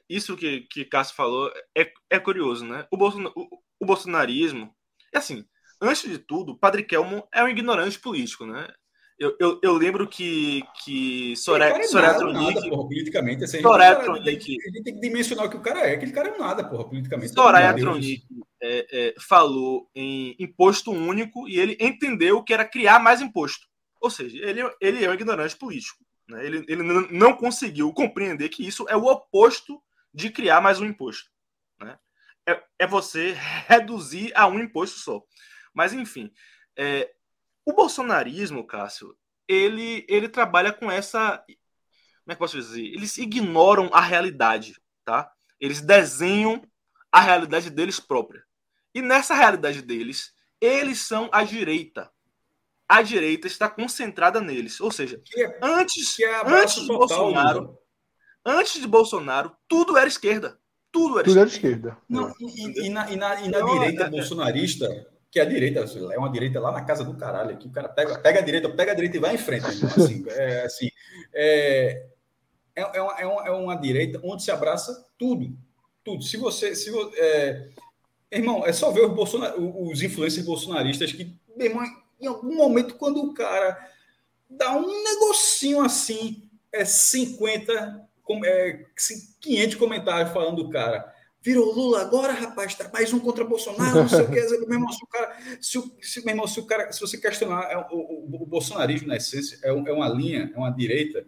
[0.07, 2.87] Isso que, que Cássio falou é, é curioso, né?
[2.91, 3.49] O, Bolson, o,
[3.81, 4.75] o bolsonarismo.
[5.15, 5.43] É assim,
[5.81, 8.69] antes de tudo, Padre Kelmo é um ignorante político, né?
[9.19, 12.71] Eu, eu, eu, lembro que, que Soraya, Soraya Tronic.
[12.71, 14.57] politicamente, assim, Soraya Tronic.
[14.61, 15.95] A gente tem que dimensionar o que o cara é.
[15.95, 17.35] Aquele cara é um nada, porra, politicamente.
[17.35, 18.23] Soraya Tronic
[18.63, 23.67] é, é, falou em imposto único e ele entendeu que era criar mais imposto.
[24.01, 25.99] Ou seja, ele, ele é um ignorante político.
[26.29, 26.47] Né?
[26.47, 29.83] Ele, ele não conseguiu compreender que isso é o oposto
[30.15, 31.29] de criar mais um imposto.
[31.81, 31.99] Né?
[32.47, 33.35] É, é você
[33.67, 35.23] reduzir a um imposto só.
[35.75, 36.31] Mas, enfim,
[36.77, 37.11] é,
[37.69, 39.15] o bolsonarismo, Cássio,
[39.47, 41.37] ele, ele trabalha com essa.
[41.37, 42.83] Como é que posso dizer?
[42.83, 45.31] Eles ignoram a realidade, tá?
[45.61, 46.63] Eles desenham
[47.13, 48.43] a realidade deles própria.
[48.95, 52.11] E nessa realidade deles, eles são a direita.
[52.89, 54.81] A direita está concentrada neles.
[54.81, 57.79] Ou seja, é, antes, é antes de total, Bolsonaro,
[58.47, 60.59] antes de Bolsonaro, tudo era esquerda.
[60.91, 61.89] Tudo era tudo esquerda.
[61.89, 62.03] Era esquerda.
[62.09, 64.89] Não, e, e, na, e na, e na então, direita é, bolsonarista,
[65.31, 65.81] que a direita
[66.13, 68.69] é uma direita lá na casa do caralho, que o cara pega, pega a direita,
[68.71, 69.67] pega a direita e vai em frente.
[69.67, 70.91] Assim, é, assim,
[71.35, 72.07] é,
[72.75, 75.57] é, é, uma, é, uma, é uma direita onde se abraça tudo.
[76.03, 76.23] Tudo.
[76.23, 76.75] Se você.
[76.75, 77.69] Se, é,
[78.31, 81.85] irmão, é só ver os, Bolsonar, os influencers bolsonaristas que, irmão,
[82.21, 83.79] em algum momento, quando o cara
[84.49, 88.09] dá um negocinho assim, é 50,
[88.45, 88.85] é,
[89.41, 94.09] 500 comentários falando do cara virou Lula agora, rapaz, tá mais um contra Bolsonaro, não
[94.09, 96.67] sei o que, meu irmão, se o cara, se, o, se, meu irmão, se o
[96.67, 100.51] cara, se você questionar, é, o, o, o, bolsonarismo, na essência, é, é, uma linha,
[100.55, 101.25] é uma direita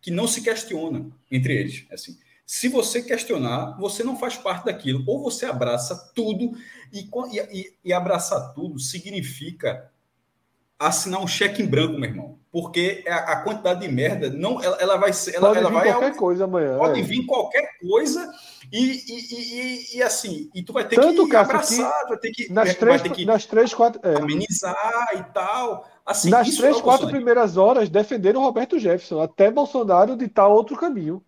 [0.00, 2.18] que não se questiona entre eles, assim.
[2.46, 6.52] Se você questionar, você não faz parte daquilo, ou você abraça tudo,
[6.92, 9.90] e, e, e abraçar tudo significa
[10.78, 12.38] assinar um cheque em branco, meu irmão.
[12.50, 15.34] Porque a, a quantidade de merda, não, ela, ela vai ser.
[15.34, 16.78] Ela, pode ela vir vai qualquer coisa amanhã.
[16.78, 17.02] Pode é.
[17.02, 18.32] vir qualquer coisa
[18.72, 22.30] e, e, e, e, assim, e tu vai ter Tanto, que Cássio, abraçar, vai ter
[22.30, 24.00] que, Nas vai três, ter que nas três quatro.
[24.04, 24.16] é.
[24.16, 25.88] amenizar e tal.
[26.06, 30.76] Assim, nas três, é quatro primeiras horas, defenderam o Roberto Jefferson, até Bolsonaro ditar outro
[30.76, 31.22] caminho.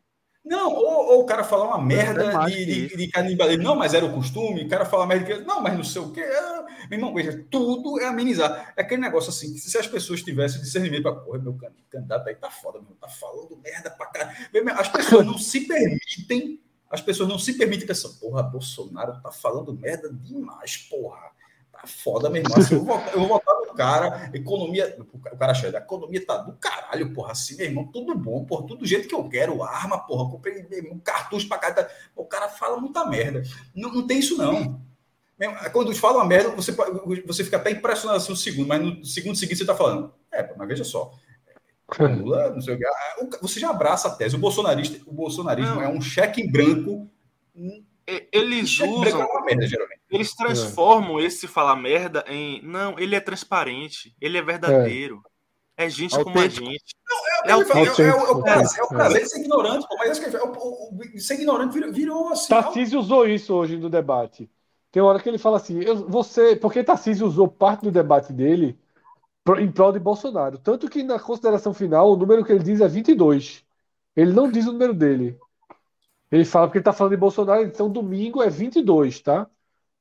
[0.46, 3.64] Não, ou, ou o cara falar uma merda É mais de, de, de canibalismo.
[3.64, 4.64] Não, mas era o costume.
[4.64, 5.44] O cara falar merda de.
[5.44, 6.20] Não, mas não sei o quê.
[6.22, 8.72] Ah, Meu irmão, veja, tudo é amenizar.
[8.76, 12.28] É aquele negócio assim, que se as pessoas tivessem discernimento para porra, meu can- candidato
[12.28, 14.36] aí tá foda, meu, tá falando merda pra caralho.
[14.78, 16.60] As pessoas não se permitem,
[16.90, 21.34] as pessoas não se permitem pensar, porra, Bolsonaro tá falando merda demais, porra.
[21.86, 22.58] Foda, meu irmão.
[22.58, 24.96] Assim, eu, vou votar, eu vou votar no cara, economia.
[25.12, 27.32] O cara chega, a economia tá do caralho, porra.
[27.32, 29.62] Assim, meu irmão, tudo bom, porra, tudo do jeito que eu quero.
[29.62, 31.90] Arma, porra, comprei meu irmão, cartucho pra cada.
[32.14, 33.42] O cara fala muita merda.
[33.74, 34.80] Não, não tem isso, não.
[35.72, 36.72] Quando fala uma merda, você,
[37.26, 40.12] você fica até impressionado assim, um segundo, mas no segundo seguinte você tá falando.
[40.32, 41.12] É, mas veja só.
[42.00, 42.84] Lula, não sei o que.
[42.84, 44.34] ah, Você já abraça a tese.
[44.34, 45.82] O bolsonarista, o bolsonarismo Não.
[45.82, 47.08] é um cheque em branco.
[48.08, 50.00] E- Eles é usam, merda, geralmente.
[50.10, 52.62] eles transformam esse falar merda em.
[52.62, 55.22] Não, ele é transparente, ele é verdadeiro.
[55.76, 56.66] É, gente como a Autêntico.
[56.66, 56.96] gente.
[57.44, 58.42] É, o- é, o- é, o- é, o Autêntico.
[58.42, 61.20] prazer, é o prazer de ser ignorante, pô, mas acho que é o, o, o-
[61.20, 62.48] ser ignorante virou, virou assim.
[62.48, 64.48] Tarcísio usou isso hoje no debate.
[64.90, 68.32] Tem uma hora que ele fala assim, eu, você, porque Tarcísio usou parte do debate
[68.32, 68.78] dele
[69.58, 70.56] em prol de Bolsonaro.
[70.58, 73.62] Tanto que na consideração final, o número que ele diz é 22.
[74.16, 75.38] Ele não diz o número dele.
[76.30, 79.48] Ele fala porque ele está falando de Bolsonaro, então domingo é 22, tá?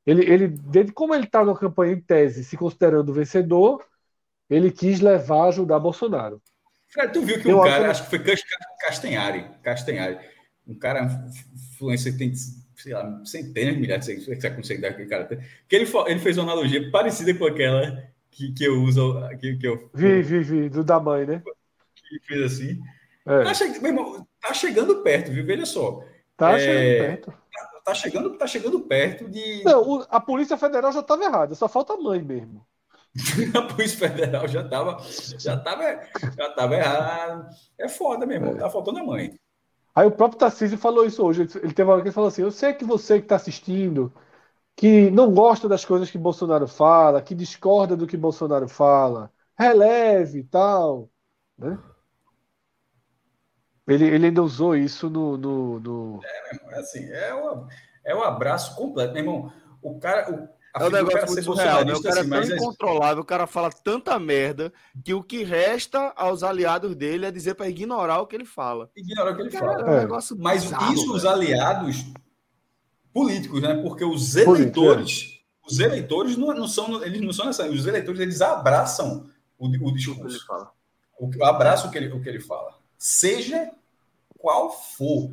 [0.06, 3.86] Ele, ele desde como ele está na campanha em tese, se considerando vencedor,
[4.50, 6.42] ele quis levar, ajudar Bolsonaro.
[6.88, 8.44] Fred, tu viu que Eu um acho cara, que- acho que foi Cas-
[8.82, 10.20] Castanhari, Castanhari,
[10.68, 14.82] um cara influência que tem, sei lá, centenas de milhares de seguidores, que você consegue
[14.82, 15.26] dar aquele cara,
[15.68, 19.68] que ele, ele fez uma analogia parecida com aquela que, que eu uso, que, que
[19.68, 21.44] eu Vi, vi, vi, do da mãe, né?
[21.96, 22.82] que fiz assim.
[23.28, 25.46] É, Tá, che- meu irmão, tá chegando perto, viu?
[25.46, 26.04] Veja só.
[26.38, 27.46] Tá é- chegando perto.
[27.86, 29.64] Tá chegando, tá chegando perto de.
[29.64, 32.66] Não, a Polícia Federal já estava errada, só falta a mãe mesmo.
[33.56, 34.98] A Polícia Federal já tava,
[35.40, 36.02] já tava,
[36.36, 37.48] já tava errado.
[37.78, 38.58] É foda, meu irmão.
[38.58, 39.40] Tá faltando a mãe.
[39.96, 41.44] Aí o próprio Tarcísio falou isso hoje.
[41.44, 44.14] Ele teve uma hora que falou assim: Eu sei que você que está assistindo,
[44.76, 50.40] que não gosta das coisas que Bolsonaro fala, que discorda do que Bolsonaro fala, releve
[50.40, 51.10] e tal.
[51.58, 51.80] Né?
[53.88, 55.38] Ele, ele ainda usou isso no.
[55.38, 56.20] no, no-
[56.72, 57.68] É assim, é o,
[58.04, 59.54] é o abraço completo, meu irmão.
[59.82, 60.32] O cara.
[60.32, 61.94] O, a É um negócio muito surreal, né?
[61.94, 65.24] O cara é assim, tão mas é- incontrolável, o cara fala tanta merda que o
[65.24, 68.90] que resta aos aliados dele é dizer para ignorar o que ele fala.
[68.96, 69.82] ignorar o que ele Cara, fala.
[69.82, 70.00] é um É.
[70.02, 71.34] negócio Mas bizarro, isso os velho.
[71.36, 72.06] aliados
[73.14, 73.76] políticos, né?
[73.82, 77.66] Porque os Político, eleitores, os eleitores não, não são, eles não são nessa.
[77.70, 80.72] Os eleitores eles abraçam o, o O que ele discurso, fala.
[81.18, 83.72] o, abraçam o que ele, o que ele fala, seja
[84.40, 85.32] qual for.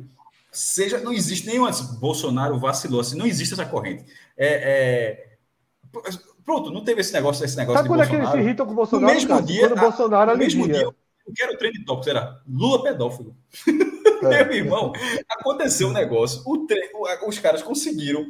[0.51, 1.81] Seja, não existe nenhum antes.
[1.81, 4.05] Bolsonaro vacilou, assim, não existe essa corrente.
[4.37, 5.33] É,
[5.97, 6.01] é,
[6.45, 8.41] pronto, não teve esse negócio, esse negócio Sabe de quando é que eles Bolsonaro.
[8.43, 9.13] se irritam com o Bolsonaro?
[9.13, 9.45] mesmo Cássio?
[9.45, 10.87] dia, quando o a- Bolsonaro no mesmo dia,
[11.25, 13.35] o que era o trend top era Lula pedófilo.
[14.31, 14.43] É.
[14.45, 14.93] Meu irmão,
[15.29, 16.41] aconteceu um negócio.
[16.45, 16.91] O tre-
[17.27, 18.25] Os caras conseguiram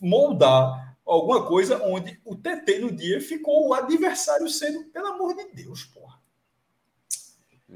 [0.00, 5.44] moldar alguma coisa onde o TT no dia ficou o adversário sendo, pelo amor de
[5.52, 6.18] Deus, porra.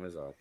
[0.05, 0.35] Exato.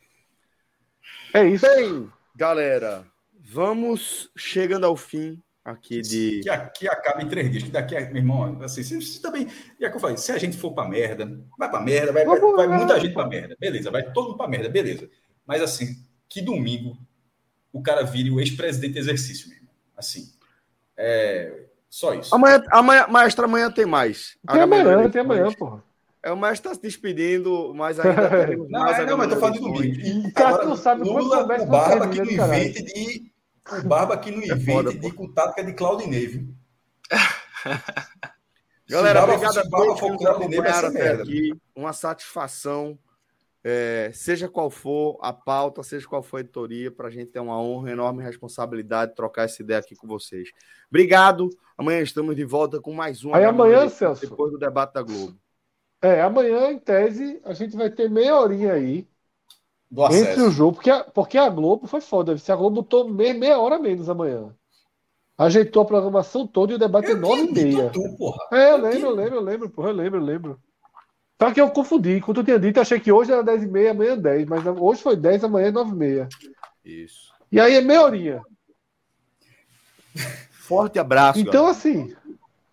[1.33, 1.65] É isso.
[1.65, 3.05] Bem, galera,
[3.39, 6.41] vamos chegando ao fim aqui de.
[6.41, 7.63] Que, a- que acaba em três dias.
[7.63, 8.01] Que daqui a.
[8.07, 9.47] Meu irmão, assim, se, se também.
[9.79, 11.25] Já que eu falei, se a gente for pra merda,
[11.57, 13.55] vai pra merda, vai, vai, vai muita gente pra merda.
[13.59, 15.09] Beleza, vai todo mundo pra merda, beleza.
[15.45, 15.95] Mas assim,
[16.29, 16.97] que domingo
[17.71, 19.67] o cara vire o ex-presidente exercício mesmo.
[19.95, 20.31] Assim.
[20.95, 21.65] É.
[21.89, 22.35] Só isso.
[22.35, 24.37] Amanhã, amanhã, maestro, amanhã tem mais.
[24.51, 25.83] Tem amanhã, tem amanhã, porra.
[26.27, 29.39] É, o maestro está se despedindo, mas ainda teremos Não, mais é, não, mas tô
[29.39, 30.27] falando domingo.
[30.27, 32.53] O cara não sabe Lula, o Barba que não caralho.
[32.53, 33.31] invente de.
[33.71, 36.53] O Barba que não invente foda, de com tática de Claudinei, viu?
[38.89, 41.53] Galera, obrigado a todos que nos acompanharam até aqui.
[41.73, 42.99] Uma satisfação,
[43.63, 47.39] é, seja qual for a pauta, seja qual for a editoria, para a gente ter
[47.39, 50.49] uma honra, enorme responsabilidade de trocar essa ideia aqui com vocês.
[50.89, 51.49] Obrigado.
[51.77, 53.33] Amanhã estamos de volta com mais um.
[53.33, 54.29] Aí amanhã, Celso.
[54.29, 55.37] Depois do debate da Globo.
[56.01, 59.07] É, amanhã, em tese, a gente vai ter meia horinha aí
[59.89, 62.37] Do entre o jogo, porque a, porque a Globo foi foda.
[62.37, 64.53] Se a Globo botou me- meia hora menos amanhã.
[65.37, 67.89] Ajeitou a programação toda e o debate é Eu nove e meia.
[67.91, 68.01] tu.
[68.51, 70.59] É, eu Eu lembro, eu lembro, eu lembro, porra, eu lembro, eu lembro.
[71.39, 72.19] Só que eu confundi.
[72.21, 74.47] Quando eu tinha dito, eu achei que hoje era 10 e meia, amanhã 10.
[74.47, 76.27] Mas hoje foi 10, amanhã é 9 e meia.
[76.83, 77.31] Isso.
[77.51, 78.41] E aí é meia horinha.
[80.51, 81.39] Forte abraço.
[81.39, 81.71] Então, galera.
[81.71, 82.15] assim,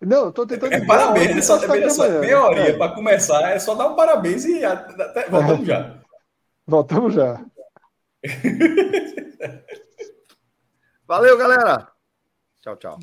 [0.01, 0.73] Não, tô tentando.
[0.73, 2.77] É parabéns, é só, é só meia horinha é.
[2.77, 5.65] para começar, é só dar um parabéns e até, voltamos é.
[5.65, 5.95] já.
[6.67, 7.45] Voltamos já.
[11.07, 11.87] Valeu, galera.
[12.61, 12.99] Tchau, tchau.